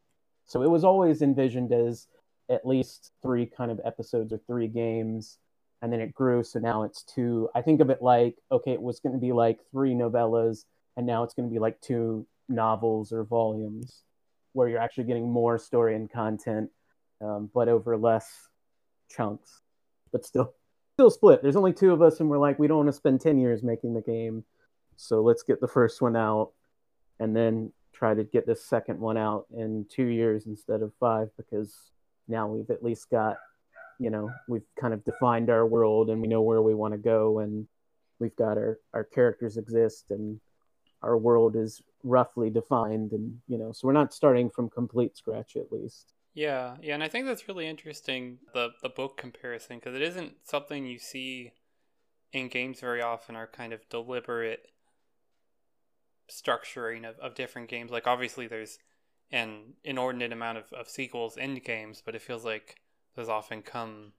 So 0.45 0.63
it 0.63 0.69
was 0.69 0.83
always 0.83 1.21
envisioned 1.21 1.71
as 1.71 2.07
at 2.49 2.65
least 2.65 3.11
three 3.21 3.45
kind 3.45 3.69
of 3.69 3.79
episodes 3.85 4.33
or 4.33 4.39
three 4.47 4.67
games, 4.67 5.37
and 5.81 5.91
then 5.91 6.01
it 6.01 6.13
grew. 6.13 6.43
So 6.43 6.59
now 6.59 6.83
it's 6.83 7.03
two. 7.03 7.49
I 7.55 7.61
think 7.61 7.81
of 7.81 7.89
it 7.89 8.01
like 8.01 8.35
okay, 8.51 8.71
it 8.71 8.81
was 8.81 8.99
going 8.99 9.13
to 9.13 9.19
be 9.19 9.31
like 9.31 9.59
three 9.71 9.93
novellas, 9.93 10.65
and 10.97 11.05
now 11.05 11.23
it's 11.23 11.33
going 11.33 11.47
to 11.47 11.53
be 11.53 11.59
like 11.59 11.79
two 11.81 12.25
novels 12.47 13.11
or 13.11 13.23
volumes, 13.23 14.03
where 14.53 14.67
you're 14.67 14.79
actually 14.79 15.05
getting 15.05 15.31
more 15.31 15.57
story 15.57 15.95
and 15.95 16.11
content, 16.11 16.69
um, 17.21 17.49
but 17.53 17.69
over 17.69 17.97
less 17.97 18.49
chunks, 19.09 19.61
but 20.11 20.25
still 20.25 20.53
still 20.93 21.09
split. 21.09 21.41
There's 21.41 21.55
only 21.55 21.73
two 21.73 21.93
of 21.93 22.01
us, 22.01 22.19
and 22.19 22.29
we're 22.29 22.37
like, 22.37 22.59
we 22.59 22.67
don't 22.67 22.77
want 22.77 22.89
to 22.89 22.93
spend 22.93 23.21
ten 23.21 23.39
years 23.39 23.63
making 23.63 23.93
the 23.93 24.01
game, 24.01 24.43
so 24.97 25.21
let's 25.21 25.43
get 25.43 25.61
the 25.61 25.67
first 25.67 26.01
one 26.01 26.15
out, 26.15 26.51
and 27.19 27.35
then 27.35 27.71
try 27.93 28.13
to 28.13 28.23
get 28.23 28.45
the 28.45 28.55
second 28.55 28.99
one 28.99 29.17
out 29.17 29.45
in 29.51 29.85
two 29.89 30.05
years 30.05 30.45
instead 30.45 30.81
of 30.81 30.93
five, 30.99 31.29
because 31.37 31.91
now 32.27 32.47
we've 32.47 32.69
at 32.69 32.83
least 32.83 33.09
got, 33.09 33.37
you 33.99 34.09
know, 34.09 34.31
we've 34.47 34.67
kind 34.79 34.93
of 34.93 35.03
defined 35.03 35.49
our 35.49 35.65
world 35.65 36.09
and 36.09 36.21
we 36.21 36.27
know 36.27 36.41
where 36.41 36.61
we 36.61 36.73
want 36.73 36.93
to 36.93 36.97
go, 36.97 37.39
and 37.39 37.67
we've 38.19 38.35
got 38.35 38.57
our 38.57 38.79
our 38.93 39.03
characters 39.03 39.57
exist 39.57 40.05
and 40.09 40.39
our 41.01 41.17
world 41.17 41.55
is 41.55 41.81
roughly 42.03 42.49
defined 42.49 43.11
and 43.11 43.39
you 43.47 43.57
know 43.57 43.73
so 43.73 43.85
we're 43.85 43.93
not 43.93 44.13
starting 44.13 44.49
from 44.49 44.69
complete 44.69 45.17
scratch 45.17 45.57
at 45.57 45.69
least 45.69 46.13
yeah, 46.33 46.77
yeah, 46.81 46.93
and 46.93 47.03
I 47.03 47.07
think 47.07 47.25
that's 47.25 47.47
really 47.47 47.67
interesting 47.67 48.37
the 48.53 48.69
the 48.81 48.89
book 48.89 49.17
comparison 49.17 49.77
because 49.77 49.95
it 49.95 50.01
isn't 50.01 50.35
something 50.43 50.85
you 50.85 50.99
see 50.99 51.51
in 52.31 52.47
games 52.47 52.79
very 52.79 53.01
often. 53.01 53.35
Are 53.35 53.47
kind 53.47 53.73
of 53.73 53.87
deliberate 53.89 54.67
structuring 56.31 57.09
of, 57.09 57.17
of 57.19 57.35
different 57.35 57.67
games. 57.67 57.91
Like 57.91 58.07
obviously 58.07 58.47
there's 58.47 58.77
an 59.31 59.73
inordinate 59.83 60.31
amount 60.31 60.59
of, 60.59 60.71
of 60.71 60.87
sequels 60.87 61.35
in 61.35 61.55
games, 61.55 62.01
but 62.05 62.15
it 62.15 62.21
feels 62.21 62.45
like 62.45 62.77
those 63.19 63.29
often 63.29 63.61
come 63.61 64.13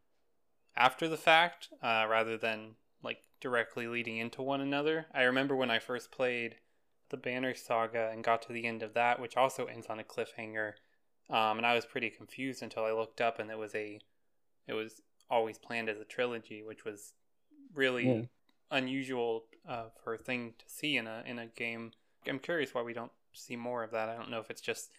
after 0.76 1.08
the 1.08 1.16
fact 1.16 1.68
uh, 1.82 2.06
rather 2.08 2.36
than 2.36 2.76
like 3.02 3.22
directly 3.40 3.86
leading 3.86 4.18
into 4.18 4.42
one 4.42 4.60
another. 4.60 5.06
I 5.14 5.22
remember 5.22 5.56
when 5.56 5.70
I 5.70 5.78
first 5.78 6.12
played 6.12 6.56
the 7.08 7.16
Banner 7.16 7.54
Saga 7.54 8.10
and 8.12 8.22
got 8.22 8.42
to 8.42 8.52
the 8.52 8.66
end 8.66 8.82
of 8.82 8.94
that, 8.94 9.20
which 9.20 9.36
also 9.36 9.64
ends 9.64 9.86
on 9.88 9.98
a 9.98 10.04
cliffhanger 10.04 10.74
um, 11.30 11.58
and 11.58 11.66
I 11.66 11.74
was 11.74 11.86
pretty 11.86 12.10
confused 12.10 12.62
until 12.62 12.84
I 12.84 12.92
looked 12.92 13.20
up 13.20 13.38
and 13.38 13.50
it 13.50 13.58
was 13.58 13.74
a, 13.74 14.00
it 14.66 14.72
was 14.72 15.00
always 15.30 15.58
planned 15.58 15.88
as 15.88 16.00
a 16.00 16.04
trilogy, 16.04 16.62
which 16.62 16.84
was 16.84 17.12
really 17.72 18.08
yeah. 18.08 18.22
unusual 18.70 19.44
uh, 19.68 19.84
for 20.02 20.14
a 20.14 20.18
thing 20.18 20.54
to 20.58 20.64
see 20.66 20.96
in 20.96 21.06
a 21.06 21.22
in 21.24 21.38
a 21.38 21.46
game. 21.46 21.92
I'm 22.28 22.40
curious 22.40 22.74
why 22.74 22.82
we 22.82 22.92
don't 22.92 23.12
see 23.32 23.54
more 23.54 23.84
of 23.84 23.92
that. 23.92 24.08
I 24.08 24.16
don't 24.16 24.30
know 24.30 24.40
if 24.40 24.50
it's 24.50 24.60
just 24.60 24.90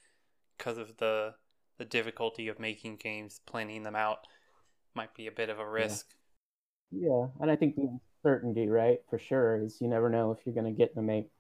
because 0.58 0.78
of 0.78 0.98
the 0.98 1.36
the 1.82 1.86
difficulty 1.86 2.48
of 2.48 2.60
making 2.60 2.96
games, 2.98 3.41
planning 3.48 3.82
them 3.82 3.96
out 3.96 4.28
might 4.94 5.15
be 5.15 5.26
a 5.26 5.32
bit 5.32 5.50
of 5.50 5.58
a 5.58 5.67
risk. 5.67 6.06
Yeah, 6.91 7.10
yeah. 7.10 7.26
and 7.39 7.50
I 7.50 7.56
think 7.56 7.76
the 7.76 8.00
uncertainty, 8.24 8.70
right, 8.70 9.00
for 9.10 9.17
sure, 9.17 9.58
is 9.58 9.82
you 9.82 9.88
never 9.88 10.08
know 10.08 10.30
if 10.30 10.38
you're 10.46 10.54
going 10.54 10.72
to 10.72 10.78
get 10.78 10.94
to 10.94 11.02
make 11.02 11.32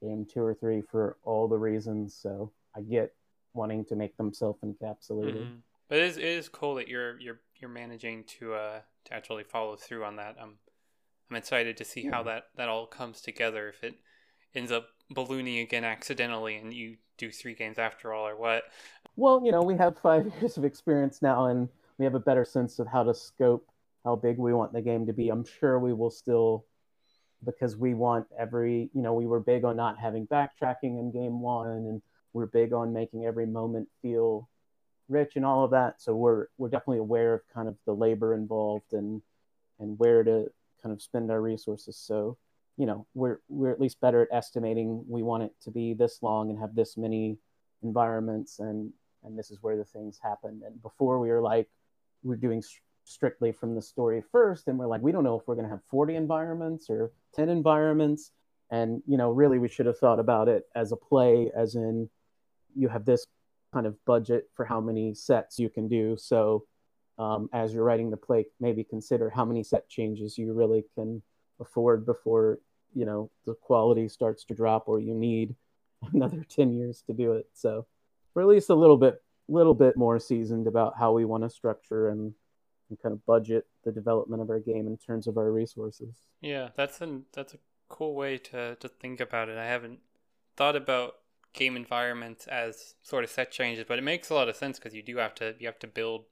game 0.00 0.26
two 0.32 0.40
or 0.40 0.54
three 0.54 0.80
for 0.80 1.18
all 1.22 1.48
the 1.48 1.58
reasons. 1.58 2.16
So 2.18 2.50
I 2.74 2.80
get 2.80 3.12
wanting 3.52 3.84
to 3.86 3.94
make 3.94 4.16
them 4.16 4.32
self 4.32 4.56
encapsulated. 4.64 5.42
Mm-hmm. 5.42 5.54
But 5.90 5.98
it 5.98 6.04
is, 6.04 6.16
it 6.16 6.24
is 6.24 6.48
cool 6.48 6.76
that 6.76 6.88
you're 6.88 7.20
you're 7.20 7.40
you're 7.58 7.68
managing 7.68 8.24
to 8.38 8.54
uh 8.54 8.80
to 9.04 9.14
actually 9.14 9.44
follow 9.44 9.76
through 9.76 10.04
on 10.06 10.16
that. 10.16 10.36
I'm 10.40 10.54
I'm 11.28 11.36
excited 11.36 11.76
to 11.76 11.84
see 11.84 12.04
yeah. 12.04 12.12
how 12.12 12.22
that 12.22 12.44
that 12.56 12.70
all 12.70 12.86
comes 12.86 13.20
together. 13.20 13.68
If 13.68 13.84
it 13.84 13.96
ends 14.54 14.72
up 14.72 14.88
ballooning 15.10 15.58
again 15.58 15.84
accidentally 15.84 16.56
and 16.56 16.72
you 16.72 16.96
do 17.18 17.30
three 17.30 17.54
games 17.54 17.78
after 17.78 18.14
all, 18.14 18.26
or 18.26 18.36
what? 18.36 18.62
Well, 19.16 19.42
you 19.44 19.52
know, 19.52 19.62
we 19.62 19.76
have 19.76 19.98
five 19.98 20.32
years 20.40 20.56
of 20.56 20.64
experience 20.64 21.22
now, 21.22 21.46
and 21.46 21.68
we 21.98 22.04
have 22.04 22.14
a 22.14 22.20
better 22.20 22.44
sense 22.44 22.78
of 22.78 22.86
how 22.86 23.02
to 23.04 23.14
scope 23.14 23.66
how 24.04 24.16
big 24.16 24.38
we 24.38 24.54
want 24.54 24.72
the 24.72 24.80
game 24.80 25.06
to 25.06 25.12
be. 25.12 25.28
I'm 25.28 25.44
sure 25.44 25.78
we 25.78 25.92
will 25.92 26.10
still 26.10 26.64
because 27.44 27.76
we 27.76 27.94
want 27.94 28.26
every 28.38 28.90
you 28.94 29.02
know 29.02 29.14
we 29.14 29.26
were 29.26 29.40
big 29.40 29.64
on 29.64 29.76
not 29.76 29.98
having 29.98 30.26
backtracking 30.26 30.98
in 30.98 31.10
game 31.10 31.40
one 31.40 31.68
and 31.68 32.02
we're 32.32 32.46
big 32.46 32.72
on 32.72 32.92
making 32.92 33.24
every 33.24 33.46
moment 33.46 33.88
feel 34.02 34.48
rich 35.08 35.32
and 35.36 35.44
all 35.44 35.64
of 35.64 35.70
that. 35.72 36.00
So 36.00 36.14
we're 36.14 36.46
we're 36.58 36.68
definitely 36.68 36.98
aware 36.98 37.34
of 37.34 37.40
kind 37.52 37.68
of 37.68 37.76
the 37.86 37.94
labor 37.94 38.34
involved 38.34 38.92
and 38.92 39.22
and 39.78 39.98
where 39.98 40.22
to 40.22 40.50
kind 40.82 40.92
of 40.92 41.02
spend 41.02 41.30
our 41.30 41.40
resources. 41.40 41.96
So 41.96 42.36
you 42.76 42.86
know 42.86 43.06
we're 43.14 43.40
we're 43.48 43.70
at 43.70 43.80
least 43.80 44.00
better 44.00 44.22
at 44.22 44.28
estimating 44.32 45.04
we 45.08 45.22
want 45.22 45.42
it 45.42 45.52
to 45.64 45.70
be 45.70 45.92
this 45.92 46.22
long 46.22 46.50
and 46.50 46.58
have 46.58 46.74
this 46.74 46.96
many 46.96 47.38
environments 47.82 48.58
and 48.58 48.92
and 49.24 49.38
this 49.38 49.50
is 49.50 49.58
where 49.62 49.76
the 49.76 49.84
things 49.84 50.18
happen. 50.22 50.62
And 50.64 50.80
before 50.82 51.18
we 51.18 51.28
were 51.28 51.40
like 51.40 51.68
we're 52.22 52.36
doing 52.36 52.62
st- 52.62 52.82
strictly 53.04 53.52
from 53.52 53.74
the 53.74 53.82
story 53.82 54.22
first, 54.30 54.68
and 54.68 54.78
we're 54.78 54.86
like 54.86 55.02
we 55.02 55.12
don't 55.12 55.24
know 55.24 55.38
if 55.38 55.46
we're 55.46 55.54
going 55.54 55.66
to 55.66 55.70
have 55.70 55.82
40 55.90 56.16
environments 56.16 56.88
or 56.90 57.12
10 57.34 57.48
environments. 57.48 58.32
And 58.70 59.02
you 59.06 59.16
know, 59.16 59.30
really, 59.30 59.58
we 59.58 59.68
should 59.68 59.86
have 59.86 59.98
thought 59.98 60.20
about 60.20 60.48
it 60.48 60.64
as 60.76 60.92
a 60.92 60.96
play, 60.96 61.50
as 61.56 61.74
in 61.74 62.08
you 62.76 62.88
have 62.88 63.04
this 63.04 63.26
kind 63.72 63.86
of 63.86 63.96
budget 64.04 64.48
for 64.54 64.64
how 64.64 64.80
many 64.80 65.14
sets 65.14 65.58
you 65.58 65.68
can 65.68 65.88
do. 65.88 66.16
So 66.16 66.64
um, 67.18 67.48
as 67.52 67.74
you're 67.74 67.84
writing 67.84 68.10
the 68.10 68.16
play, 68.16 68.46
maybe 68.60 68.84
consider 68.84 69.30
how 69.30 69.44
many 69.44 69.62
set 69.62 69.88
changes 69.88 70.38
you 70.38 70.52
really 70.52 70.84
can 70.94 71.22
afford 71.60 72.06
before 72.06 72.58
you 72.94 73.04
know 73.04 73.30
the 73.44 73.54
quality 73.54 74.08
starts 74.08 74.44
to 74.44 74.54
drop 74.54 74.88
or 74.88 74.98
you 74.98 75.14
need 75.14 75.54
another 76.12 76.44
10 76.48 76.72
years 76.72 77.02
to 77.06 77.12
do 77.12 77.32
it. 77.32 77.46
So 77.52 77.86
we're 78.34 78.42
at 78.42 78.48
least 78.48 78.70
a 78.70 78.74
little 78.74 78.96
bit 78.96 79.22
little 79.48 79.74
bit 79.74 79.96
more 79.96 80.18
seasoned 80.18 80.66
about 80.66 80.94
how 80.96 81.12
we 81.12 81.24
want 81.24 81.42
to 81.42 81.50
structure 81.50 82.10
and, 82.10 82.32
and 82.88 83.02
kind 83.02 83.12
of 83.12 83.24
budget 83.26 83.66
the 83.84 83.90
development 83.90 84.40
of 84.40 84.48
our 84.48 84.60
game 84.60 84.86
in 84.86 84.96
terms 84.96 85.26
of 85.26 85.36
our 85.36 85.50
resources. 85.50 86.14
Yeah, 86.40 86.68
that's 86.76 87.00
an 87.00 87.24
that's 87.32 87.54
a 87.54 87.58
cool 87.88 88.14
way 88.14 88.38
to 88.38 88.76
to 88.76 88.88
think 88.88 89.20
about 89.20 89.48
it. 89.48 89.58
I 89.58 89.66
haven't 89.66 90.00
thought 90.56 90.76
about 90.76 91.14
game 91.52 91.76
environments 91.76 92.46
as 92.46 92.94
sort 93.02 93.24
of 93.24 93.30
set 93.30 93.50
changes, 93.50 93.84
but 93.86 93.98
it 93.98 94.02
makes 94.02 94.30
a 94.30 94.34
lot 94.34 94.48
of 94.48 94.56
sense 94.56 94.78
because 94.78 94.94
you 94.94 95.02
do 95.02 95.16
have 95.16 95.34
to 95.36 95.54
you 95.58 95.66
have 95.66 95.78
to 95.80 95.86
build 95.86 96.24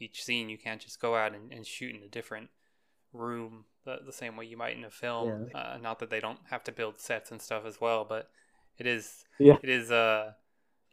each 0.00 0.24
scene. 0.24 0.48
You 0.48 0.58
can't 0.58 0.80
just 0.80 1.00
go 1.00 1.14
out 1.14 1.34
and, 1.34 1.52
and 1.52 1.66
shoot 1.66 1.94
in 1.94 2.02
a 2.02 2.08
different 2.08 2.50
room 3.12 3.64
the, 3.84 3.98
the 4.04 4.12
same 4.12 4.36
way 4.36 4.46
you 4.46 4.56
might 4.56 4.76
in 4.76 4.84
a 4.84 4.90
film. 4.90 5.48
Yeah. 5.52 5.58
Uh, 5.58 5.78
not 5.80 6.00
that 6.00 6.10
they 6.10 6.20
don't 6.20 6.40
have 6.50 6.64
to 6.64 6.72
build 6.72 7.00
sets 7.00 7.30
and 7.30 7.40
stuff 7.40 7.64
as 7.64 7.80
well, 7.80 8.04
but 8.04 8.30
it 8.78 8.86
is 8.86 9.24
yeah. 9.38 9.56
it 9.62 9.68
is 9.68 9.90
uh 9.90 10.32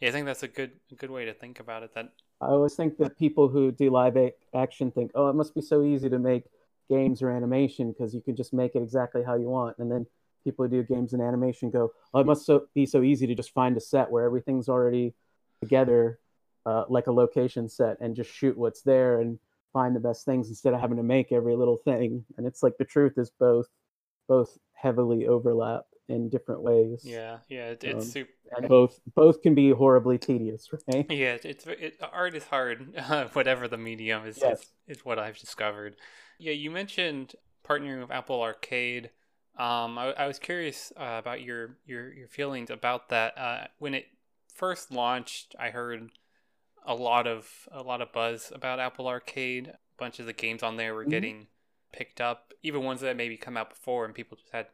yeah, 0.01 0.09
I 0.09 0.11
think 0.11 0.25
that's 0.25 0.43
a 0.43 0.47
good 0.47 0.71
a 0.91 0.95
good 0.95 1.11
way 1.11 1.25
to 1.25 1.33
think 1.33 1.59
about 1.59 1.83
it. 1.83 1.93
That 1.93 2.11
I 2.41 2.47
always 2.47 2.75
think 2.75 2.97
that 2.97 3.17
people 3.17 3.47
who 3.47 3.71
do 3.71 3.89
live 3.89 4.17
action 4.53 4.91
think, 4.91 5.11
oh, 5.15 5.29
it 5.29 5.35
must 5.35 5.55
be 5.55 5.61
so 5.61 5.83
easy 5.83 6.09
to 6.09 6.19
make 6.19 6.43
games 6.89 7.21
or 7.21 7.29
animation 7.29 7.91
because 7.91 8.13
you 8.13 8.21
can 8.21 8.35
just 8.35 8.51
make 8.51 8.75
it 8.75 8.81
exactly 8.81 9.23
how 9.23 9.35
you 9.35 9.47
want, 9.47 9.77
and 9.77 9.91
then 9.91 10.05
people 10.43 10.65
who 10.65 10.71
do 10.71 10.83
games 10.83 11.13
and 11.13 11.21
animation 11.21 11.69
go, 11.69 11.91
oh, 12.13 12.19
it 12.19 12.25
must 12.25 12.45
so, 12.45 12.67
be 12.73 12.85
so 12.85 13.03
easy 13.03 13.27
to 13.27 13.35
just 13.35 13.53
find 13.53 13.77
a 13.77 13.79
set 13.79 14.09
where 14.11 14.25
everything's 14.25 14.67
already 14.67 15.13
together 15.61 16.19
uh, 16.65 16.83
like 16.89 17.07
a 17.07 17.11
location 17.11 17.69
set 17.69 17.97
and 18.01 18.15
just 18.15 18.31
shoot 18.31 18.57
what's 18.57 18.81
there 18.81 19.19
and 19.19 19.39
find 19.71 19.95
the 19.95 19.99
best 19.99 20.25
things 20.25 20.49
instead 20.49 20.73
of 20.73 20.81
having 20.81 20.97
to 20.97 21.03
make 21.03 21.31
every 21.31 21.55
little 21.55 21.77
thing. 21.77 22.25
And 22.37 22.45
it's 22.45 22.63
like 22.63 22.77
the 22.77 22.85
truth 22.85 23.17
is 23.17 23.29
both 23.29 23.67
both 24.27 24.57
heavily 24.73 25.27
overlap 25.27 25.85
in 26.11 26.29
different 26.29 26.61
ways. 26.61 27.01
Yeah, 27.03 27.37
yeah, 27.49 27.69
it, 27.69 27.83
it's 27.83 28.05
um, 28.05 28.11
super. 28.11 28.31
And 28.57 28.67
both 28.67 28.99
both 29.15 29.41
can 29.41 29.55
be 29.55 29.71
horribly 29.71 30.17
tedious, 30.17 30.69
right? 30.93 31.05
Yeah, 31.09 31.37
it's 31.43 31.65
it, 31.65 31.95
art 32.01 32.35
is 32.35 32.45
hard. 32.45 32.95
whatever 33.33 33.67
the 33.67 33.77
medium 33.77 34.25
is, 34.25 34.39
yes. 34.41 34.61
is, 34.87 34.97
is 34.97 35.05
what 35.05 35.19
I've 35.19 35.37
discovered. 35.37 35.95
Yeah, 36.37 36.53
you 36.53 36.71
mentioned 36.71 37.35
partnering 37.67 38.01
with 38.01 38.11
Apple 38.11 38.41
Arcade. 38.41 39.11
Um, 39.57 39.97
I, 39.97 40.13
I 40.17 40.27
was 40.27 40.39
curious 40.39 40.91
uh, 40.97 41.17
about 41.19 41.41
your, 41.41 41.77
your 41.85 42.13
your 42.13 42.27
feelings 42.27 42.69
about 42.69 43.09
that. 43.09 43.37
Uh, 43.37 43.67
when 43.79 43.93
it 43.93 44.05
first 44.53 44.91
launched, 44.91 45.55
I 45.59 45.69
heard 45.69 46.09
a 46.85 46.95
lot 46.95 47.27
of 47.27 47.47
a 47.71 47.81
lot 47.81 48.01
of 48.01 48.11
buzz 48.11 48.51
about 48.53 48.79
Apple 48.79 49.07
Arcade. 49.07 49.67
A 49.67 49.77
bunch 49.97 50.19
of 50.19 50.25
the 50.25 50.33
games 50.33 50.63
on 50.63 50.77
there 50.77 50.93
were 50.93 51.01
mm-hmm. 51.01 51.11
getting 51.11 51.47
picked 51.91 52.21
up, 52.21 52.53
even 52.63 52.83
ones 52.83 53.01
that 53.01 53.17
maybe 53.17 53.37
come 53.37 53.57
out 53.57 53.69
before 53.69 54.05
and 54.05 54.13
people 54.13 54.37
just 54.37 54.51
had 54.51 54.67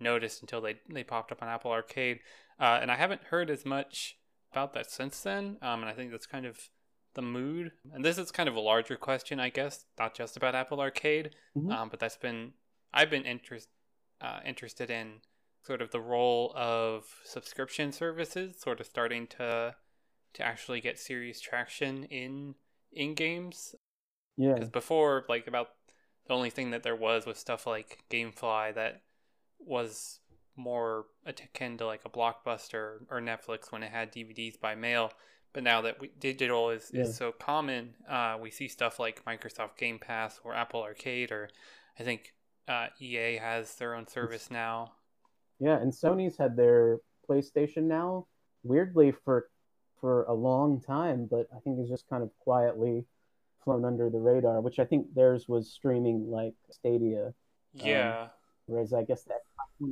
noticed 0.00 0.40
until 0.40 0.60
they 0.60 0.76
they 0.88 1.04
popped 1.04 1.32
up 1.32 1.42
on 1.42 1.48
Apple 1.48 1.70
Arcade. 1.70 2.20
Uh, 2.58 2.78
and 2.80 2.90
I 2.90 2.96
haven't 2.96 3.24
heard 3.24 3.50
as 3.50 3.64
much 3.64 4.16
about 4.52 4.72
that 4.74 4.90
since 4.90 5.20
then. 5.20 5.58
Um, 5.60 5.80
and 5.80 5.90
I 5.90 5.92
think 5.92 6.10
that's 6.10 6.26
kind 6.26 6.46
of 6.46 6.58
the 7.14 7.22
mood. 7.22 7.72
And 7.92 8.04
this 8.04 8.18
is 8.18 8.30
kind 8.30 8.48
of 8.48 8.56
a 8.56 8.60
larger 8.60 8.96
question, 8.96 9.40
I 9.40 9.48
guess, 9.48 9.84
not 9.98 10.14
just 10.14 10.36
about 10.36 10.54
Apple 10.54 10.80
Arcade, 10.80 11.30
mm-hmm. 11.56 11.70
um, 11.70 11.88
but 11.88 11.98
that's 11.98 12.16
been 12.16 12.52
I've 12.94 13.10
been 13.10 13.24
interest, 13.24 13.68
uh, 14.20 14.40
interested 14.44 14.90
in 14.90 15.20
sort 15.62 15.82
of 15.82 15.90
the 15.90 16.00
role 16.00 16.52
of 16.54 17.04
subscription 17.24 17.92
services, 17.92 18.60
sort 18.60 18.80
of 18.80 18.86
starting 18.86 19.26
to 19.26 19.74
to 20.34 20.42
actually 20.42 20.80
get 20.80 20.98
serious 20.98 21.40
traction 21.40 22.04
in 22.04 22.54
in 22.92 23.14
games. 23.14 23.74
Yeah. 24.36 24.54
Because 24.54 24.68
before, 24.68 25.24
like 25.28 25.46
about 25.46 25.68
the 26.28 26.34
only 26.34 26.50
thing 26.50 26.70
that 26.70 26.82
there 26.82 26.96
was 26.96 27.26
was 27.26 27.38
stuff 27.38 27.66
like 27.66 28.04
GameFly 28.10 28.74
that 28.74 29.02
was 29.58 30.20
more 30.56 31.06
akin 31.26 31.76
to 31.78 31.86
like 31.86 32.02
a 32.04 32.10
blockbuster 32.10 32.98
or 33.10 33.20
Netflix 33.20 33.70
when 33.70 33.82
it 33.82 33.90
had 33.90 34.12
DVDs 34.12 34.58
by 34.58 34.74
mail. 34.74 35.12
But 35.52 35.62
now 35.62 35.80
that 35.82 36.00
we, 36.00 36.10
digital 36.18 36.70
is, 36.70 36.90
yeah. 36.92 37.02
is 37.02 37.16
so 37.16 37.32
common, 37.32 37.94
uh, 38.08 38.36
we 38.40 38.50
see 38.50 38.68
stuff 38.68 38.98
like 38.98 39.24
Microsoft 39.24 39.78
Game 39.78 39.98
Pass 39.98 40.38
or 40.44 40.54
Apple 40.54 40.82
Arcade, 40.82 41.32
or 41.32 41.48
I 41.98 42.02
think 42.02 42.34
uh, 42.68 42.88
EA 43.00 43.36
has 43.36 43.74
their 43.76 43.94
own 43.94 44.06
service 44.06 44.50
now. 44.50 44.92
Yeah, 45.58 45.78
and 45.80 45.92
Sony's 45.92 46.36
had 46.36 46.56
their 46.56 46.98
PlayStation 47.28 47.84
now. 47.84 48.26
Weirdly, 48.62 49.12
for 49.24 49.48
for 50.00 50.24
a 50.24 50.34
long 50.34 50.80
time, 50.80 51.26
but 51.30 51.46
I 51.56 51.60
think 51.60 51.78
it's 51.78 51.88
just 51.88 52.08
kind 52.08 52.22
of 52.22 52.30
quietly 52.40 53.06
flown 53.64 53.84
under 53.84 54.10
the 54.10 54.18
radar, 54.18 54.60
which 54.60 54.78
I 54.78 54.84
think 54.84 55.14
theirs 55.14 55.48
was 55.48 55.70
streaming 55.70 56.30
like 56.30 56.54
Stadia. 56.70 57.32
Yeah. 57.72 58.22
Um, 58.22 58.28
whereas 58.66 58.92
I 58.92 59.02
guess 59.02 59.24
that 59.24 59.42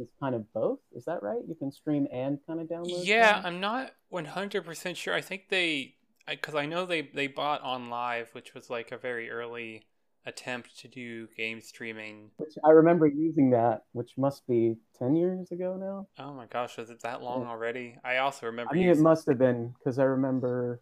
is 0.01 0.09
kind 0.21 0.35
of 0.35 0.53
both. 0.53 0.79
Is 0.95 1.05
that 1.05 1.23
right? 1.23 1.41
You 1.47 1.55
can 1.55 1.71
stream 1.71 2.07
and 2.13 2.39
kind 2.47 2.61
of 2.61 2.69
download. 2.69 3.05
Yeah, 3.05 3.41
I'm 3.45 3.61
not 3.61 3.93
100% 4.13 4.97
sure. 4.97 5.15
I 5.15 5.21
think 5.21 5.49
they, 5.49 5.95
because 6.29 6.55
I, 6.55 6.63
I 6.63 6.67
know 6.67 6.87
they, 6.87 7.03
they 7.03 7.27
bought 7.27 7.63
OnLive, 7.63 8.33
which 8.33 8.55
was 8.55 8.71
like 8.71 8.93
a 8.93 8.99
very 8.99 9.31
early 9.31 9.85
attempt 10.27 10.79
to 10.81 10.89
do 10.89 11.29
game 11.37 11.61
streaming. 11.61 12.31
Which 12.37 12.55
I 12.65 12.71
remember 12.71 13.07
using 13.07 13.51
that, 13.51 13.85
which 13.93 14.13
must 14.17 14.47
be 14.47 14.77
10 14.99 15.17
years 15.17 15.51
ago 15.51 15.77
now. 15.77 16.25
Oh 16.25 16.33
my 16.33 16.47
gosh, 16.47 16.79
is 16.79 16.91
it 16.91 17.03
that 17.03 17.23
long 17.23 17.43
yeah. 17.43 17.49
already? 17.49 17.97
I 18.05 18.19
also 18.19 18.47
remember. 18.47 18.73
I 18.73 18.77
mean, 18.77 18.85
using... 18.85 19.01
it 19.01 19.05
must 19.05 19.27
have 19.27 19.39
been 19.39 19.75
because 19.79 19.99
I 19.99 20.05
remember 20.05 20.81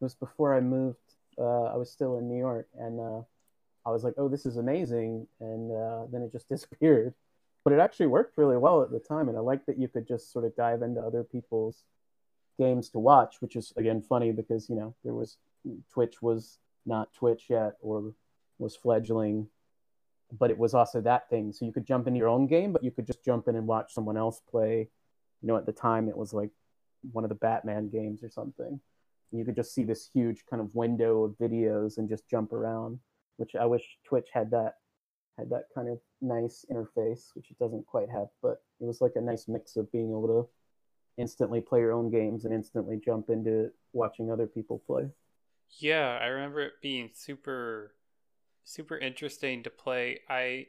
it 0.00 0.04
was 0.04 0.14
before 0.14 0.54
I 0.54 0.60
moved. 0.60 0.96
Uh, 1.38 1.64
I 1.64 1.76
was 1.76 1.90
still 1.90 2.18
in 2.18 2.28
New 2.28 2.38
York 2.38 2.66
and 2.78 2.98
uh, 2.98 3.20
I 3.86 3.90
was 3.90 4.04
like, 4.04 4.14
oh, 4.16 4.28
this 4.28 4.44
is 4.44 4.56
amazing. 4.56 5.26
And 5.40 5.70
uh, 5.70 6.06
then 6.10 6.22
it 6.22 6.32
just 6.32 6.48
disappeared. 6.50 7.14
But 7.64 7.72
it 7.72 7.80
actually 7.80 8.06
worked 8.06 8.38
really 8.38 8.56
well 8.56 8.82
at 8.82 8.90
the 8.90 9.00
time. 9.00 9.28
And 9.28 9.36
I 9.36 9.40
liked 9.40 9.66
that 9.66 9.78
you 9.78 9.88
could 9.88 10.06
just 10.06 10.32
sort 10.32 10.44
of 10.44 10.56
dive 10.56 10.82
into 10.82 11.00
other 11.00 11.22
people's 11.22 11.84
games 12.58 12.88
to 12.90 12.98
watch, 12.98 13.36
which 13.40 13.56
is, 13.56 13.72
again, 13.76 14.00
funny 14.00 14.32
because, 14.32 14.68
you 14.68 14.76
know, 14.76 14.94
there 15.04 15.14
was 15.14 15.36
Twitch 15.92 16.22
was 16.22 16.58
not 16.86 17.12
Twitch 17.12 17.44
yet 17.50 17.74
or 17.80 18.14
was 18.58 18.74
fledgling, 18.74 19.48
but 20.36 20.50
it 20.50 20.58
was 20.58 20.74
also 20.74 21.00
that 21.02 21.28
thing. 21.28 21.52
So 21.52 21.66
you 21.66 21.72
could 21.72 21.86
jump 21.86 22.06
into 22.06 22.18
your 22.18 22.28
own 22.28 22.46
game, 22.46 22.72
but 22.72 22.82
you 22.82 22.90
could 22.90 23.06
just 23.06 23.24
jump 23.24 23.48
in 23.48 23.56
and 23.56 23.66
watch 23.66 23.92
someone 23.92 24.16
else 24.16 24.40
play. 24.50 24.88
You 25.42 25.48
know, 25.48 25.56
at 25.56 25.66
the 25.66 25.72
time 25.72 26.08
it 26.08 26.16
was 26.16 26.32
like 26.32 26.50
one 27.12 27.24
of 27.24 27.28
the 27.28 27.36
Batman 27.36 27.88
games 27.90 28.22
or 28.22 28.30
something. 28.30 28.80
You 29.30 29.44
could 29.44 29.56
just 29.56 29.74
see 29.74 29.84
this 29.84 30.08
huge 30.12 30.44
kind 30.48 30.62
of 30.62 30.74
window 30.74 31.22
of 31.24 31.32
videos 31.38 31.98
and 31.98 32.08
just 32.08 32.28
jump 32.28 32.52
around, 32.52 32.98
which 33.36 33.54
I 33.54 33.66
wish 33.66 33.98
Twitch 34.04 34.28
had 34.32 34.50
that 34.52 34.76
had 35.38 35.50
that 35.50 35.66
kind 35.74 35.88
of 35.88 36.00
nice 36.20 36.66
interface, 36.70 37.34
which 37.34 37.50
it 37.50 37.58
doesn't 37.58 37.86
quite 37.86 38.10
have, 38.10 38.28
but 38.42 38.62
it 38.80 38.84
was 38.84 39.00
like 39.00 39.12
a 39.16 39.20
nice 39.20 39.46
mix 39.48 39.76
of 39.76 39.90
being 39.92 40.10
able 40.10 40.26
to 40.26 40.48
instantly 41.22 41.60
play 41.60 41.80
your 41.80 41.92
own 41.92 42.10
games 42.10 42.44
and 42.44 42.52
instantly 42.52 43.00
jump 43.02 43.30
into 43.30 43.70
watching 43.92 44.30
other 44.30 44.46
people 44.46 44.82
play. 44.86 45.08
Yeah, 45.78 46.18
I 46.20 46.26
remember 46.26 46.60
it 46.60 46.72
being 46.82 47.10
super 47.12 47.92
super 48.68 48.98
interesting 48.98 49.62
to 49.62 49.70
play. 49.70 50.20
I, 50.28 50.66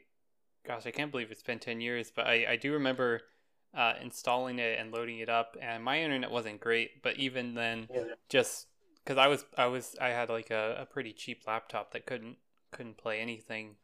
gosh, 0.66 0.86
I 0.86 0.90
can't 0.90 1.10
believe 1.10 1.30
it's 1.30 1.42
been 1.42 1.58
10 1.58 1.80
years, 1.80 2.10
but 2.14 2.26
I, 2.26 2.46
I 2.52 2.56
do 2.56 2.72
remember 2.72 3.20
uh, 3.74 3.92
installing 4.00 4.58
it 4.58 4.78
and 4.78 4.90
loading 4.90 5.18
it 5.18 5.28
up, 5.28 5.56
and 5.60 5.84
my 5.84 6.00
internet 6.00 6.30
wasn't 6.30 6.60
great, 6.60 7.02
but 7.02 7.18
even 7.18 7.54
then, 7.54 7.88
yeah. 7.94 8.02
just 8.28 8.66
because 9.04 9.18
I 9.18 9.26
was, 9.26 9.44
I 9.56 9.66
was, 9.66 9.96
I 10.00 10.08
had 10.08 10.30
like 10.30 10.50
a, 10.50 10.78
a 10.80 10.86
pretty 10.86 11.12
cheap 11.12 11.42
laptop 11.46 11.92
that 11.92 12.06
couldn't, 12.06 12.36
couldn't 12.70 12.96
play 12.96 13.20
anything, 13.20 13.76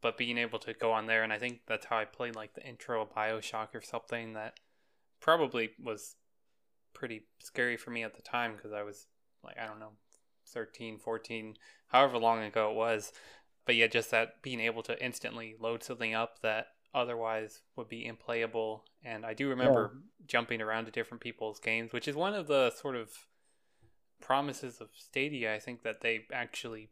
but 0.00 0.16
being 0.16 0.38
able 0.38 0.58
to 0.60 0.74
go 0.74 0.92
on 0.92 1.06
there, 1.06 1.22
and 1.22 1.32
I 1.32 1.38
think 1.38 1.60
that's 1.66 1.86
how 1.86 1.98
I 1.98 2.04
played 2.04 2.36
like 2.36 2.54
the 2.54 2.66
intro 2.66 3.02
of 3.02 3.14
Bioshock 3.14 3.74
or 3.74 3.80
something 3.82 4.34
that 4.34 4.54
probably 5.20 5.70
was 5.82 6.16
pretty 6.94 7.22
scary 7.40 7.76
for 7.76 7.90
me 7.90 8.02
at 8.02 8.14
the 8.14 8.22
time 8.22 8.54
because 8.56 8.72
I 8.72 8.82
was 8.82 9.06
like, 9.44 9.56
I 9.58 9.66
don't 9.66 9.80
know, 9.80 9.92
13, 10.48 10.98
14, 10.98 11.56
however 11.88 12.18
long 12.18 12.42
ago 12.42 12.70
it 12.70 12.76
was 12.76 13.12
but 13.68 13.76
yeah, 13.76 13.86
just 13.86 14.10
that 14.12 14.40
being 14.40 14.60
able 14.60 14.82
to 14.84 15.04
instantly 15.04 15.54
load 15.60 15.82
something 15.82 16.14
up 16.14 16.40
that 16.40 16.68
otherwise 16.94 17.60
would 17.76 17.86
be 17.86 18.10
implayable. 18.10 18.80
And 19.04 19.26
I 19.26 19.34
do 19.34 19.46
remember 19.50 19.90
yeah. 19.92 20.00
jumping 20.26 20.62
around 20.62 20.86
to 20.86 20.90
different 20.90 21.20
people's 21.20 21.60
games, 21.60 21.92
which 21.92 22.08
is 22.08 22.16
one 22.16 22.32
of 22.32 22.46
the 22.46 22.70
sort 22.70 22.96
of 22.96 23.10
promises 24.22 24.80
of 24.80 24.88
Stadia. 24.96 25.54
I 25.54 25.58
think 25.58 25.82
that 25.82 26.00
they 26.00 26.20
actually 26.32 26.88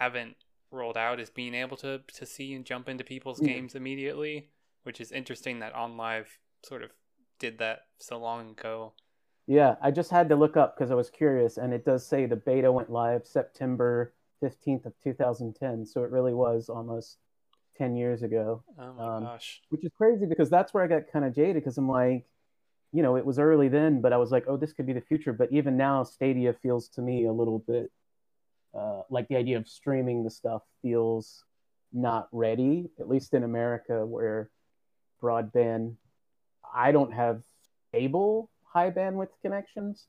haven't 0.00 0.34
rolled 0.70 0.96
out 0.96 1.20
is 1.20 1.30
being 1.30 1.54
able 1.54 1.76
to 1.78 2.00
to 2.14 2.26
see 2.26 2.54
and 2.54 2.64
jump 2.64 2.88
into 2.88 3.04
people's 3.04 3.40
yeah. 3.40 3.54
games 3.54 3.74
immediately, 3.74 4.48
which 4.82 5.00
is 5.00 5.12
interesting 5.12 5.60
that 5.60 5.74
OnLive 5.74 6.26
sort 6.64 6.82
of 6.82 6.90
did 7.38 7.58
that 7.58 7.86
so 7.98 8.18
long 8.18 8.50
ago. 8.50 8.92
Yeah, 9.46 9.76
I 9.80 9.90
just 9.90 10.10
had 10.10 10.28
to 10.28 10.36
look 10.36 10.56
up 10.56 10.76
because 10.76 10.90
I 10.90 10.94
was 10.94 11.08
curious, 11.08 11.56
and 11.56 11.72
it 11.72 11.84
does 11.84 12.06
say 12.06 12.26
the 12.26 12.36
beta 12.36 12.70
went 12.70 12.90
live 12.90 13.26
September 13.26 14.12
15th 14.42 14.86
of 14.86 14.92
2010. 15.02 15.86
So 15.86 16.02
it 16.04 16.10
really 16.10 16.34
was 16.34 16.68
almost 16.68 17.18
10 17.78 17.96
years 17.96 18.22
ago. 18.22 18.62
Oh 18.78 18.92
my 18.92 19.16
um, 19.16 19.24
gosh. 19.24 19.62
Which 19.70 19.84
is 19.84 19.90
crazy 19.96 20.26
because 20.26 20.50
that's 20.50 20.74
where 20.74 20.84
I 20.84 20.86
got 20.86 21.10
kind 21.12 21.24
of 21.24 21.34
jaded 21.34 21.56
because 21.56 21.78
I'm 21.78 21.88
like, 21.88 22.26
you 22.92 23.02
know, 23.02 23.16
it 23.16 23.24
was 23.24 23.38
early 23.38 23.68
then, 23.68 24.00
but 24.00 24.12
I 24.12 24.16
was 24.16 24.30
like, 24.30 24.44
oh, 24.48 24.56
this 24.56 24.72
could 24.72 24.86
be 24.86 24.92
the 24.92 25.00
future. 25.00 25.32
But 25.32 25.52
even 25.52 25.76
now, 25.76 26.02
Stadia 26.02 26.54
feels 26.54 26.88
to 26.90 27.02
me 27.02 27.26
a 27.26 27.32
little 27.32 27.58
bit 27.58 27.90
uh, 28.74 29.02
like 29.10 29.28
the 29.28 29.36
idea 29.36 29.56
of 29.56 29.68
streaming 29.68 30.24
the 30.24 30.30
stuff 30.30 30.62
feels 30.82 31.44
not 31.92 32.28
ready, 32.32 32.90
at 33.00 33.08
least 33.08 33.34
in 33.34 33.44
America, 33.44 34.04
where 34.04 34.50
broadband, 35.22 35.94
I 36.74 36.92
don't 36.92 37.12
have 37.12 37.42
stable 37.88 38.50
high 38.64 38.90
bandwidth 38.90 39.30
connections 39.42 40.06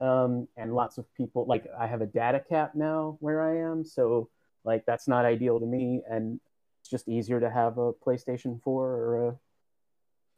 um, 0.00 0.48
and 0.56 0.74
lots 0.74 0.98
of 0.98 1.12
people 1.14 1.46
like 1.46 1.66
I 1.78 1.86
have 1.86 2.00
a 2.00 2.06
data 2.06 2.42
cap 2.48 2.74
now 2.74 3.16
where 3.20 3.42
I 3.42 3.70
am, 3.70 3.84
so 3.84 4.28
like 4.64 4.84
that's 4.86 5.06
not 5.06 5.24
ideal 5.24 5.60
to 5.60 5.66
me, 5.66 6.02
and 6.08 6.40
it's 6.80 6.90
just 6.90 7.08
easier 7.08 7.38
to 7.40 7.50
have 7.50 7.78
a 7.78 7.92
PlayStation 7.92 8.60
4 8.62 8.86
or 8.86 9.38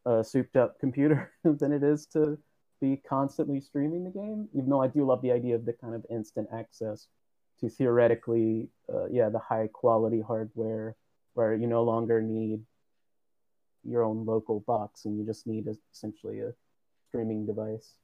a, 0.04 0.10
a 0.10 0.24
souped 0.24 0.56
up 0.56 0.78
computer 0.80 1.32
than 1.44 1.72
it 1.72 1.82
is 1.82 2.06
to 2.06 2.38
be 2.80 3.00
constantly 3.08 3.60
streaming 3.60 4.04
the 4.04 4.10
game. 4.10 4.48
Even 4.52 4.68
though 4.68 4.82
I 4.82 4.88
do 4.88 5.06
love 5.06 5.22
the 5.22 5.30
idea 5.32 5.54
of 5.54 5.64
the 5.64 5.72
kind 5.72 5.94
of 5.94 6.04
instant 6.10 6.48
access 6.52 7.06
to 7.62 7.68
theoretically, 7.70 8.68
uh, 8.92 9.06
yeah, 9.06 9.28
the 9.28 9.38
high 9.38 9.68
quality 9.72 10.20
hardware 10.20 10.96
where 11.34 11.54
you 11.54 11.66
no 11.66 11.82
longer 11.82 12.20
need 12.20 12.60
your 13.84 14.02
own 14.02 14.26
local 14.26 14.60
box 14.60 15.04
and 15.04 15.18
you 15.18 15.24
just 15.24 15.46
need 15.46 15.66
a, 15.66 15.76
essentially 15.92 16.40
a 16.40 16.52
streaming 17.08 17.46
device. 17.46 17.94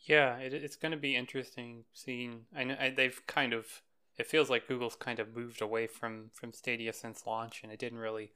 Yeah, 0.00 0.38
it, 0.38 0.52
it's 0.52 0.76
going 0.76 0.92
to 0.92 0.98
be 0.98 1.14
interesting 1.14 1.84
seeing. 1.92 2.46
I 2.56 2.64
know 2.64 2.76
I, 2.80 2.90
they've 2.90 3.20
kind 3.26 3.52
of. 3.52 3.82
It 4.18 4.26
feels 4.26 4.50
like 4.50 4.68
Google's 4.68 4.96
kind 4.96 5.18
of 5.18 5.34
moved 5.34 5.62
away 5.62 5.86
from 5.86 6.30
from 6.32 6.52
Stadia 6.52 6.92
since 6.92 7.26
launch, 7.26 7.60
and 7.62 7.70
it 7.72 7.78
didn't 7.78 7.98
really 7.98 8.32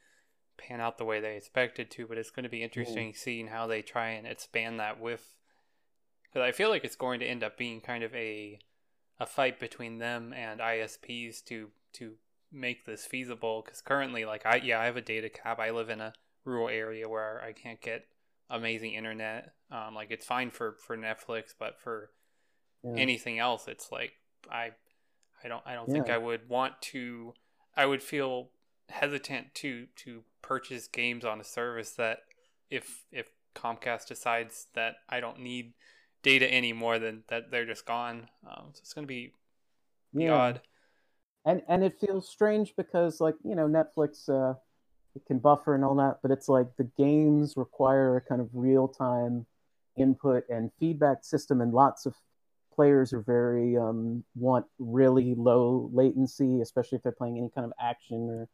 pan 0.57 0.81
out 0.81 0.97
the 0.97 1.05
way 1.05 1.21
they 1.21 1.37
expected 1.37 1.91
to. 1.93 2.07
But 2.07 2.19
it's 2.19 2.31
going 2.31 2.45
to 2.45 2.49
be 2.49 2.63
interesting 2.63 3.13
mm. 3.13 3.17
seeing 3.17 3.49
how 3.49 3.67
they 3.67 3.83
try 3.83 4.11
and 4.11 4.27
expand 4.27 4.79
that 4.79 5.01
with. 5.01 5.35
Because 6.23 6.47
I 6.47 6.53
feel 6.53 6.71
like 6.71 6.85
it's 6.85 6.97
going 6.97 7.21
to 7.21 7.27
end 7.27 7.43
up 7.43 7.59
being 7.59 7.81
kind 7.81 8.05
of 8.05 8.15
a 8.15 8.61
a 9.19 9.27
fight 9.27 9.59
between 9.59 9.99
them 9.99 10.33
and 10.33 10.61
ISPs 10.61 11.45
to 11.45 11.69
to 11.95 12.15
make 12.53 12.87
this 12.87 13.05
feasible 13.05 13.63
because 13.65 13.81
currently 13.81 14.25
like 14.25 14.47
I 14.47 14.57
yeah 14.57 14.81
I 14.81 14.85
have 14.87 14.97
a 14.97 15.03
data 15.03 15.29
cap 15.29 15.59
I 15.59 15.71
live 15.71 15.91
in 15.91 16.01
a 16.01 16.13
rural 16.45 16.69
area 16.69 17.09
where 17.09 17.43
I 17.43 17.53
can't 17.53 17.81
get 17.81 18.07
amazing 18.49 18.95
internet 18.95 19.53
um 19.71 19.95
like 19.95 20.11
it's 20.11 20.25
fine 20.25 20.51
for 20.51 20.77
for 20.79 20.97
Netflix 20.97 21.55
but 21.59 21.81
for 21.81 22.11
yeah. 22.85 22.95
anything 22.97 23.39
else 23.39 23.67
it's 23.67 23.91
like 23.91 24.13
I 24.51 24.71
I 25.43 25.49
don't 25.49 25.63
I 25.67 25.75
don't 25.75 25.89
yeah. 25.89 25.95
think 25.95 26.11
I 26.11 26.19
would 26.19 26.49
want 26.49 26.81
to 26.93 27.35
I 27.77 27.87
would 27.87 28.03
feel 28.03 28.51
hesitant 28.89 29.55
to 29.55 29.87
to 29.97 30.23
purchase 30.43 30.87
games 30.87 31.25
on 31.25 31.41
a 31.41 31.45
service 31.45 31.91
that 31.93 32.21
if 32.71 33.05
if 33.11 33.27
Comcast 33.55 34.07
decides 34.07 34.67
that 34.75 34.97
I 35.09 35.21
don't 35.21 35.41
need 35.41 35.73
data 36.27 36.53
anymore, 36.53 36.99
than 36.99 37.23
that 37.29 37.51
they're 37.51 37.65
just 37.65 37.87
gone. 37.87 38.29
Um, 38.47 38.67
so 38.73 38.81
it's 38.81 38.93
going 38.93 39.05
to 39.05 39.09
be, 39.09 39.33
be 40.15 40.25
yeah. 40.25 40.35
odd. 40.35 40.61
And 41.45 41.63
and 41.69 41.85
it 41.85 41.95
feels 42.01 42.29
strange 42.29 42.75
because 42.77 43.21
like 43.21 43.37
you 43.45 43.55
know 43.55 43.69
Netflix 43.69 44.29
uh, 44.29 44.55
it 45.15 45.25
can 45.27 45.39
buffer 45.39 45.75
and 45.77 45.85
all 45.85 45.95
that, 45.95 46.19
but 46.21 46.33
it's 46.33 46.49
like 46.49 46.67
the 46.77 46.91
games 46.99 47.55
require 47.57 48.17
a 48.17 48.21
kind 48.21 48.41
of 48.41 48.51
real 48.53 48.89
time 48.89 49.47
input 49.97 50.43
and 50.51 50.73
feedback 50.81 51.25
system, 51.25 51.61
and 51.61 51.73
lots 51.73 52.05
of 52.05 52.15
players 52.75 53.13
are 53.13 53.23
very 53.23 53.77
um, 53.77 54.25
want 54.35 54.67
really 54.81 55.37
low 55.37 55.89
latency, 55.93 56.61
especially 56.61 56.97
if 56.97 57.03
they're 57.05 57.13
playing 57.13 57.39
any 57.39 57.51
kind 57.55 57.65
of 57.65 57.73
action 57.81 58.29
or 58.29 58.49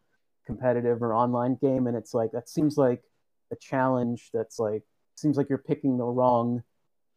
competitive 0.46 1.02
or 1.02 1.14
online 1.14 1.56
game. 1.62 1.86
And 1.86 1.96
it's 1.96 2.12
like 2.12 2.32
that 2.32 2.48
seems 2.48 2.76
like 2.76 3.02
a 3.50 3.56
challenge 3.56 4.28
that's 4.34 4.58
like 4.58 4.82
seems 5.16 5.38
like 5.38 5.48
you're 5.48 5.58
picking 5.58 5.96
the 5.96 6.04
wrong 6.04 6.62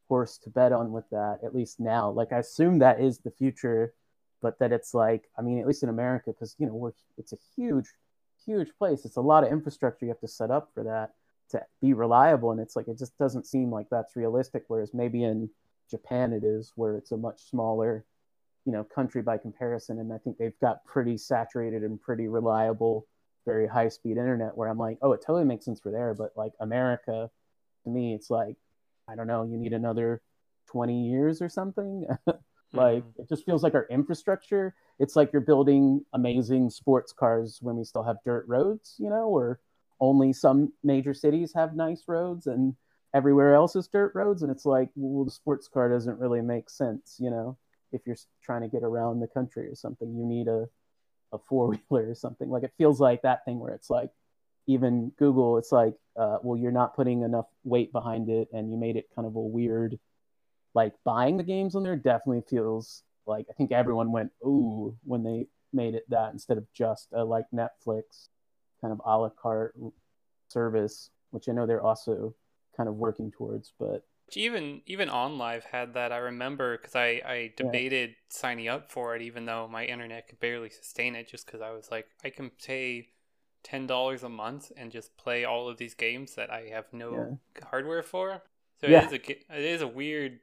horse 0.07 0.37
to 0.39 0.49
bet 0.49 0.71
on 0.71 0.91
with 0.91 1.09
that 1.11 1.39
at 1.43 1.55
least 1.55 1.79
now. 1.79 2.09
Like 2.09 2.31
i 2.31 2.39
assume 2.39 2.79
that 2.79 2.99
is 2.99 3.19
the 3.19 3.31
future 3.31 3.93
but 4.41 4.59
that 4.59 4.71
it's 4.71 4.93
like 4.93 5.29
i 5.39 5.41
mean 5.41 5.59
at 5.59 5.65
least 5.65 5.81
in 5.81 5.89
america 5.89 6.31
because 6.31 6.55
you 6.59 6.67
know 6.67 6.73
we're 6.75 6.91
it's 7.17 7.33
a 7.33 7.37
huge 7.55 7.87
huge 8.45 8.69
place. 8.77 9.05
It's 9.05 9.17
a 9.17 9.21
lot 9.21 9.43
of 9.43 9.51
infrastructure 9.51 10.05
you 10.05 10.11
have 10.11 10.19
to 10.19 10.27
set 10.27 10.51
up 10.51 10.69
for 10.73 10.83
that 10.83 11.13
to 11.49 11.61
be 11.81 11.93
reliable 11.93 12.51
and 12.51 12.59
it's 12.59 12.75
like 12.75 12.87
it 12.87 12.97
just 12.97 13.15
doesn't 13.19 13.45
seem 13.45 13.69
like 13.69 13.87
that's 13.91 14.15
realistic 14.15 14.63
whereas 14.67 14.95
maybe 14.95 15.23
in 15.23 15.47
japan 15.91 16.33
it 16.33 16.43
is 16.43 16.71
where 16.75 16.97
it's 16.97 17.11
a 17.11 17.17
much 17.17 17.39
smaller 17.47 18.03
you 18.65 18.71
know 18.71 18.83
country 18.83 19.21
by 19.21 19.37
comparison 19.37 19.99
and 19.99 20.11
i 20.11 20.17
think 20.17 20.39
they've 20.39 20.59
got 20.59 20.83
pretty 20.85 21.19
saturated 21.19 21.83
and 21.83 22.01
pretty 22.01 22.27
reliable 22.27 23.05
very 23.45 23.67
high 23.67 23.87
speed 23.87 24.17
internet 24.17 24.57
where 24.57 24.67
i'm 24.67 24.79
like 24.79 24.97
oh 25.03 25.11
it 25.11 25.21
totally 25.23 25.45
makes 25.45 25.65
sense 25.65 25.79
for 25.79 25.91
there 25.91 26.15
but 26.15 26.31
like 26.35 26.53
america 26.59 27.29
to 27.83 27.89
me 27.91 28.15
it's 28.15 28.31
like 28.31 28.55
i 29.09 29.15
don't 29.15 29.27
know 29.27 29.43
you 29.43 29.57
need 29.57 29.73
another 29.73 30.21
20 30.67 31.07
years 31.07 31.41
or 31.41 31.49
something? 31.49 32.05
Like 32.73 33.03
mm-hmm. 33.03 33.21
it 33.21 33.29
just 33.29 33.45
feels 33.45 33.63
like 33.63 33.73
our 33.73 33.87
infrastructure 33.89 34.75
it's 34.99 35.15
like 35.15 35.31
you're 35.31 35.41
building 35.41 36.03
amazing 36.13 36.69
sports 36.71 37.13
cars 37.13 37.59
when 37.61 37.77
we 37.77 37.85
still 37.85 38.03
have 38.03 38.17
dirt 38.25 38.43
roads 38.49 38.95
you 38.97 39.09
know 39.09 39.29
or 39.29 39.61
only 40.01 40.33
some 40.33 40.73
major 40.83 41.13
cities 41.13 41.53
have 41.55 41.75
nice 41.75 42.03
roads 42.07 42.47
and 42.47 42.75
everywhere 43.13 43.53
else 43.53 43.77
is 43.77 43.87
dirt 43.87 44.11
roads 44.13 44.41
and 44.41 44.51
it's 44.51 44.65
like 44.65 44.89
well 44.95 45.23
the 45.23 45.31
sports 45.31 45.69
car 45.69 45.87
doesn't 45.87 46.19
really 46.19 46.41
make 46.41 46.69
sense 46.69 47.15
you 47.17 47.29
know? 47.29 47.55
If 47.93 48.01
you're 48.05 48.17
trying 48.43 48.63
to 48.63 48.67
get 48.67 48.83
around 48.83 49.21
the 49.21 49.27
country 49.27 49.67
or 49.67 49.75
something 49.75 50.13
you 50.13 50.25
need 50.25 50.49
a 50.49 50.67
a 51.31 51.37
four 51.37 51.67
wheeler 51.89 52.09
or 52.09 52.15
something. 52.15 52.49
Like 52.49 52.63
it 52.63 52.73
feels 52.77 52.99
like 52.99 53.21
that 53.21 53.45
thing 53.45 53.59
where 53.59 53.73
it's 53.73 53.89
like 53.89 54.09
even 54.67 55.11
Google, 55.17 55.57
it's 55.57 55.71
like, 55.71 55.93
uh, 56.15 56.37
well, 56.43 56.57
you're 56.59 56.71
not 56.71 56.95
putting 56.95 57.21
enough 57.21 57.47
weight 57.63 57.91
behind 57.91 58.29
it, 58.29 58.47
and 58.53 58.71
you 58.71 58.77
made 58.77 58.95
it 58.95 59.09
kind 59.15 59.27
of 59.27 59.35
a 59.35 59.41
weird, 59.41 59.99
like 60.73 60.93
buying 61.03 61.37
the 61.37 61.43
games 61.43 61.75
on 61.75 61.83
there 61.83 61.95
definitely 61.95 62.43
feels 62.49 63.03
like 63.25 63.47
I 63.49 63.53
think 63.53 63.71
everyone 63.71 64.11
went 64.11 64.31
ooh 64.45 64.95
when 65.03 65.23
they 65.23 65.47
made 65.73 65.95
it 65.95 66.09
that 66.09 66.31
instead 66.31 66.57
of 66.57 66.71
just 66.73 67.09
a 67.11 67.23
like 67.23 67.45
Netflix 67.53 68.29
kind 68.81 68.91
of 68.91 69.01
a 69.05 69.17
la 69.17 69.29
carte 69.29 69.75
service, 70.47 71.09
which 71.31 71.49
I 71.49 71.53
know 71.53 71.65
they're 71.65 71.81
also 71.81 72.35
kind 72.77 72.87
of 72.87 72.95
working 72.95 73.31
towards, 73.31 73.73
but 73.79 74.05
even 74.33 74.81
even 74.85 75.09
OnLive 75.09 75.63
had 75.63 75.93
that. 75.93 76.11
I 76.11 76.17
remember 76.17 76.77
because 76.77 76.95
I 76.95 77.21
I 77.25 77.53
debated 77.55 78.09
yeah. 78.11 78.15
signing 78.29 78.67
up 78.67 78.91
for 78.91 79.15
it, 79.15 79.21
even 79.21 79.45
though 79.45 79.67
my 79.67 79.85
internet 79.85 80.27
could 80.27 80.39
barely 80.39 80.69
sustain 80.69 81.15
it, 81.15 81.29
just 81.29 81.45
because 81.45 81.61
I 81.61 81.71
was 81.71 81.89
like, 81.91 82.07
I 82.23 82.29
can 82.29 82.51
pay 82.63 83.09
ten 83.65 83.87
dollars 83.87 84.21
a 84.21 84.29
month 84.29 84.71
and 84.77 84.91
just 84.91 85.17
play 85.17 85.43
all 85.43 85.67
of 85.67 85.77
these 85.77 85.95
games 85.95 86.35
that 86.35 86.51
I 86.51 86.69
have 86.71 86.85
no 86.93 87.39
yeah. 87.57 87.63
hardware 87.71 88.03
for. 88.03 88.43
So 88.79 88.87
yeah. 88.87 88.99
it 88.99 89.05
is 89.07 89.13
a 89.13 89.31
it 89.57 89.65
is 89.65 89.81
a 89.81 89.87
weird. 89.87 90.39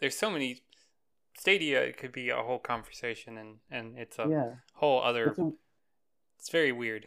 There's 0.00 0.18
so 0.18 0.28
many 0.28 0.62
Stadia. 1.38 1.80
It 1.82 1.96
could 1.96 2.12
be 2.12 2.30
a 2.30 2.36
whole 2.36 2.58
conversation, 2.58 3.38
and 3.38 3.58
and 3.70 3.96
it's 3.96 4.18
a 4.18 4.26
yeah. 4.28 4.50
whole 4.74 5.00
other. 5.02 5.26
It's, 5.26 5.38
a, 5.38 5.52
it's 6.38 6.50
very 6.50 6.72
weird. 6.72 7.06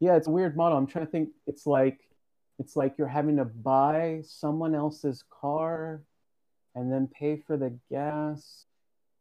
Yeah, 0.00 0.16
it's 0.16 0.26
a 0.26 0.32
weird 0.32 0.56
model. 0.56 0.76
I'm 0.76 0.88
trying 0.88 1.06
to 1.06 1.12
think. 1.12 1.28
It's 1.46 1.66
like 1.66 2.00
it's 2.58 2.74
like 2.74 2.98
you're 2.98 3.06
having 3.06 3.36
to 3.36 3.44
buy 3.44 4.22
someone 4.26 4.74
else's 4.74 5.22
car, 5.40 6.02
and 6.74 6.92
then 6.92 7.06
pay 7.06 7.36
for 7.36 7.56
the 7.56 7.78
gas, 7.90 8.66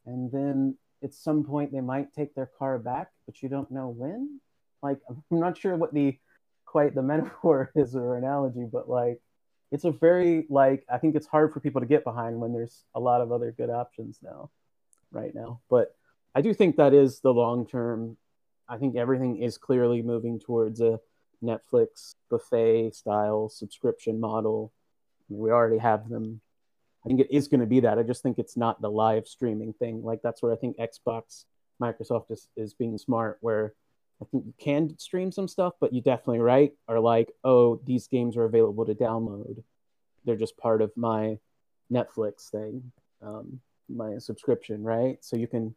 and 0.08 0.32
then 0.32 0.78
at 1.04 1.14
some 1.14 1.44
point 1.44 1.72
they 1.72 1.82
might 1.82 2.12
take 2.12 2.34
their 2.34 2.50
car 2.58 2.80
back, 2.80 3.12
but 3.28 3.44
you 3.44 3.50
don't 3.50 3.70
know 3.70 3.90
when 3.90 4.40
like 4.84 5.00
I'm 5.10 5.40
not 5.40 5.58
sure 5.58 5.76
what 5.76 5.94
the 5.94 6.18
quite 6.66 6.96
the 6.96 7.02
metaphor 7.02 7.72
is 7.76 7.96
or 7.96 8.18
analogy, 8.18 8.66
but 8.72 8.90
like 8.90 9.20
it's 9.72 9.86
a 9.86 9.92
very 9.92 10.46
like 10.50 10.86
I 10.92 11.00
think 11.00 11.16
it's 11.16 11.28
hard 11.28 11.52
for 11.52 11.60
people 11.60 11.82
to 11.82 11.88
get 11.88 12.04
behind 12.04 12.40
when 12.40 12.54
there's 12.54 12.84
a 12.94 13.00
lot 13.00 13.22
of 13.22 13.32
other 13.32 13.52
good 13.52 13.70
options 13.70 14.20
now, 14.22 14.52
right 15.12 15.34
now. 15.34 15.62
But 15.70 15.96
I 16.36 16.42
do 16.42 16.54
think 16.54 16.76
that 16.76 16.94
is 16.94 17.22
the 17.22 17.34
long 17.34 17.66
term. 17.66 18.18
I 18.68 18.78
think 18.78 18.96
everything 18.96 19.42
is 19.42 19.58
clearly 19.58 20.02
moving 20.02 20.40
towards 20.40 20.80
a 20.80 21.00
Netflix 21.44 22.16
buffet 22.30 22.92
style 22.96 23.50
subscription 23.50 24.20
model. 24.20 24.72
I 25.30 25.34
mean, 25.34 25.42
we 25.42 25.52
already 25.52 25.80
have 25.80 26.10
them. 26.10 26.42
I 27.06 27.10
think 27.10 27.20
it 27.20 27.32
is 27.32 27.50
going 27.50 27.60
to 27.60 27.66
be 27.66 27.82
that. 27.82 28.00
I 28.00 28.04
just 28.04 28.24
think 28.24 28.40
it's 28.40 28.56
not 28.56 28.82
the 28.82 28.90
live 28.90 29.28
streaming 29.28 29.74
thing. 29.74 30.04
Like 30.04 30.22
that's 30.24 30.42
where 30.42 30.54
I 30.54 30.56
think 30.56 30.78
Xbox, 30.78 31.44
Microsoft 31.82 32.32
is, 32.32 32.48
is 32.56 32.74
being 32.74 32.98
smart, 32.98 33.38
where 33.42 33.74
can 34.60 34.98
stream 34.98 35.32
some 35.32 35.48
stuff, 35.48 35.74
but 35.80 35.94
you 35.94 36.02
definitely 36.02 36.40
right 36.40 36.74
are 36.88 37.00
like, 37.00 37.32
oh, 37.44 37.82
these 37.86 38.08
games 38.08 38.38
are 38.38 38.46
available 38.46 38.86
to 38.86 38.96
download. 38.96 39.64
They're 40.26 40.36
just 40.36 40.58
part 40.58 40.82
of 40.82 40.92
my 40.96 41.38
Netflix 41.92 42.50
thing, 42.50 42.92
um, 43.22 43.60
my 43.90 44.18
subscription, 44.18 44.84
right? 44.84 45.18
So 45.22 45.36
you 45.36 45.48
can, 45.48 45.76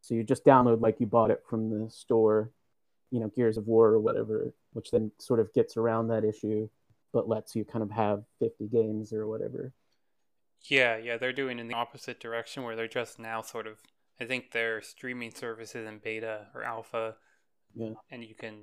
so 0.00 0.14
you 0.14 0.22
just 0.22 0.44
download 0.44 0.80
like 0.80 1.00
you 1.00 1.06
bought 1.06 1.30
it 1.30 1.42
from 1.48 1.70
the 1.70 1.90
store, 1.90 2.50
you 3.10 3.20
know, 3.20 3.28
Gears 3.28 3.56
of 3.56 3.66
War 3.66 3.88
or 3.88 4.00
whatever, 4.00 4.52
which 4.72 4.90
then 4.90 5.10
sort 5.18 5.40
of 5.40 5.52
gets 5.54 5.76
around 5.76 6.08
that 6.08 6.24
issue, 6.24 6.68
but 7.12 7.28
lets 7.28 7.56
you 7.56 7.64
kind 7.64 7.82
of 7.82 7.90
have 7.90 8.24
50 8.38 8.68
games 8.68 9.12
or 9.12 9.26
whatever. 9.26 9.72
Yeah, 10.62 10.96
yeah, 10.96 11.16
they're 11.16 11.32
doing 11.32 11.58
in 11.58 11.68
the 11.68 11.74
opposite 11.74 12.20
direction 12.20 12.62
where 12.62 12.76
they're 12.76 12.88
just 12.88 13.18
now 13.18 13.42
sort 13.42 13.66
of, 13.66 13.78
I 14.20 14.24
think 14.24 14.50
their 14.50 14.82
streaming 14.82 15.32
services 15.32 15.86
in 15.86 15.98
beta 15.98 16.46
or 16.54 16.64
alpha 16.64 17.16
yeah. 17.74 17.92
And 18.10 18.24
you 18.24 18.34
can 18.34 18.54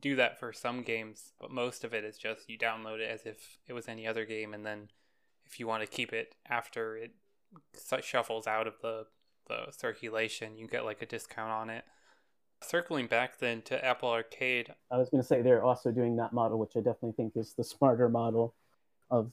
do 0.00 0.16
that 0.16 0.38
for 0.38 0.52
some 0.52 0.82
games, 0.82 1.32
but 1.40 1.50
most 1.50 1.84
of 1.84 1.94
it 1.94 2.04
is 2.04 2.18
just 2.18 2.48
you 2.48 2.58
download 2.58 2.98
it 2.98 3.10
as 3.10 3.24
if 3.24 3.58
it 3.66 3.72
was 3.72 3.88
any 3.88 4.06
other 4.06 4.24
game, 4.24 4.54
and 4.54 4.64
then 4.64 4.88
if 5.46 5.60
you 5.60 5.66
want 5.66 5.82
to 5.82 5.86
keep 5.86 6.12
it 6.12 6.34
after 6.48 6.96
it 6.96 7.12
shuffles 8.02 8.46
out 8.46 8.66
of 8.66 8.74
the 8.82 9.06
the 9.46 9.70
circulation, 9.70 10.56
you 10.56 10.66
get 10.66 10.84
like 10.84 11.02
a 11.02 11.06
discount 11.06 11.50
on 11.50 11.70
it. 11.70 11.84
Circling 12.62 13.08
back 13.08 13.38
then 13.38 13.60
to 13.62 13.84
Apple 13.84 14.08
Arcade, 14.08 14.74
I 14.90 14.96
was 14.96 15.10
going 15.10 15.22
to 15.22 15.26
say 15.26 15.42
they're 15.42 15.62
also 15.62 15.90
doing 15.90 16.16
that 16.16 16.32
model, 16.32 16.58
which 16.58 16.72
I 16.76 16.80
definitely 16.80 17.12
think 17.12 17.34
is 17.36 17.52
the 17.52 17.64
smarter 17.64 18.08
model 18.08 18.54
of 19.10 19.30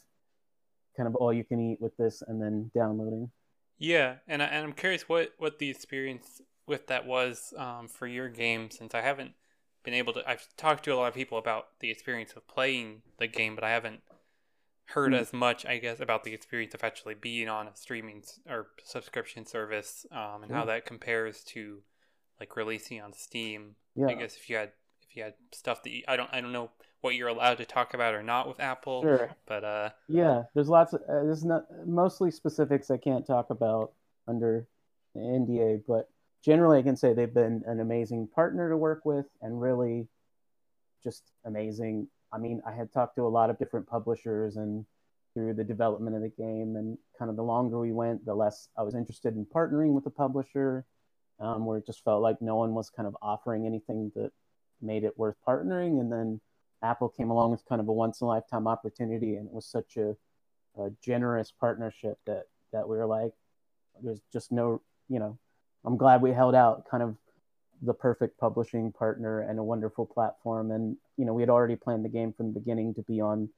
kind 0.98 1.08
of 1.08 1.16
all 1.16 1.32
you 1.32 1.46
can 1.46 1.60
eat 1.60 1.80
with 1.80 1.96
this 1.96 2.22
and 2.28 2.42
then 2.42 2.70
downloading. 2.76 3.32
Yeah, 3.78 4.16
and 4.28 4.44
I, 4.44 4.46
and 4.48 4.66
I'm 4.66 4.74
curious 4.74 5.08
what 5.08 5.34
what 5.38 5.60
the 5.60 5.70
experience 5.70 6.42
with 6.72 6.88
that 6.88 7.06
was 7.06 7.54
um, 7.58 7.88
for 7.88 8.08
your 8.08 8.30
game 8.30 8.72
since 8.72 8.96
I 8.96 9.02
haven't 9.02 9.34
been 9.84 9.94
able 9.94 10.14
to. 10.14 10.28
I've 10.28 10.48
talked 10.58 10.86
to 10.86 10.94
a 10.94 10.96
lot 10.96 11.10
of 11.10 11.14
people 11.14 11.38
about 11.38 11.68
the 11.80 11.92
experience 11.92 12.34
of 12.36 12.48
playing 12.48 13.04
the 13.20 13.28
game, 13.28 13.54
but 13.54 13.64
I 13.64 13.70
haven't 13.70 14.02
heard 14.86 15.12
mm. 15.12 15.20
as 15.20 15.34
much, 15.34 15.66
I 15.66 15.78
guess, 15.78 16.00
about 16.00 16.24
the 16.24 16.34
experience 16.34 16.74
of 16.74 16.84
actually 16.84 17.16
being 17.16 17.50
on 17.50 17.68
a 17.68 17.76
streaming 17.76 18.24
or 18.50 18.68
subscription 18.84 19.46
service 19.46 20.06
um, 20.12 20.44
and 20.44 20.52
how 20.52 20.66
that 20.66 20.86
compares 20.86 21.44
to 21.46 21.82
like 22.40 22.56
releasing 22.56 23.02
on 23.02 23.14
Steam. 23.14 23.76
Yeah. 23.96 24.08
I 24.08 24.14
guess 24.16 24.36
if 24.36 24.50
you 24.50 24.56
had 24.56 24.72
if 25.08 25.16
you 25.16 25.24
had 25.24 25.34
stuff 25.52 25.84
that 25.84 25.92
you, 25.92 26.04
I 26.08 26.16
don't 26.16 26.30
I 26.32 26.42
don't 26.42 26.54
know 26.54 26.72
what 27.02 27.16
you're 27.16 27.28
allowed 27.28 27.58
to 27.58 27.66
talk 27.66 27.94
about 27.94 28.14
or 28.14 28.24
not 28.24 28.48
with 28.48 28.60
Apple. 28.60 29.02
Sure. 29.02 29.30
But 29.46 29.64
uh, 29.64 29.90
yeah, 30.08 30.44
there's 30.54 30.70
lots 30.70 30.94
of 30.94 31.02
uh, 31.02 31.24
there's 31.24 31.44
not 31.44 31.66
mostly 31.86 32.32
specifics 32.32 32.90
I 32.90 32.98
can't 32.98 33.28
talk 33.28 33.50
about 33.50 33.92
under 34.28 34.68
the 35.14 35.20
NDA, 35.20 35.84
but 35.88 36.10
generally, 36.44 36.80
I 36.80 36.84
can 36.84 36.98
say 36.98 37.14
they've 37.14 37.34
been 37.34 37.64
an 37.66 37.80
amazing 37.80 38.28
partner 38.28 38.70
to 38.70 38.78
work 38.78 39.02
with 39.06 39.26
and 39.42 39.62
really 39.62 40.08
just 41.04 41.24
amazing. 41.46 42.08
I 42.32 42.38
mean, 42.38 42.62
I 42.66 42.72
had 42.72 42.92
talked 42.92 43.16
to 43.18 43.24
a 43.24 43.30
lot 43.30 43.50
of 43.50 43.60
different 43.60 43.88
publishers 43.88 44.56
and 44.58 44.86
through 45.34 45.54
the 45.54 45.64
development 45.64 46.16
of 46.16 46.22
the 46.22 46.30
game. 46.30 46.76
And 46.76 46.98
kind 47.18 47.30
of 47.30 47.38
the 47.38 47.44
longer 47.44 47.80
we 47.80 47.92
went, 47.92 48.26
the 48.26 48.36
less 48.36 48.68
I 48.78 48.84
was 48.84 48.96
interested 48.96 49.36
in 49.36 49.46
partnering 49.46 49.94
with 49.94 50.04
the 50.04 50.10
publisher, 50.10 50.86
um, 51.40 51.66
where 51.66 51.78
it 51.78 51.86
just 51.86 52.04
felt 52.04 52.22
like 52.22 52.42
no 52.42 52.56
one 52.56 52.74
was 52.74 52.90
kind 52.90 53.08
of 53.08 53.16
offering 53.22 53.66
anything 53.66 54.12
that 54.16 54.32
made 54.82 55.04
it 55.04 55.18
worth 55.18 55.36
partnering. 55.48 56.00
And 56.00 56.12
then 56.12 56.42
Apple 56.84 57.10
came 57.10 57.30
along 57.30 57.52
with 57.52 57.66
kind 57.66 57.82
of 57.82 57.88
a 57.88 57.94
once 57.94 58.22
in 58.22 58.26
a 58.26 58.28
lifetime 58.28 58.68
opportunity, 58.68 59.36
and 59.36 59.48
it 59.48 59.54
was 59.54 59.66
such 59.66 59.98
a, 59.98 60.16
a 60.80 60.90
generous 61.02 61.52
partnership 61.52 62.18
that 62.26 62.46
that 62.72 62.88
we 62.88 62.98
were 62.98 63.06
like, 63.06 63.34
there's 64.02 64.22
just 64.32 64.52
no, 64.52 64.82
you 65.10 65.20
know, 65.20 65.38
I'm 65.86 65.98
glad 65.98 66.22
we 66.22 66.32
held 66.32 66.56
out. 66.56 66.86
Kind 66.90 67.04
of 67.04 67.16
the 67.82 67.94
perfect 67.94 68.38
publishing 68.40 68.92
partner 68.92 69.42
and 69.42 69.58
a 69.58 69.64
wonderful 69.64 70.06
platform. 70.06 70.72
And 70.72 70.98
you 71.18 71.26
know, 71.26 71.34
we 71.34 71.42
had 71.42 71.50
already 71.50 71.76
planned 71.76 72.06
the 72.06 72.10
game 72.10 72.34
from 72.34 72.54
the 72.54 72.60
beginning 72.60 72.94
to 72.96 73.02
be 73.04 73.22
on 73.22 73.50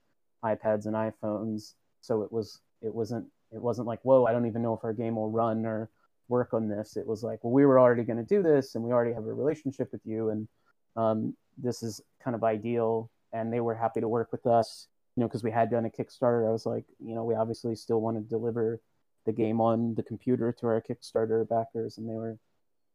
iPads 0.44 0.86
and 0.86 0.96
iPhones, 0.96 1.74
so 2.02 2.22
it 2.22 2.32
was 2.32 2.60
it 2.82 2.94
wasn't 2.94 3.26
it 3.52 3.62
wasn't 3.62 3.88
like 3.88 4.00
whoa, 4.04 4.26
I 4.26 4.32
don't 4.32 4.48
even 4.48 4.62
know 4.62 4.74
if 4.74 4.84
our 4.84 4.94
game 4.94 5.16
will 5.16 5.32
run 5.32 5.66
or 5.66 5.90
work 6.28 6.54
on 6.54 6.68
this. 6.70 6.98
It 6.98 7.06
was 7.06 7.24
like, 7.24 7.44
well, 7.44 7.54
we 7.54 7.66
were 7.66 7.80
already 7.80 8.04
going 8.04 8.18
to 8.18 8.24
do 8.24 8.42
this, 8.42 8.76
and 8.76 8.84
we 8.84 8.92
already 8.92 9.14
have 9.14 9.26
a 9.26 9.34
relationship 9.34 9.92
with 9.92 10.02
you, 10.06 10.30
and 10.30 10.48
um, 10.96 11.36
this 11.58 11.84
is 11.84 12.02
kind 12.24 12.36
of 12.36 12.44
ideal 12.44 13.10
and 13.32 13.52
they 13.52 13.60
were 13.60 13.76
happy 13.76 14.00
to 14.00 14.08
work 14.08 14.32
with 14.32 14.46
us 14.46 14.88
you 15.16 15.22
know 15.22 15.28
because 15.28 15.44
we 15.44 15.52
had 15.52 15.70
done 15.70 15.86
a 15.86 15.90
kickstarter 15.90 16.48
i 16.48 16.52
was 16.52 16.66
like 16.66 16.86
you 17.00 17.16
know 17.16 17.24
we 17.24 17.36
obviously 17.36 17.76
still 17.76 18.02
want 18.02 18.18
to 18.18 18.22
deliver 18.22 18.80
the 19.26 19.32
game 19.32 19.62
on 19.62 19.96
the 19.96 20.04
computer 20.04 20.52
to 20.52 20.68
our 20.68 20.82
kickstarter 20.82 21.48
backers 21.48 21.98
and 21.98 22.10
they 22.10 22.16
were 22.16 22.38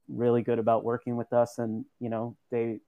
really 0.09 0.43
good 0.43 0.59
about 0.59 0.85
working 0.85 1.17
with 1.17 1.33
us 1.33 1.59
and 1.59 1.85
you 2.01 2.09
know 2.09 2.37
they 2.51 2.81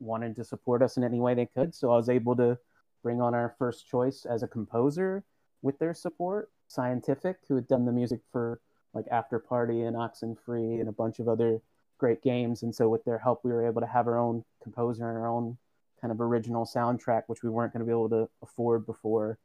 wanted 0.00 0.34
to 0.36 0.44
support 0.44 0.82
us 0.82 0.96
in 0.96 1.04
any 1.04 1.20
way 1.20 1.34
they 1.34 1.46
could 1.46 1.74
so 1.74 1.90
i 1.90 1.96
was 1.96 2.08
able 2.08 2.34
to 2.34 2.58
bring 3.02 3.20
on 3.20 3.34
our 3.34 3.54
first 3.58 3.86
choice 3.88 4.24
as 4.24 4.42
a 4.42 4.48
composer 4.48 5.24
with 5.62 5.78
their 5.78 5.94
support 5.94 6.50
scientific 6.68 7.36
who 7.48 7.54
had 7.54 7.68
done 7.68 7.84
the 7.84 7.92
music 7.92 8.20
for 8.32 8.60
like 8.94 9.06
Afterparty 9.06 9.86
and 9.86 9.96
oxenfree 9.96 10.80
and 10.80 10.88
a 10.88 10.92
bunch 10.92 11.18
of 11.18 11.28
other 11.28 11.60
great 11.98 12.22
games. 12.22 12.62
And 12.62 12.74
so 12.74 12.88
with 12.88 13.04
their 13.04 13.18
help, 13.18 13.44
we 13.44 13.52
were 13.52 13.66
able 13.66 13.80
to 13.80 13.86
have 13.86 14.06
our 14.06 14.18
own 14.18 14.44
composer 14.62 15.08
and 15.08 15.18
our 15.18 15.26
own 15.26 15.58
kind 16.00 16.12
of 16.12 16.20
original 16.20 16.64
soundtrack, 16.64 17.22
which 17.26 17.42
we 17.42 17.50
weren't 17.50 17.72
going 17.72 17.80
to 17.80 17.86
be 17.86 17.92
able 17.92 18.08
to 18.10 18.28
afford 18.42 18.86
before 18.86 19.38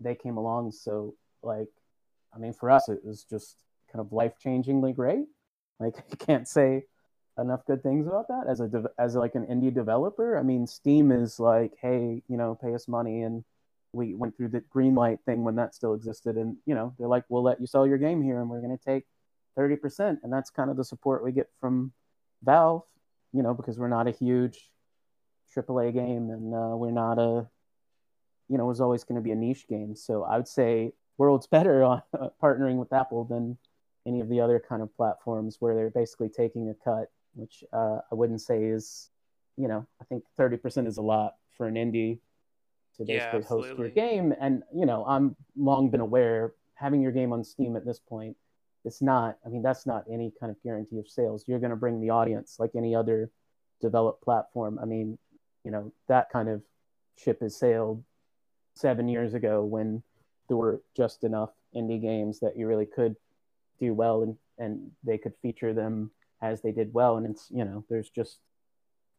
they 0.00 0.14
came 0.14 0.36
along. 0.36 0.72
So 0.72 1.14
like, 1.42 1.68
I 2.34 2.38
mean, 2.38 2.52
for 2.52 2.70
us, 2.70 2.88
it 2.88 3.04
was 3.04 3.24
just 3.24 3.56
kind 3.92 4.04
of 4.04 4.12
life 4.12 4.34
changingly 4.44 4.94
great. 4.94 5.26
Like 5.78 5.96
I 6.12 6.16
can't 6.16 6.48
say 6.48 6.84
enough 7.38 7.64
good 7.64 7.82
things 7.82 8.06
about 8.06 8.28
that 8.28 8.44
as 8.48 8.60
a 8.60 8.90
as 8.98 9.14
like 9.14 9.34
an 9.34 9.46
indie 9.46 9.72
developer. 9.72 10.38
I 10.38 10.42
mean, 10.42 10.66
Steam 10.66 11.10
is 11.12 11.40
like, 11.40 11.72
hey, 11.80 12.22
you 12.28 12.36
know, 12.36 12.58
pay 12.60 12.74
us 12.74 12.88
money, 12.88 13.22
and 13.22 13.44
we 13.92 14.14
went 14.14 14.36
through 14.36 14.48
the 14.48 14.60
green 14.60 14.94
light 14.94 15.18
thing 15.26 15.44
when 15.44 15.56
that 15.56 15.74
still 15.74 15.94
existed, 15.94 16.36
and 16.36 16.56
you 16.66 16.74
know, 16.74 16.94
they're 16.98 17.08
like, 17.08 17.24
we'll 17.28 17.42
let 17.42 17.60
you 17.60 17.66
sell 17.66 17.86
your 17.86 17.98
game 17.98 18.22
here, 18.22 18.40
and 18.40 18.48
we're 18.48 18.60
going 18.60 18.76
to 18.76 18.84
take 18.84 19.04
30%. 19.58 20.18
And 20.22 20.32
that's 20.32 20.50
kind 20.50 20.70
of 20.70 20.76
the 20.76 20.84
support 20.84 21.24
we 21.24 21.32
get 21.32 21.48
from 21.60 21.92
Valve, 22.42 22.82
you 23.32 23.42
know, 23.42 23.54
because 23.54 23.78
we're 23.78 23.88
not 23.88 24.08
a 24.08 24.12
huge 24.12 24.70
AAA 25.54 25.92
game 25.92 26.30
and 26.30 26.54
uh, 26.54 26.76
we're 26.76 26.90
not 26.90 27.18
a, 27.18 27.48
you 28.48 28.58
know, 28.58 28.64
it 28.64 28.68
was 28.68 28.80
always 28.80 29.04
going 29.04 29.16
to 29.16 29.22
be 29.22 29.32
a 29.32 29.36
niche 29.36 29.66
game. 29.68 29.94
So 29.94 30.24
I 30.24 30.36
would 30.36 30.48
say 30.48 30.92
World's 31.20 31.46
better 31.46 31.84
on 31.84 32.02
uh, 32.18 32.28
partnering 32.42 32.76
with 32.76 32.92
Apple 32.92 33.24
than 33.24 33.56
any 34.06 34.20
of 34.20 34.28
the 34.28 34.40
other 34.40 34.62
kind 34.66 34.82
of 34.82 34.94
platforms 34.96 35.58
where 35.60 35.74
they're 35.74 35.90
basically 35.90 36.30
taking 36.30 36.68
a 36.70 36.74
cut, 36.84 37.10
which 37.34 37.62
uh, 37.72 37.98
I 38.10 38.14
wouldn't 38.14 38.40
say 38.40 38.64
is, 38.64 39.10
you 39.56 39.68
know, 39.68 39.86
I 40.00 40.04
think 40.04 40.24
30% 40.38 40.86
is 40.86 40.96
a 40.96 41.02
lot 41.02 41.34
for 41.56 41.66
an 41.68 41.74
indie 41.74 42.18
to 42.96 43.04
basically 43.04 43.40
yeah, 43.40 43.46
host 43.46 43.78
your 43.78 43.90
game. 43.90 44.34
And, 44.40 44.62
you 44.74 44.86
know, 44.86 45.04
I'm 45.06 45.36
long 45.56 45.90
been 45.90 46.00
aware 46.00 46.54
having 46.74 47.02
your 47.02 47.12
game 47.12 47.32
on 47.32 47.44
Steam 47.44 47.76
at 47.76 47.84
this 47.84 48.00
point– 48.00 48.36
it's 48.84 49.02
not 49.02 49.36
i 49.44 49.48
mean 49.48 49.62
that's 49.62 49.86
not 49.86 50.04
any 50.10 50.32
kind 50.38 50.50
of 50.50 50.62
guarantee 50.62 50.98
of 50.98 51.08
sales. 51.08 51.44
You're 51.46 51.58
going 51.58 51.70
to 51.70 51.76
bring 51.76 52.00
the 52.00 52.10
audience 52.10 52.56
like 52.58 52.70
any 52.74 52.94
other 52.94 53.30
developed 53.80 54.22
platform. 54.22 54.78
I 54.80 54.86
mean 54.86 55.18
you 55.64 55.70
know 55.70 55.92
that 56.08 56.30
kind 56.30 56.48
of 56.48 56.62
ship 57.16 57.40
has 57.42 57.56
sailed 57.56 58.02
seven 58.74 59.08
years 59.08 59.34
ago 59.34 59.64
when 59.64 60.02
there 60.50 60.58
were 60.58 60.82
just 60.94 61.24
enough 61.24 61.50
indie 61.74 62.00
games 62.00 62.40
that 62.40 62.58
you 62.58 62.66
really 62.66 62.86
could 62.86 63.16
do 63.78 63.94
well 63.94 64.22
and 64.22 64.36
and 64.58 64.90
they 65.02 65.16
could 65.16 65.32
feature 65.40 65.72
them 65.72 66.10
as 66.42 66.60
they 66.60 66.72
did 66.72 66.92
well 66.92 67.16
and 67.16 67.24
it's 67.26 67.46
you 67.50 67.64
know 67.64 67.82
there's 67.88 68.10
just 68.10 68.40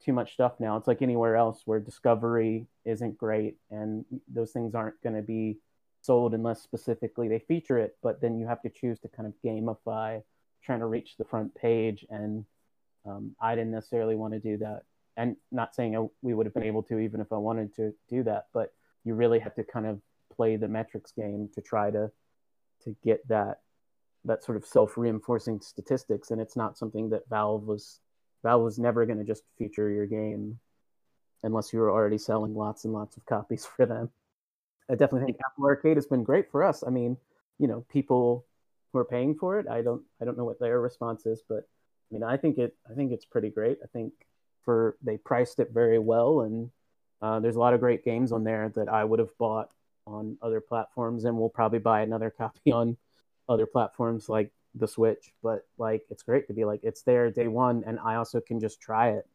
too 0.06 0.14
much 0.14 0.34
stuff 0.34 0.54
now 0.60 0.78
it's 0.78 0.88
like 0.88 1.02
anywhere 1.02 1.36
else 1.36 1.64
where 1.66 1.80
discovery 1.80 2.68
isn't 2.86 3.18
great 3.18 3.56
and 3.72 4.06
those 4.28 4.52
things 4.52 4.76
aren't 4.76 5.02
going 5.02 5.16
to 5.16 5.22
be 5.24 5.58
sold 6.02 6.34
unless 6.34 6.62
specifically 6.62 7.28
they 7.28 7.40
feature 7.40 7.78
it. 7.78 7.96
But 8.04 8.22
then 8.22 8.38
you 8.38 8.48
have 8.48 8.62
to 8.64 8.70
choose 8.70 9.00
to 9.00 9.08
kind 9.08 9.28
of 9.28 9.34
gamify 9.46 10.22
trying 10.64 10.80
to 10.80 10.86
reach 10.86 11.18
the 11.18 11.26
front 11.26 11.56
page. 11.56 12.06
And 12.10 12.46
um, 13.06 13.36
I 13.40 13.56
didn't 13.56 13.72
necessarily 13.72 14.16
want 14.16 14.34
to 14.34 14.40
do 14.40 14.58
that. 14.58 14.84
And 15.18 15.36
not 15.52 15.76
saying 15.76 16.10
we 16.22 16.34
would 16.34 16.46
have 16.46 16.54
been 16.54 16.64
able 16.64 16.84
to 16.84 17.00
even 17.00 17.22
if 17.22 17.32
I 17.32 17.38
wanted 17.38 17.76
to 17.76 17.94
do 18.10 18.24
that, 18.24 18.48
but 18.54 18.74
you 19.04 19.14
really 19.14 19.40
have 19.40 19.56
to 19.56 19.64
kind 19.64 19.86
of 19.86 20.00
play 20.36 20.56
the 20.56 20.68
metrics 20.68 21.12
game 21.12 21.50
to 21.54 21.62
try 21.62 21.92
to 21.92 22.12
to 22.84 22.96
get 23.04 23.28
that 23.28 23.60
that 24.26 24.44
sort 24.44 24.56
of 24.56 24.66
self-reinforcing 24.66 25.62
statistics 25.62 26.32
and 26.32 26.40
it's 26.40 26.56
not 26.56 26.78
something 26.78 27.10
that 27.10 27.28
valve 27.30 27.64
was 27.64 28.00
valve 28.44 28.64
was 28.64 28.80
never 28.80 29.06
going 29.06 29.18
to 29.18 29.24
just 29.24 29.44
feature 29.58 29.90
your 29.90 30.06
game 30.06 30.60
unless 31.44 31.74
you 31.74 31.80
were 31.80 31.92
already 31.92 32.18
selling 32.18 32.54
lots 32.56 32.86
and 32.86 32.94
lots 32.94 33.18
of 33.18 33.26
copies 33.26 33.66
for 33.78 33.86
them 33.86 34.10
I 34.92 34.96
definitely 34.96 35.28
think 35.28 35.40
Apple 35.46 35.66
Arcade 35.66 35.96
has 35.96 36.06
been 36.06 36.24
great 36.24 36.52
for 36.52 36.64
us. 36.64 36.84
I 36.86 36.90
mean, 36.90 37.16
you 37.60 37.68
know, 37.68 37.86
people 37.90 38.46
who 38.92 39.00
are 39.00 39.06
paying 39.06 39.36
for 39.36 39.58
it, 39.58 39.68
I 39.68 39.82
don't 39.82 40.02
I 40.22 40.26
don't 40.26 40.38
know 40.38 40.44
what 40.44 40.60
their 40.60 40.82
response 40.82 41.26
is, 41.26 41.42
but 41.48 41.60
I 41.60 42.14
mean, 42.14 42.24
I 42.24 42.36
think 42.36 42.58
it 42.58 42.76
I 42.90 42.94
think 42.94 43.14
it's 43.14 43.26
pretty 43.26 43.50
great. 43.50 43.78
I 43.82 43.88
think 43.88 44.12
for 44.66 44.98
they 45.02 45.18
priced 45.18 45.60
it 45.60 45.70
very 45.72 45.98
well, 45.98 46.42
and 46.42 46.70
uh, 47.22 47.40
there's 47.40 47.56
a 47.56 47.60
lot 47.60 47.74
of 47.74 47.80
great 47.80 48.04
games 48.04 48.34
on 48.34 48.44
there 48.44 48.70
that 48.76 48.90
I 48.90 49.06
would 49.06 49.20
have 49.20 49.38
bought 49.38 49.70
on 50.06 50.38
other 50.42 50.62
platforms, 50.62 51.26
and 51.26 51.38
we'll 51.38 51.50
probably 51.50 51.80
buy 51.80 52.02
another 52.02 52.30
copy 52.38 52.72
on 52.72 52.98
other 53.50 53.66
platforms 53.66 54.30
like 54.30 54.52
the 54.76 54.88
Switch. 54.88 55.34
But 55.44 55.68
like, 55.78 56.06
it's 56.10 56.24
great 56.24 56.48
to 56.48 56.54
be 56.54 56.66
like 56.66 56.82
it's 56.84 57.04
there 57.04 57.30
day 57.32 57.48
one, 57.48 57.84
and 57.86 58.00
I 58.00 58.16
also 58.16 58.42
can 58.42 58.60
just 58.60 58.82
try 58.82 59.10
it 59.10 59.28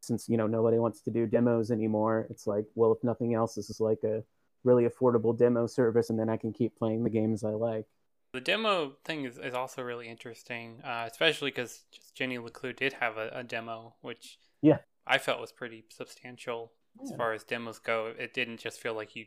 since 0.00 0.28
you 0.28 0.36
know 0.36 0.46
nobody 0.46 0.78
wants 0.78 1.02
to 1.02 1.10
do 1.10 1.26
demos 1.26 1.70
anymore. 1.70 2.26
It's 2.30 2.46
like, 2.46 2.66
well, 2.74 2.92
if 2.92 3.04
nothing 3.04 3.34
else, 3.34 3.54
this 3.54 3.70
is 3.70 3.80
like 3.80 4.02
a 4.04 4.24
really 4.64 4.86
affordable 4.88 5.36
demo 5.36 5.66
service, 5.66 6.10
and 6.10 6.18
then 6.18 6.28
I 6.28 6.36
can 6.36 6.52
keep 6.52 6.76
playing 6.78 7.04
the 7.04 7.10
games 7.10 7.44
I 7.44 7.50
like. 7.50 7.86
The 8.32 8.40
demo 8.40 8.92
thing 9.04 9.24
is, 9.24 9.38
is 9.38 9.54
also 9.54 9.82
really 9.82 10.08
interesting, 10.08 10.80
uh, 10.84 11.08
especially 11.10 11.50
because 11.50 11.82
Jenny 12.14 12.38
LeClue 12.38 12.76
did 12.76 12.94
have 12.94 13.16
a, 13.16 13.30
a, 13.34 13.42
demo, 13.42 13.94
which 14.02 14.38
yeah 14.62 14.78
I 15.06 15.18
felt 15.18 15.40
was 15.40 15.52
pretty 15.52 15.84
substantial 15.88 16.72
as 17.02 17.12
far 17.16 17.32
as 17.32 17.44
demos 17.44 17.78
go. 17.78 18.12
It 18.16 18.34
didn't 18.34 18.58
just 18.58 18.80
feel 18.80 18.94
like 18.94 19.16
you 19.16 19.26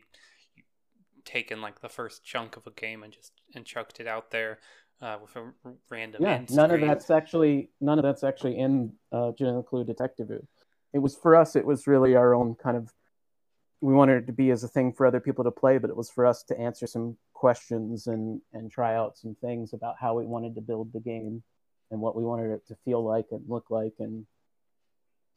taken 1.24 1.60
like 1.60 1.80
the 1.80 1.88
first 1.88 2.24
chunk 2.24 2.56
of 2.56 2.66
a 2.66 2.70
game 2.70 3.02
and 3.02 3.12
just 3.12 3.32
and 3.54 3.64
chucked 3.64 4.00
it 4.00 4.06
out 4.06 4.30
there 4.30 4.58
uh, 5.00 5.18
with 5.20 5.34
a 5.36 5.52
random. 5.90 6.22
Yeah, 6.22 6.42
none 6.50 6.70
of 6.70 6.80
that's 6.80 7.10
actually 7.10 7.70
none 7.80 7.98
of 7.98 8.04
that's 8.04 8.24
actually 8.24 8.58
in 8.58 8.92
uh, 9.12 9.32
LeClue 9.32 9.86
Detectivu. 9.86 10.44
It 10.92 10.98
was 10.98 11.16
for 11.16 11.36
us. 11.36 11.56
It 11.56 11.66
was 11.66 11.86
really 11.86 12.14
our 12.14 12.34
own 12.34 12.54
kind 12.54 12.76
of 12.76 12.92
we 13.80 13.92
wanted 13.92 14.22
it 14.22 14.26
to 14.26 14.32
be 14.32 14.50
as 14.50 14.64
a 14.64 14.68
thing 14.68 14.92
for 14.92 15.06
other 15.06 15.20
people 15.20 15.44
to 15.44 15.50
play, 15.50 15.76
but 15.76 15.90
it 15.90 15.96
was 15.96 16.08
for 16.08 16.24
us 16.24 16.42
to 16.44 16.58
answer 16.58 16.86
some 16.86 17.16
questions 17.32 18.06
and 18.06 18.40
and 18.52 18.70
try 18.70 18.94
out 18.94 19.18
some 19.18 19.36
things 19.40 19.72
about 19.72 19.96
how 20.00 20.14
we 20.14 20.24
wanted 20.24 20.54
to 20.54 20.60
build 20.60 20.92
the 20.92 21.00
game 21.00 21.42
and 21.90 22.00
what 22.00 22.16
we 22.16 22.24
wanted 22.24 22.50
it 22.50 22.66
to 22.68 22.76
feel 22.84 23.04
like 23.04 23.26
and 23.30 23.42
look 23.48 23.70
like 23.70 23.94
and 23.98 24.26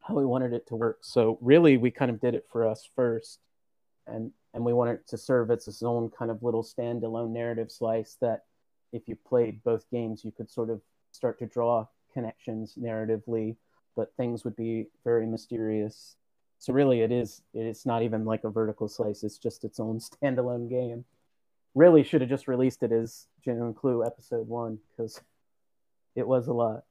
how 0.01 0.15
we 0.15 0.25
wanted 0.25 0.53
it 0.53 0.67
to 0.67 0.75
work. 0.75 0.99
So 1.01 1.37
really, 1.41 1.77
we 1.77 1.91
kind 1.91 2.09
of 2.09 2.21
did 2.21 2.35
it 2.35 2.45
for 2.49 2.65
us 2.65 2.87
first, 2.95 3.39
and 4.07 4.31
and 4.53 4.63
we 4.63 4.73
wanted 4.73 5.05
to 5.07 5.17
serve 5.17 5.51
as 5.51 5.67
its 5.67 5.83
own 5.83 6.09
kind 6.09 6.31
of 6.31 6.41
little 6.41 6.63
standalone 6.63 7.31
narrative 7.31 7.71
slice 7.71 8.17
that 8.21 8.45
if 8.91 9.07
you 9.07 9.15
played 9.15 9.63
both 9.63 9.89
games, 9.91 10.23
you 10.25 10.31
could 10.31 10.49
sort 10.49 10.69
of 10.69 10.81
start 11.11 11.37
to 11.39 11.45
draw 11.45 11.85
connections 12.13 12.75
narratively, 12.79 13.55
but 13.95 14.15
things 14.15 14.43
would 14.43 14.55
be 14.55 14.87
very 15.03 15.27
mysterious 15.27 16.15
so 16.59 16.73
really, 16.73 17.01
it 17.01 17.11
is. 17.11 17.41
It's 17.53 17.85
not 17.85 18.01
even 18.01 18.25
like 18.25 18.43
a 18.43 18.49
vertical 18.49 18.87
slice. 18.87 19.23
It's 19.23 19.37
just 19.37 19.63
its 19.63 19.79
own 19.79 19.99
standalone 20.23 20.69
game. 20.69 21.05
Really, 21.75 22.03
should 22.03 22.21
have 22.21 22.29
just 22.29 22.47
released 22.47 22.81
it 22.83 22.91
as 22.91 23.27
Jenny 23.45 23.59
LeClue 23.59 24.05
Episode 24.05 24.47
One 24.47 24.79
because 24.89 25.21
it 26.15 26.27
was 26.27 26.47
a 26.47 26.53
lot. 26.53 26.85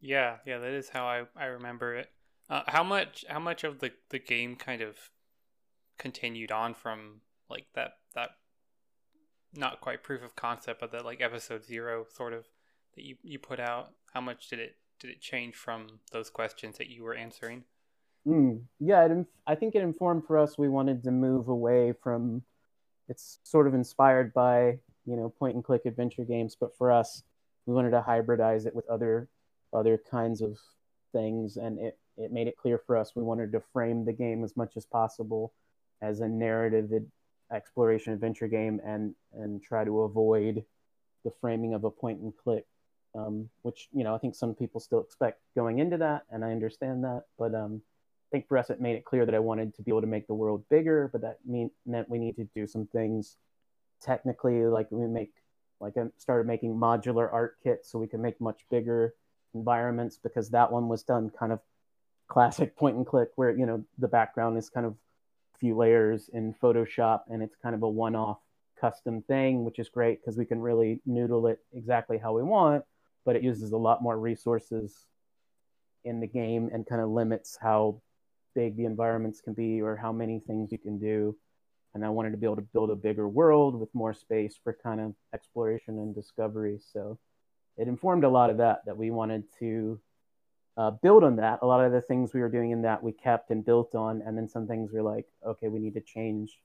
Yeah, 0.00 0.36
yeah, 0.46 0.58
that 0.58 0.70
is 0.70 0.88
how 0.88 1.06
I, 1.06 1.24
I 1.36 1.46
remember 1.46 1.94
it. 1.94 2.10
Uh, 2.48 2.62
how 2.66 2.82
much 2.82 3.24
how 3.28 3.38
much 3.38 3.64
of 3.64 3.80
the, 3.80 3.92
the 4.10 4.18
game 4.18 4.56
kind 4.56 4.82
of 4.82 4.96
continued 5.98 6.52
on 6.52 6.74
from 6.74 7.20
like 7.48 7.66
that 7.74 7.94
that 8.14 8.30
not 9.56 9.80
quite 9.80 10.02
proof 10.02 10.22
of 10.22 10.36
concept, 10.36 10.80
but 10.80 10.92
that 10.92 11.04
like 11.04 11.20
episode 11.20 11.64
zero 11.64 12.06
sort 12.12 12.32
of 12.32 12.46
that 12.94 13.04
you, 13.04 13.16
you 13.22 13.38
put 13.38 13.60
out? 13.60 13.92
How 14.12 14.20
much 14.20 14.48
did 14.48 14.58
it 14.58 14.76
did 15.00 15.10
it 15.10 15.20
change 15.20 15.54
from 15.54 16.00
those 16.12 16.30
questions 16.30 16.78
that 16.78 16.88
you 16.88 17.04
were 17.04 17.14
answering? 17.14 17.64
Mm, 18.26 18.62
yeah, 18.80 19.04
it, 19.04 19.26
I 19.46 19.54
think 19.54 19.74
it 19.74 19.82
informed 19.82 20.26
for 20.26 20.38
us 20.38 20.56
we 20.56 20.68
wanted 20.68 21.02
to 21.04 21.10
move 21.10 21.48
away 21.48 21.92
from 22.02 22.42
it's 23.08 23.38
sort 23.42 23.66
of 23.66 23.74
inspired 23.74 24.32
by 24.32 24.78
you 25.04 25.16
know 25.16 25.28
point 25.38 25.54
and 25.54 25.64
click 25.64 25.82
adventure 25.84 26.24
games, 26.24 26.56
but 26.58 26.76
for 26.76 26.90
us, 26.90 27.22
we 27.66 27.74
wanted 27.74 27.90
to 27.90 28.04
hybridize 28.06 28.66
it 28.66 28.74
with 28.74 28.88
other 28.88 29.28
other 29.72 29.98
kinds 30.10 30.40
of 30.40 30.58
things, 31.12 31.56
and 31.56 31.78
it 31.78 31.98
it 32.16 32.32
made 32.32 32.46
it 32.46 32.56
clear 32.56 32.78
for 32.78 32.96
us 32.96 33.14
we 33.14 33.22
wanted 33.22 33.52
to 33.52 33.60
frame 33.72 34.04
the 34.04 34.12
game 34.12 34.44
as 34.44 34.56
much 34.56 34.76
as 34.76 34.86
possible 34.86 35.52
as 36.02 36.20
a 36.20 36.28
narrative 36.28 36.90
exploration 37.52 38.12
adventure 38.12 38.48
game, 38.48 38.80
and 38.84 39.14
and 39.32 39.62
try 39.62 39.84
to 39.84 40.02
avoid 40.02 40.64
the 41.24 41.30
framing 41.40 41.74
of 41.74 41.84
a 41.84 41.90
point 41.90 42.20
and 42.20 42.36
click, 42.36 42.66
um, 43.14 43.48
which 43.62 43.88
you 43.92 44.04
know 44.04 44.14
I 44.14 44.18
think 44.18 44.34
some 44.34 44.54
people 44.54 44.80
still 44.80 45.00
expect 45.00 45.40
going 45.54 45.78
into 45.78 45.98
that, 45.98 46.24
and 46.30 46.44
I 46.44 46.52
understand 46.52 47.04
that, 47.04 47.24
but 47.38 47.54
um, 47.54 47.82
I 48.30 48.36
think 48.36 48.48
for 48.48 48.58
us 48.58 48.70
it 48.70 48.80
made 48.80 48.96
it 48.96 49.04
clear 49.04 49.26
that 49.26 49.34
I 49.34 49.40
wanted 49.40 49.74
to 49.76 49.82
be 49.82 49.90
able 49.90 50.02
to 50.02 50.06
make 50.06 50.26
the 50.26 50.34
world 50.34 50.64
bigger, 50.68 51.08
but 51.12 51.22
that 51.22 51.38
mean, 51.46 51.70
meant 51.86 52.08
we 52.08 52.18
need 52.18 52.36
to 52.36 52.48
do 52.54 52.66
some 52.66 52.86
things 52.86 53.36
technically, 54.02 54.64
like 54.66 54.88
we 54.90 55.06
make 55.06 55.32
like 55.80 55.96
I 55.96 56.04
started 56.18 56.46
making 56.46 56.74
modular 56.74 57.32
art 57.32 57.56
kits 57.62 57.90
so 57.90 57.98
we 57.98 58.06
could 58.06 58.20
make 58.20 58.40
much 58.40 58.60
bigger 58.70 59.14
environments 59.54 60.18
because 60.22 60.50
that 60.50 60.72
one 60.72 60.88
was 60.88 61.02
done 61.02 61.30
kind 61.30 61.52
of 61.52 61.60
classic 62.28 62.76
point 62.76 62.96
and 62.96 63.06
click 63.06 63.28
where 63.36 63.50
you 63.50 63.66
know 63.66 63.84
the 63.98 64.08
background 64.08 64.56
is 64.56 64.70
kind 64.70 64.86
of 64.86 64.94
few 65.58 65.76
layers 65.76 66.28
in 66.32 66.54
Photoshop 66.54 67.22
and 67.28 67.42
it's 67.42 67.56
kind 67.62 67.74
of 67.74 67.82
a 67.82 67.88
one-off 67.88 68.38
custom 68.80 69.22
thing, 69.22 69.64
which 69.64 69.78
is 69.78 69.88
great 69.88 70.20
because 70.20 70.36
we 70.36 70.44
can 70.44 70.60
really 70.60 71.00
noodle 71.06 71.46
it 71.46 71.58
exactly 71.72 72.18
how 72.18 72.32
we 72.32 72.42
want, 72.42 72.84
but 73.24 73.36
it 73.36 73.42
uses 73.42 73.72
a 73.72 73.76
lot 73.76 74.02
more 74.02 74.18
resources 74.18 75.06
in 76.04 76.20
the 76.20 76.26
game 76.26 76.70
and 76.72 76.86
kind 76.86 77.00
of 77.00 77.08
limits 77.08 77.56
how 77.60 78.00
big 78.54 78.76
the 78.76 78.84
environments 78.84 79.40
can 79.40 79.54
be 79.54 79.80
or 79.80 79.96
how 79.96 80.12
many 80.12 80.38
things 80.38 80.70
you 80.70 80.78
can 80.78 80.98
do. 80.98 81.36
And 81.94 82.04
I 82.04 82.10
wanted 82.10 82.32
to 82.32 82.36
be 82.36 82.46
able 82.46 82.56
to 82.56 82.62
build 82.62 82.90
a 82.90 82.96
bigger 82.96 83.28
world 83.28 83.78
with 83.78 83.94
more 83.94 84.14
space 84.14 84.58
for 84.62 84.76
kind 84.82 85.00
of 85.00 85.14
exploration 85.32 85.98
and 85.98 86.14
discovery. 86.14 86.78
So 86.92 87.18
it 87.76 87.88
informed 87.88 88.24
a 88.24 88.28
lot 88.28 88.50
of 88.50 88.58
that, 88.58 88.84
that 88.86 88.96
we 88.96 89.10
wanted 89.10 89.44
to 89.60 90.00
uh, 90.76 90.90
build 90.90 91.24
on 91.24 91.36
that. 91.36 91.60
A 91.62 91.66
lot 91.66 91.84
of 91.84 91.92
the 91.92 92.00
things 92.00 92.34
we 92.34 92.40
were 92.40 92.48
doing 92.48 92.70
in 92.70 92.82
that 92.82 93.02
we 93.02 93.12
kept 93.12 93.50
and 93.50 93.64
built 93.64 93.94
on. 93.94 94.22
And 94.22 94.36
then 94.36 94.48
some 94.48 94.66
things 94.66 94.90
we 94.92 95.00
we're 95.00 95.10
like, 95.10 95.26
okay, 95.46 95.68
we 95.68 95.78
need 95.78 95.94
to 95.94 96.00
change 96.00 96.58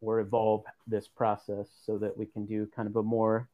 or 0.00 0.20
evolve 0.20 0.64
this 0.86 1.08
process 1.08 1.68
so 1.84 1.98
that 1.98 2.16
we 2.16 2.26
can 2.26 2.46
do 2.46 2.68
kind 2.74 2.88
of 2.88 2.96
a 2.96 3.02
more 3.02 3.48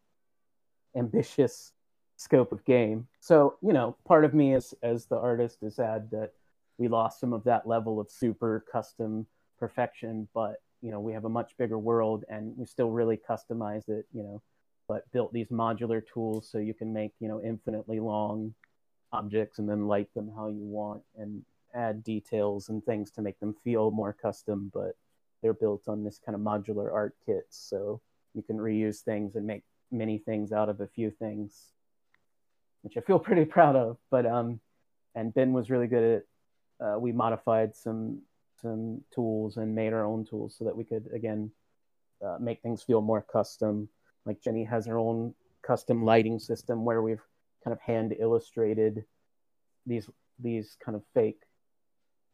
ambitious 0.96 1.72
scope 2.16 2.52
of 2.52 2.64
game. 2.64 3.06
So, 3.20 3.56
you 3.62 3.72
know, 3.72 3.96
part 4.04 4.24
of 4.24 4.34
me 4.34 4.54
as 4.54 4.74
as 4.82 5.06
the 5.06 5.16
artist 5.16 5.62
is 5.62 5.76
sad 5.76 6.10
that 6.10 6.32
we 6.76 6.88
lost 6.88 7.20
some 7.20 7.32
of 7.32 7.44
that 7.44 7.66
level 7.66 8.00
of 8.00 8.10
super 8.10 8.64
custom 8.70 9.26
perfection, 9.58 10.28
but 10.34 10.56
you 10.82 10.90
know, 10.90 11.00
we 11.00 11.12
have 11.12 11.24
a 11.26 11.30
much 11.30 11.56
bigger 11.58 11.78
world 11.78 12.24
and 12.28 12.54
we 12.56 12.66
still 12.66 12.90
really 12.90 13.18
customized 13.28 13.88
it, 13.88 14.06
you 14.12 14.22
know, 14.22 14.42
but 14.88 15.10
built 15.12 15.32
these 15.32 15.48
modular 15.48 16.02
tools 16.12 16.48
so 16.50 16.58
you 16.58 16.74
can 16.74 16.92
make, 16.92 17.12
you 17.20 17.28
know, 17.28 17.40
infinitely 17.42 18.00
long 18.00 18.54
objects 19.12 19.58
and 19.58 19.68
then 19.68 19.86
light 19.86 20.12
them 20.14 20.30
how 20.34 20.48
you 20.48 20.64
want 20.64 21.02
and 21.18 21.42
add 21.74 22.02
details 22.04 22.68
and 22.68 22.84
things 22.84 23.10
to 23.12 23.22
make 23.22 23.38
them 23.40 23.54
feel 23.64 23.90
more 23.90 24.12
custom, 24.12 24.70
but 24.72 24.96
they're 25.42 25.52
built 25.52 25.88
on 25.88 26.04
this 26.04 26.20
kind 26.24 26.34
of 26.34 26.40
modular 26.40 26.92
art 26.92 27.14
kits. 27.24 27.56
So 27.56 28.00
you 28.34 28.42
can 28.42 28.58
reuse 28.58 29.00
things 29.00 29.36
and 29.36 29.46
make 29.46 29.62
many 29.90 30.18
things 30.18 30.52
out 30.52 30.68
of 30.68 30.80
a 30.80 30.86
few 30.86 31.10
things, 31.10 31.72
which 32.82 32.96
I 32.96 33.00
feel 33.00 33.18
pretty 33.28 33.44
proud 33.44 33.76
of. 33.76 33.96
But 34.10 34.26
um, 34.26 34.60
and 35.14 35.34
Ben 35.34 35.52
was 35.52 35.70
really 35.70 35.86
good 35.86 36.16
at. 36.16 36.24
Uh, 36.82 36.98
we 36.98 37.12
modified 37.12 37.76
some 37.76 38.22
some 38.62 39.02
tools 39.14 39.58
and 39.58 39.74
made 39.74 39.92
our 39.92 40.04
own 40.04 40.24
tools 40.24 40.54
so 40.56 40.64
that 40.64 40.76
we 40.76 40.84
could 40.84 41.08
again 41.12 41.50
uh, 42.24 42.38
make 42.40 42.62
things 42.62 42.82
feel 42.82 43.00
more 43.00 43.20
custom. 43.20 43.88
Like 44.24 44.40
Jenny 44.42 44.64
has 44.64 44.86
her 44.86 44.98
own 44.98 45.34
custom 45.62 46.04
lighting 46.04 46.38
system 46.38 46.84
where 46.84 47.02
we've 47.02 47.22
kind 47.64 47.72
of 47.72 47.80
hand 47.80 48.14
illustrated 48.18 49.04
these 49.86 50.08
these 50.38 50.76
kind 50.84 50.96
of 50.96 51.02
fake 51.14 51.42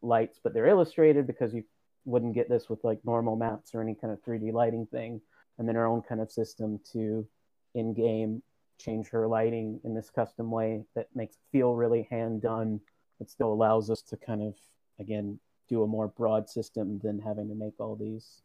lights, 0.02 0.38
but 0.42 0.54
they're 0.54 0.66
illustrated 0.66 1.26
because 1.26 1.54
you 1.54 1.64
wouldn't 2.04 2.34
get 2.34 2.48
this 2.48 2.68
with 2.68 2.82
like 2.84 3.00
normal 3.04 3.36
maps 3.36 3.74
or 3.74 3.82
any 3.82 3.94
kind 3.94 4.12
of 4.12 4.22
3D 4.22 4.52
lighting 4.52 4.86
thing. 4.86 5.20
And 5.58 5.68
then 5.68 5.76
our 5.76 5.86
own 5.86 6.02
kind 6.02 6.20
of 6.20 6.30
system 6.30 6.80
to 6.92 7.26
in 7.74 7.94
game 7.94 8.42
change 8.78 9.08
her 9.08 9.26
lighting 9.26 9.80
in 9.84 9.94
this 9.94 10.10
custom 10.10 10.50
way 10.50 10.84
that 10.94 11.08
makes 11.14 11.34
it 11.34 11.40
feel 11.50 11.74
really 11.74 12.06
hand 12.10 12.42
done, 12.42 12.80
but 13.18 13.30
still 13.30 13.52
allows 13.52 13.90
us 13.90 14.02
to 14.02 14.16
kind 14.16 14.42
of, 14.42 14.54
again, 15.00 15.38
do 15.68 15.82
a 15.82 15.86
more 15.86 16.08
broad 16.08 16.48
system 16.48 17.00
than 17.02 17.18
having 17.18 17.48
to 17.48 17.54
make 17.54 17.74
all 17.80 17.96
these 17.96 18.42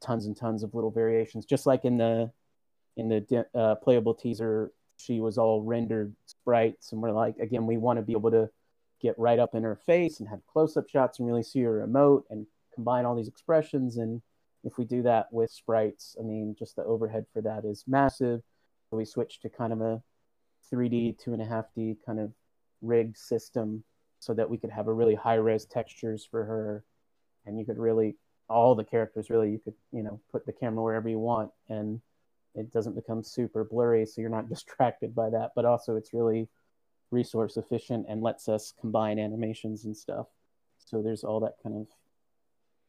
tons 0.00 0.26
and 0.26 0.36
tons 0.36 0.62
of 0.62 0.74
little 0.74 0.90
variations. 0.90 1.44
Just 1.44 1.66
like 1.66 1.84
in 1.84 1.98
the 1.98 2.30
in 2.96 3.08
the 3.08 3.46
uh, 3.54 3.76
playable 3.76 4.14
teaser, 4.14 4.72
she 4.98 5.20
was 5.20 5.38
all 5.38 5.62
rendered 5.62 6.14
sprites, 6.26 6.92
and 6.92 7.00
we're 7.00 7.12
like, 7.12 7.38
again, 7.38 7.66
we 7.66 7.76
want 7.76 7.98
to 7.98 8.02
be 8.02 8.12
able 8.12 8.30
to 8.32 8.50
get 9.00 9.18
right 9.18 9.38
up 9.38 9.54
in 9.54 9.62
her 9.62 9.76
face 9.76 10.18
and 10.18 10.28
have 10.28 10.44
close-up 10.46 10.88
shots 10.88 11.18
and 11.18 11.28
really 11.28 11.42
see 11.42 11.62
her 11.62 11.86
emote 11.86 12.24
and 12.30 12.46
combine 12.74 13.04
all 13.04 13.14
these 13.14 13.28
expressions. 13.28 13.96
And 13.96 14.20
if 14.64 14.76
we 14.76 14.84
do 14.84 15.02
that 15.02 15.32
with 15.32 15.50
sprites, 15.50 16.16
I 16.18 16.24
mean, 16.24 16.56
just 16.58 16.76
the 16.76 16.84
overhead 16.84 17.26
for 17.32 17.40
that 17.42 17.64
is 17.64 17.84
massive. 17.86 18.42
So 18.90 18.96
we 18.96 19.04
switched 19.04 19.42
to 19.42 19.48
kind 19.48 19.72
of 19.72 19.80
a 19.80 20.02
3D, 20.72 21.18
two 21.18 21.32
and 21.32 21.40
a 21.40 21.46
half 21.46 21.66
D 21.76 21.96
kind 22.04 22.18
of 22.18 22.32
rig 22.82 23.16
system 23.16 23.84
so 24.18 24.34
that 24.34 24.50
we 24.50 24.58
could 24.58 24.70
have 24.70 24.88
a 24.88 24.92
really 24.92 25.14
high 25.14 25.36
res 25.36 25.64
textures 25.64 26.26
for 26.28 26.44
her. 26.44 26.84
And 27.46 27.58
you 27.58 27.64
could 27.64 27.78
really, 27.78 28.16
all 28.48 28.74
the 28.74 28.84
characters 28.84 29.30
really, 29.30 29.50
you 29.50 29.60
could, 29.60 29.74
you 29.92 30.02
know, 30.02 30.20
put 30.32 30.44
the 30.44 30.52
camera 30.52 30.82
wherever 30.82 31.08
you 31.08 31.20
want 31.20 31.52
and 31.68 32.00
it 32.58 32.72
doesn't 32.72 32.94
become 32.94 33.22
super 33.22 33.64
blurry. 33.64 34.04
So 34.06 34.20
you're 34.20 34.30
not 34.30 34.48
distracted 34.54 35.14
by 35.14 35.30
that. 35.30 35.52
But 35.54 35.64
also, 35.64 35.96
it's 35.96 36.12
really 36.12 36.48
resource 37.10 37.56
efficient 37.56 38.06
and 38.08 38.22
lets 38.22 38.48
us 38.48 38.74
combine 38.80 39.18
animations 39.18 39.84
and 39.84 39.96
stuff. 39.96 40.26
So 40.78 41.02
there's 41.02 41.24
all 41.24 41.40
that 41.40 41.54
kind 41.62 41.76
of 41.76 41.86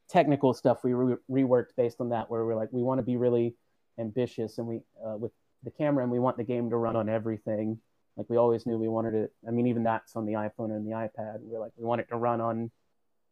technical 0.08 0.52
stuff 0.52 0.84
we 0.84 0.92
re- 0.92 1.16
reworked 1.30 1.76
based 1.76 2.00
on 2.00 2.10
that, 2.10 2.30
where 2.30 2.44
we're 2.44 2.56
like, 2.56 2.72
we 2.72 2.82
want 2.82 2.98
to 2.98 3.02
be 3.02 3.16
really 3.16 3.54
ambitious 3.98 4.58
and 4.58 4.66
we 4.66 4.80
uh, 5.04 5.16
with 5.16 5.32
the 5.62 5.70
camera, 5.70 6.02
and 6.02 6.10
we 6.10 6.18
want 6.18 6.36
the 6.36 6.44
game 6.44 6.70
to 6.70 6.76
run 6.76 6.96
on 6.96 7.08
everything. 7.08 7.78
Like 8.16 8.28
we 8.28 8.36
always 8.36 8.66
knew 8.66 8.78
we 8.78 8.88
wanted 8.88 9.14
it. 9.14 9.32
I 9.46 9.50
mean, 9.50 9.66
even 9.66 9.82
that's 9.82 10.16
on 10.16 10.26
the 10.26 10.32
iPhone 10.34 10.70
and 10.70 10.86
the 10.86 10.92
iPad. 10.92 11.38
We're 11.40 11.60
like, 11.60 11.72
we 11.76 11.84
want 11.84 12.00
it 12.00 12.08
to 12.08 12.16
run 12.16 12.40
on, 12.40 12.70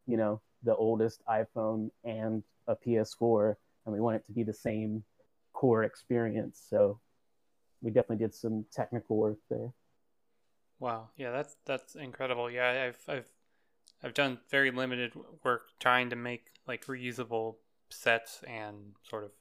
you 0.07 0.17
know, 0.17 0.41
the 0.63 0.75
oldest 0.75 1.23
iPhone 1.29 1.91
and 2.05 2.43
a 2.67 2.77
PS4, 2.77 3.57
and 3.85 3.95
we 3.95 4.01
want 4.01 4.17
it 4.17 4.27
to 4.27 4.33
be 4.33 4.43
the 4.43 4.53
same 4.53 5.05
core 5.59 5.83
experience. 5.83 6.63
So 6.71 7.01
we 7.83 7.91
definitely 7.91 8.25
did 8.25 8.35
some 8.35 8.65
technical 8.73 9.17
work 9.17 9.39
there. 9.51 9.73
Wow, 10.79 11.09
yeah, 11.17 11.33
that's 11.33 11.57
that's 11.67 11.97
incredible. 11.97 12.49
Yeah, 12.49 12.87
I've 12.87 13.01
I've 13.09 13.29
I've 14.05 14.15
done 14.15 14.39
very 14.49 14.71
limited 14.71 15.15
work 15.43 15.63
trying 15.81 16.11
to 16.11 16.17
make 16.17 16.53
like 16.69 16.87
reusable 16.87 17.57
sets 17.91 18.41
and 18.47 18.93
sort 19.03 19.25
of 19.25 19.33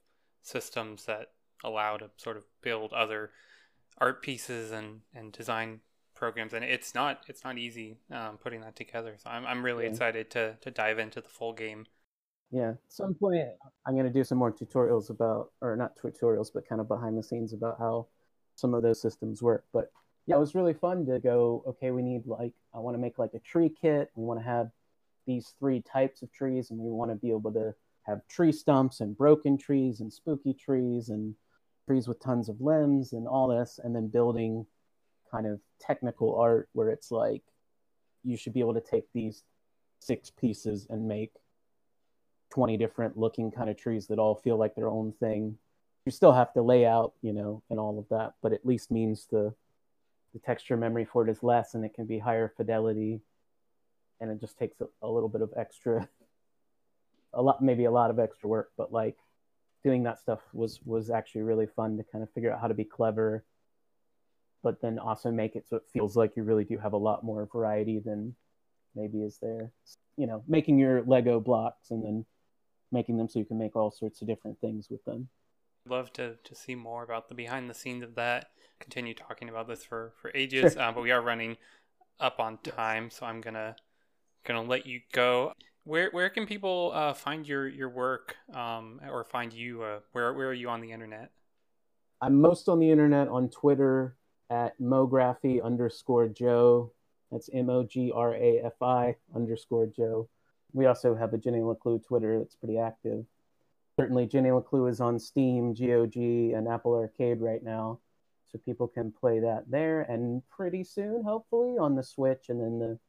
systems 0.41 1.05
that 1.05 1.27
allow 1.63 1.97
to 1.97 2.09
sort 2.17 2.37
of 2.37 2.45
build 2.63 2.93
other 2.93 3.29
art 3.99 4.23
pieces 4.23 4.71
and, 4.71 5.01
and 5.13 5.31
design 5.31 5.81
programs 6.15 6.53
and 6.53 6.65
it's 6.65 6.95
not 6.95 7.21
it's 7.27 7.43
not 7.43 7.57
easy 7.57 7.97
um, 8.11 8.37
putting 8.37 8.61
that 8.61 8.75
together 8.75 9.15
so 9.21 9.29
i'm, 9.29 9.45
I'm 9.45 9.63
really 9.63 9.83
yeah. 9.83 9.91
excited 9.91 10.31
to 10.31 10.55
to 10.61 10.71
dive 10.71 10.97
into 10.97 11.21
the 11.21 11.29
full 11.29 11.53
game 11.53 11.85
yeah 12.51 12.69
at 12.69 12.77
some 12.87 13.13
point 13.13 13.45
i'm 13.85 13.93
going 13.93 14.05
to 14.05 14.11
do 14.11 14.23
some 14.23 14.37
more 14.37 14.51
tutorials 14.51 15.09
about 15.09 15.51
or 15.61 15.75
not 15.75 15.97
tutorials 15.97 16.49
but 16.53 16.67
kind 16.67 16.79
of 16.79 16.87
behind 16.87 17.17
the 17.17 17.23
scenes 17.23 17.53
about 17.53 17.77
how 17.77 18.07
some 18.55 18.73
of 18.73 18.83
those 18.83 19.01
systems 19.01 19.41
work 19.41 19.65
but 19.73 19.91
yeah, 20.27 20.35
it 20.35 20.39
was 20.39 20.55
really 20.55 20.73
fun 20.73 21.05
to 21.05 21.19
go, 21.19 21.63
okay, 21.65 21.91
we 21.91 22.03
need 22.03 22.27
like, 22.27 22.51
I 22.75 22.79
want 22.79 22.95
to 22.95 22.99
make 22.99 23.17
like 23.17 23.33
a 23.33 23.39
tree 23.39 23.69
kit. 23.69 24.11
We 24.13 24.25
want 24.25 24.41
to 24.41 24.45
have 24.45 24.69
these 25.25 25.53
three 25.57 25.81
types 25.81 26.21
of 26.21 26.31
trees, 26.33 26.69
and 26.69 26.79
we 26.79 26.91
want 26.91 27.11
to 27.11 27.15
be 27.15 27.31
able 27.31 27.51
to 27.53 27.73
have 28.03 28.27
tree 28.27 28.51
stumps 28.51 28.99
and 28.99 29.17
broken 29.17 29.57
trees 29.57 30.01
and 30.01 30.11
spooky 30.11 30.53
trees 30.53 31.09
and 31.09 31.33
trees 31.85 32.09
with 32.09 32.19
tons 32.19 32.49
of 32.49 32.59
limbs 32.59 33.13
and 33.13 33.25
all 33.25 33.47
this, 33.47 33.79
and 33.81 33.95
then 33.95 34.09
building 34.09 34.65
kind 35.31 35.47
of 35.47 35.61
technical 35.79 36.37
art 36.37 36.67
where 36.73 36.89
it's 36.89 37.09
like 37.09 37.43
you 38.23 38.35
should 38.35 38.53
be 38.53 38.59
able 38.59 38.73
to 38.73 38.81
take 38.81 39.05
these 39.13 39.43
six 39.99 40.29
pieces 40.29 40.87
and 40.89 41.07
make 41.07 41.31
20 42.51 42.77
different 42.77 43.17
looking 43.17 43.51
kind 43.51 43.69
of 43.69 43.77
trees 43.77 44.07
that 44.07 44.19
all 44.19 44.35
feel 44.35 44.57
like 44.57 44.75
their 44.75 44.89
own 44.89 45.13
thing. 45.19 45.57
You 46.05 46.11
still 46.11 46.31
have 46.31 46.53
to 46.53 46.61
lay 46.61 46.85
out, 46.85 47.13
you 47.21 47.33
know, 47.33 47.61
and 47.69 47.79
all 47.79 47.99
of 47.99 48.07
that, 48.09 48.33
but 48.41 48.53
at 48.53 48.65
least 48.65 48.91
means 48.91 49.27
the 49.29 49.53
the 50.33 50.39
texture 50.39 50.77
memory 50.77 51.05
for 51.05 51.27
it 51.27 51.31
is 51.31 51.41
less 51.41 51.73
and 51.73 51.83
it 51.83 51.93
can 51.93 52.05
be 52.05 52.19
higher 52.19 52.53
fidelity 52.55 53.21
and 54.19 54.31
it 54.31 54.39
just 54.39 54.57
takes 54.57 54.79
a, 54.81 54.85
a 55.01 55.07
little 55.07 55.29
bit 55.29 55.41
of 55.41 55.51
extra 55.57 56.07
a 57.33 57.41
lot 57.41 57.61
maybe 57.61 57.85
a 57.85 57.91
lot 57.91 58.09
of 58.09 58.19
extra 58.19 58.47
work 58.47 58.71
but 58.77 58.91
like 58.91 59.17
doing 59.83 60.03
that 60.03 60.19
stuff 60.19 60.39
was 60.53 60.79
was 60.85 61.09
actually 61.09 61.41
really 61.41 61.65
fun 61.65 61.97
to 61.97 62.03
kind 62.03 62.23
of 62.23 62.31
figure 62.33 62.51
out 62.51 62.61
how 62.61 62.67
to 62.67 62.73
be 62.73 62.83
clever 62.83 63.43
but 64.63 64.81
then 64.81 64.99
also 64.99 65.31
make 65.31 65.55
it 65.55 65.67
so 65.67 65.77
it 65.77 65.83
feels 65.91 66.15
like 66.15 66.35
you 66.35 66.43
really 66.43 66.63
do 66.63 66.77
have 66.77 66.93
a 66.93 66.97
lot 66.97 67.23
more 67.23 67.47
variety 67.51 67.99
than 67.99 68.35
maybe 68.95 69.23
is 69.23 69.37
there 69.41 69.71
you 70.17 70.27
know 70.27 70.43
making 70.47 70.77
your 70.77 71.03
lego 71.03 71.39
blocks 71.39 71.91
and 71.91 72.03
then 72.03 72.25
making 72.91 73.17
them 73.17 73.27
so 73.27 73.39
you 73.39 73.45
can 73.45 73.57
make 73.57 73.75
all 73.75 73.91
sorts 73.91 74.21
of 74.21 74.27
different 74.27 74.59
things 74.59 74.89
with 74.89 75.03
them. 75.05 75.29
Love 75.87 76.11
to, 76.13 76.35
to 76.43 76.55
see 76.55 76.75
more 76.75 77.03
about 77.03 77.29
the 77.29 77.35
behind 77.35 77.69
the 77.69 77.73
scenes 77.73 78.03
of 78.03 78.15
that. 78.15 78.49
Continue 78.79 79.13
talking 79.13 79.49
about 79.49 79.67
this 79.67 79.83
for, 79.83 80.13
for 80.21 80.31
ages, 80.35 80.73
sure. 80.73 80.81
uh, 80.81 80.91
but 80.91 81.01
we 81.01 81.11
are 81.11 81.21
running 81.21 81.57
up 82.19 82.39
on 82.39 82.57
time, 82.59 83.09
so 83.09 83.25
I'm 83.25 83.41
gonna 83.41 83.75
gonna 84.45 84.63
let 84.63 84.85
you 84.85 85.01
go. 85.11 85.53
Where 85.83 86.09
where 86.11 86.29
can 86.29 86.45
people 86.45 86.91
uh, 86.93 87.13
find 87.13 87.47
your 87.47 87.67
your 87.67 87.89
work 87.89 88.35
um, 88.53 88.99
or 89.09 89.23
find 89.23 89.53
you? 89.53 89.81
Uh, 89.83 89.99
where 90.11 90.33
where 90.33 90.49
are 90.49 90.53
you 90.53 90.69
on 90.69 90.81
the 90.81 90.91
internet? 90.91 91.31
I'm 92.21 92.41
most 92.41 92.67
on 92.67 92.79
the 92.79 92.91
internet 92.91 93.27
on 93.27 93.49
Twitter 93.49 94.15
at 94.49 94.79
Mografi 94.79 95.63
underscore 95.63 96.27
Joe. 96.27 96.91
That's 97.31 97.49
M 97.53 97.69
O 97.69 97.83
G 97.83 98.11
R 98.13 98.33
A 98.35 98.61
F 98.63 98.81
I 98.81 99.15
underscore 99.35 99.87
Joe. 99.87 100.29
We 100.73 100.85
also 100.85 101.15
have 101.15 101.33
a 101.33 101.37
Jenny 101.37 101.59
LeClue 101.59 102.05
Twitter 102.05 102.39
that's 102.39 102.55
pretty 102.55 102.77
active. 102.77 103.25
Certainly, 103.99 104.27
Jenny 104.27 104.49
LeClue 104.49 104.89
is 104.89 105.01
on 105.01 105.17
Steam, 105.17 105.73
GOG, 105.73 106.15
and 106.15 106.67
Apple 106.67 106.93
Arcade 106.93 107.41
right 107.41 107.63
now. 107.63 107.99
So 108.51 108.59
people 108.59 108.87
can 108.87 109.11
play 109.11 109.39
that 109.39 109.69
there. 109.69 110.01
And 110.01 110.41
pretty 110.49 110.83
soon, 110.83 111.23
hopefully, 111.23 111.77
on 111.77 111.95
the 111.95 112.03
Switch 112.03 112.49
and 112.49 112.61
then 112.61 112.79
the 112.79 112.99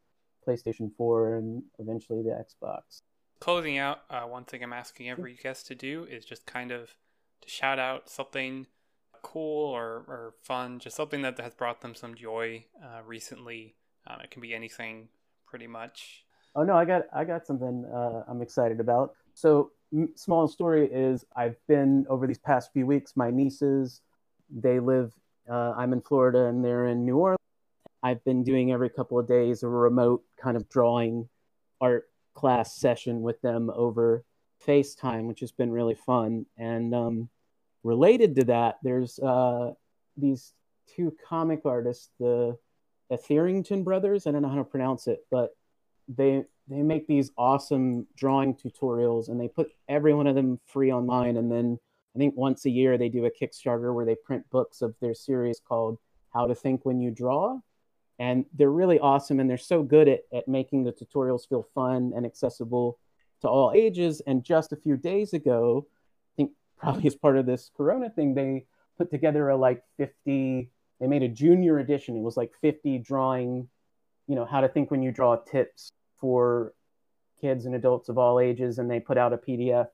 PlayStation 0.46 0.90
4 0.96 1.36
and 1.36 1.62
eventually 1.78 2.22
the 2.22 2.30
Xbox. 2.30 3.02
Closing 3.40 3.78
out, 3.78 4.00
uh, 4.10 4.22
one 4.22 4.44
thing 4.44 4.64
I'm 4.64 4.72
asking 4.72 5.08
every 5.08 5.38
guest 5.42 5.66
to 5.68 5.74
do 5.74 6.06
is 6.10 6.24
just 6.24 6.46
kind 6.46 6.72
of 6.72 6.96
to 7.42 7.48
shout 7.48 7.78
out 7.78 8.08
something 8.08 8.66
cool 9.22 9.70
or, 9.70 10.04
or 10.08 10.34
fun, 10.42 10.78
just 10.78 10.96
something 10.96 11.22
that 11.22 11.38
has 11.38 11.54
brought 11.54 11.80
them 11.82 11.94
some 11.94 12.14
joy 12.14 12.64
uh, 12.82 13.00
recently. 13.06 13.76
Um, 14.06 14.20
it 14.22 14.30
can 14.30 14.42
be 14.42 14.54
anything, 14.54 15.08
pretty 15.46 15.66
much. 15.66 16.24
Oh 16.58 16.64
no, 16.64 16.76
I 16.76 16.84
got 16.84 17.02
I 17.14 17.22
got 17.22 17.46
something 17.46 17.84
uh, 17.84 18.24
I'm 18.26 18.42
excited 18.42 18.80
about. 18.80 19.14
So 19.32 19.70
m- 19.92 20.10
small 20.16 20.48
story 20.48 20.90
is 20.92 21.24
I've 21.36 21.54
been 21.68 22.04
over 22.10 22.26
these 22.26 22.38
past 22.38 22.72
few 22.72 22.84
weeks. 22.84 23.12
My 23.14 23.30
nieces, 23.30 24.00
they 24.50 24.80
live. 24.80 25.12
Uh, 25.48 25.74
I'm 25.76 25.92
in 25.92 26.00
Florida 26.00 26.46
and 26.46 26.64
they're 26.64 26.88
in 26.88 27.04
New 27.04 27.16
Orleans. 27.16 27.38
I've 28.02 28.24
been 28.24 28.42
doing 28.42 28.72
every 28.72 28.90
couple 28.90 29.20
of 29.20 29.28
days 29.28 29.62
a 29.62 29.68
remote 29.68 30.24
kind 30.36 30.56
of 30.56 30.68
drawing 30.68 31.28
art 31.80 32.10
class 32.34 32.74
session 32.74 33.22
with 33.22 33.40
them 33.40 33.70
over 33.72 34.24
FaceTime, 34.66 35.28
which 35.28 35.38
has 35.38 35.52
been 35.52 35.70
really 35.70 35.94
fun. 35.94 36.44
And 36.56 36.92
um, 36.92 37.28
related 37.84 38.34
to 38.34 38.44
that, 38.46 38.78
there's 38.82 39.20
uh, 39.20 39.74
these 40.16 40.54
two 40.96 41.14
comic 41.24 41.60
artists, 41.64 42.10
the 42.18 42.58
Etherington 43.12 43.84
brothers. 43.84 44.26
I 44.26 44.32
don't 44.32 44.42
know 44.42 44.48
how 44.48 44.56
to 44.56 44.64
pronounce 44.64 45.06
it, 45.06 45.24
but 45.30 45.54
they 46.08 46.44
they 46.68 46.82
make 46.82 47.06
these 47.06 47.30
awesome 47.38 48.06
drawing 48.16 48.54
tutorials, 48.54 49.28
and 49.28 49.40
they 49.40 49.48
put 49.48 49.70
every 49.88 50.14
one 50.14 50.26
of 50.26 50.34
them 50.34 50.60
free 50.66 50.92
online. 50.92 51.36
And 51.36 51.50
then 51.50 51.78
I 52.14 52.18
think 52.18 52.36
once 52.36 52.66
a 52.66 52.70
year 52.70 52.98
they 52.98 53.08
do 53.08 53.24
a 53.24 53.30
Kickstarter 53.30 53.94
where 53.94 54.04
they 54.04 54.16
print 54.16 54.44
books 54.50 54.82
of 54.82 54.94
their 55.00 55.14
series 55.14 55.60
called 55.66 55.98
"How 56.32 56.46
to 56.46 56.54
Think 56.54 56.84
When 56.84 57.00
You 57.00 57.10
Draw." 57.10 57.58
And 58.18 58.44
they're 58.52 58.70
really 58.70 58.98
awesome, 58.98 59.40
and 59.40 59.48
they're 59.48 59.56
so 59.56 59.82
good 59.82 60.08
at, 60.08 60.20
at 60.32 60.48
making 60.48 60.84
the 60.84 60.92
tutorials 60.92 61.48
feel 61.48 61.66
fun 61.74 62.12
and 62.16 62.26
accessible 62.26 62.98
to 63.42 63.48
all 63.48 63.72
ages. 63.74 64.20
And 64.26 64.42
just 64.42 64.72
a 64.72 64.76
few 64.76 64.96
days 64.96 65.32
ago, 65.32 65.86
I 65.88 66.30
think 66.36 66.52
probably 66.76 67.06
as 67.06 67.14
part 67.14 67.38
of 67.38 67.46
this 67.46 67.70
Corona 67.76 68.10
thing, 68.10 68.34
they 68.34 68.66
put 68.96 69.10
together 69.10 69.48
a 69.50 69.56
like 69.56 69.84
50, 69.98 70.68
they 71.00 71.06
made 71.06 71.22
a 71.22 71.28
junior 71.28 71.78
edition. 71.78 72.16
It 72.16 72.22
was 72.22 72.36
like 72.36 72.50
50 72.60 72.98
drawing, 72.98 73.68
you 74.26 74.34
know, 74.34 74.44
how 74.44 74.60
to 74.60 74.68
think 74.68 74.90
when 74.90 75.02
you 75.02 75.12
draw 75.12 75.36
tips 75.36 75.92
for 76.20 76.72
kids 77.40 77.66
and 77.66 77.74
adults 77.74 78.08
of 78.08 78.18
all 78.18 78.40
ages. 78.40 78.78
And 78.78 78.90
they 78.90 79.00
put 79.00 79.18
out 79.18 79.32
a 79.32 79.38
PDF 79.38 79.88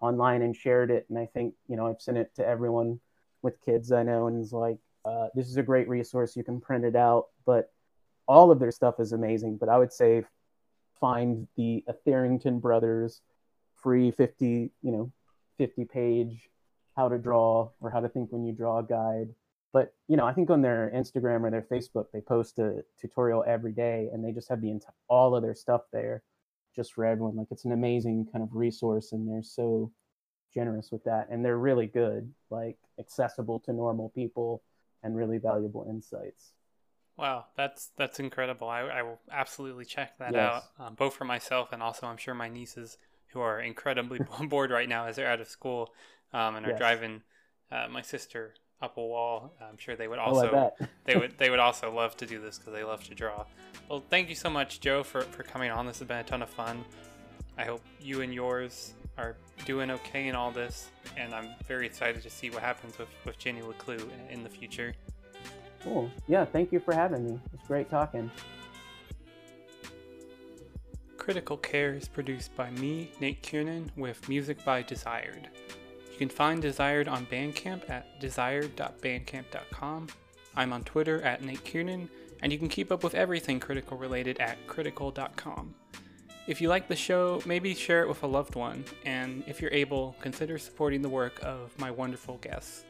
online 0.00 0.42
and 0.42 0.54
shared 0.54 0.90
it. 0.90 1.06
And 1.08 1.18
I 1.18 1.26
think, 1.26 1.54
you 1.68 1.76
know, 1.76 1.86
I've 1.86 2.00
sent 2.00 2.18
it 2.18 2.34
to 2.36 2.46
everyone 2.46 3.00
with 3.42 3.60
kids 3.60 3.92
I 3.92 4.02
know 4.02 4.26
and 4.26 4.42
it's 4.42 4.52
like, 4.52 4.78
uh, 5.04 5.28
this 5.34 5.46
is 5.46 5.56
a 5.56 5.62
great 5.62 5.88
resource. 5.88 6.34
You 6.34 6.42
can 6.42 6.60
print 6.60 6.84
it 6.84 6.96
out, 6.96 7.26
but 7.44 7.72
all 8.26 8.50
of 8.50 8.58
their 8.58 8.72
stuff 8.72 8.98
is 8.98 9.12
amazing. 9.12 9.56
But 9.56 9.68
I 9.68 9.78
would 9.78 9.92
say 9.92 10.24
find 11.00 11.46
the 11.56 11.84
Etherington 11.86 12.58
Brothers 12.58 13.20
free 13.76 14.10
50, 14.10 14.70
you 14.82 14.92
know, 14.92 15.12
50 15.58 15.84
page 15.84 16.50
how 16.96 17.08
to 17.08 17.18
draw 17.18 17.68
or 17.80 17.90
how 17.90 18.00
to 18.00 18.08
think 18.08 18.32
when 18.32 18.44
you 18.44 18.52
draw 18.52 18.80
guide 18.80 19.28
but 19.76 19.92
you 20.08 20.16
know 20.16 20.24
i 20.24 20.32
think 20.32 20.48
on 20.48 20.62
their 20.62 20.90
instagram 20.96 21.42
or 21.42 21.50
their 21.50 21.66
facebook 21.70 22.06
they 22.10 22.20
post 22.22 22.58
a 22.58 22.82
tutorial 22.98 23.44
every 23.46 23.72
day 23.72 24.08
and 24.10 24.24
they 24.24 24.32
just 24.32 24.48
have 24.48 24.62
the 24.62 24.70
ent- 24.70 24.86
all 25.08 25.36
of 25.36 25.42
their 25.42 25.54
stuff 25.54 25.82
there 25.92 26.22
just 26.74 26.94
for 26.94 27.04
everyone 27.04 27.36
like 27.36 27.48
it's 27.50 27.66
an 27.66 27.72
amazing 27.72 28.26
kind 28.32 28.42
of 28.42 28.48
resource 28.54 29.12
and 29.12 29.28
they're 29.28 29.42
so 29.42 29.92
generous 30.54 30.90
with 30.90 31.04
that 31.04 31.28
and 31.30 31.44
they're 31.44 31.58
really 31.58 31.86
good 31.86 32.32
like 32.48 32.78
accessible 32.98 33.60
to 33.60 33.70
normal 33.70 34.08
people 34.14 34.62
and 35.02 35.14
really 35.14 35.36
valuable 35.36 35.86
insights 35.90 36.52
wow 37.18 37.44
that's 37.54 37.90
that's 37.98 38.18
incredible 38.18 38.70
i, 38.70 38.80
I 38.80 39.02
will 39.02 39.20
absolutely 39.30 39.84
check 39.84 40.18
that 40.18 40.32
yes. 40.32 40.40
out 40.40 40.62
um, 40.78 40.94
both 40.94 41.14
for 41.14 41.26
myself 41.26 41.68
and 41.72 41.82
also 41.82 42.06
i'm 42.06 42.16
sure 42.16 42.32
my 42.32 42.48
nieces 42.48 42.96
who 43.34 43.40
are 43.40 43.60
incredibly 43.60 44.20
bored 44.48 44.70
right 44.70 44.88
now 44.88 45.04
as 45.04 45.16
they're 45.16 45.30
out 45.30 45.42
of 45.42 45.48
school 45.48 45.92
um, 46.32 46.56
and 46.56 46.64
are 46.64 46.70
yes. 46.70 46.78
driving 46.78 47.20
uh, 47.70 47.88
my 47.90 48.00
sister 48.00 48.54
up 48.82 48.96
a 48.96 49.02
wall. 49.02 49.52
I'm 49.60 49.78
sure 49.78 49.96
they 49.96 50.08
would 50.08 50.18
also 50.18 50.72
oh, 50.80 50.86
they 51.04 51.16
would 51.16 51.38
they 51.38 51.50
would 51.50 51.58
also 51.58 51.92
love 51.92 52.16
to 52.18 52.26
do 52.26 52.40
this 52.40 52.58
because 52.58 52.72
they 52.72 52.84
love 52.84 53.04
to 53.04 53.14
draw. 53.14 53.44
Well, 53.88 54.02
thank 54.10 54.28
you 54.28 54.34
so 54.34 54.50
much, 54.50 54.80
Joe, 54.80 55.02
for 55.02 55.22
for 55.22 55.42
coming 55.42 55.70
on. 55.70 55.86
This 55.86 55.98
has 55.98 56.08
been 56.08 56.18
a 56.18 56.24
ton 56.24 56.42
of 56.42 56.50
fun. 56.50 56.84
I 57.58 57.64
hope 57.64 57.82
you 58.00 58.20
and 58.20 58.34
yours 58.34 58.92
are 59.16 59.36
doing 59.64 59.90
okay 59.90 60.28
in 60.28 60.34
all 60.34 60.50
this, 60.50 60.90
and 61.16 61.34
I'm 61.34 61.48
very 61.66 61.86
excited 61.86 62.22
to 62.22 62.30
see 62.30 62.50
what 62.50 62.62
happens 62.62 62.98
with 62.98 63.08
with 63.24 63.38
Jenny 63.38 63.62
LeClue 63.62 64.00
in, 64.00 64.38
in 64.38 64.42
the 64.42 64.50
future. 64.50 64.94
Cool. 65.82 66.10
Yeah. 66.26 66.44
Thank 66.44 66.72
you 66.72 66.80
for 66.80 66.94
having 66.94 67.24
me. 67.24 67.40
It's 67.54 67.66
great 67.66 67.88
talking. 67.88 68.30
Critical 71.16 71.56
Care 71.56 71.94
is 71.94 72.06
produced 72.06 72.54
by 72.54 72.70
me, 72.70 73.10
Nate 73.20 73.42
Kiernan, 73.42 73.90
with 73.96 74.28
music 74.28 74.64
by 74.64 74.82
Desired. 74.82 75.48
You 76.16 76.20
can 76.20 76.28
find 76.30 76.62
Desired 76.62 77.08
on 77.08 77.26
Bandcamp 77.26 77.90
at 77.90 78.18
desired.bandcamp.com. 78.20 80.06
I'm 80.56 80.72
on 80.72 80.82
Twitter 80.82 81.20
at 81.20 81.42
Nate 81.42 81.62
Kiernan, 81.62 82.08
and 82.40 82.50
you 82.50 82.58
can 82.58 82.70
keep 82.70 82.90
up 82.90 83.04
with 83.04 83.14
everything 83.14 83.60
critical 83.60 83.98
related 83.98 84.38
at 84.38 84.66
critical.com. 84.66 85.74
If 86.46 86.62
you 86.62 86.70
like 86.70 86.88
the 86.88 86.96
show, 86.96 87.42
maybe 87.44 87.74
share 87.74 88.00
it 88.00 88.08
with 88.08 88.22
a 88.22 88.26
loved 88.26 88.54
one, 88.54 88.82
and 89.04 89.44
if 89.46 89.60
you're 89.60 89.70
able, 89.74 90.16
consider 90.18 90.56
supporting 90.56 91.02
the 91.02 91.08
work 91.10 91.38
of 91.42 91.78
my 91.78 91.90
wonderful 91.90 92.38
guests. 92.38 92.86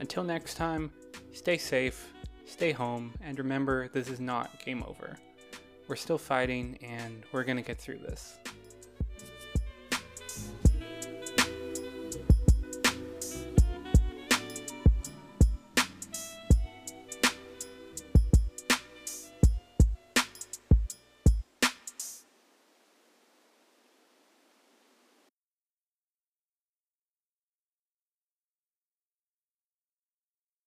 Until 0.00 0.24
next 0.24 0.54
time, 0.54 0.90
stay 1.32 1.58
safe, 1.58 2.12
stay 2.44 2.72
home, 2.72 3.12
and 3.20 3.38
remember 3.38 3.86
this 3.86 4.08
is 4.08 4.18
not 4.18 4.64
game 4.64 4.82
over. 4.82 5.16
We're 5.86 5.94
still 5.94 6.18
fighting 6.18 6.76
and 6.82 7.22
we're 7.30 7.44
to 7.44 7.62
get 7.62 7.78
through 7.78 7.98
this. 7.98 8.36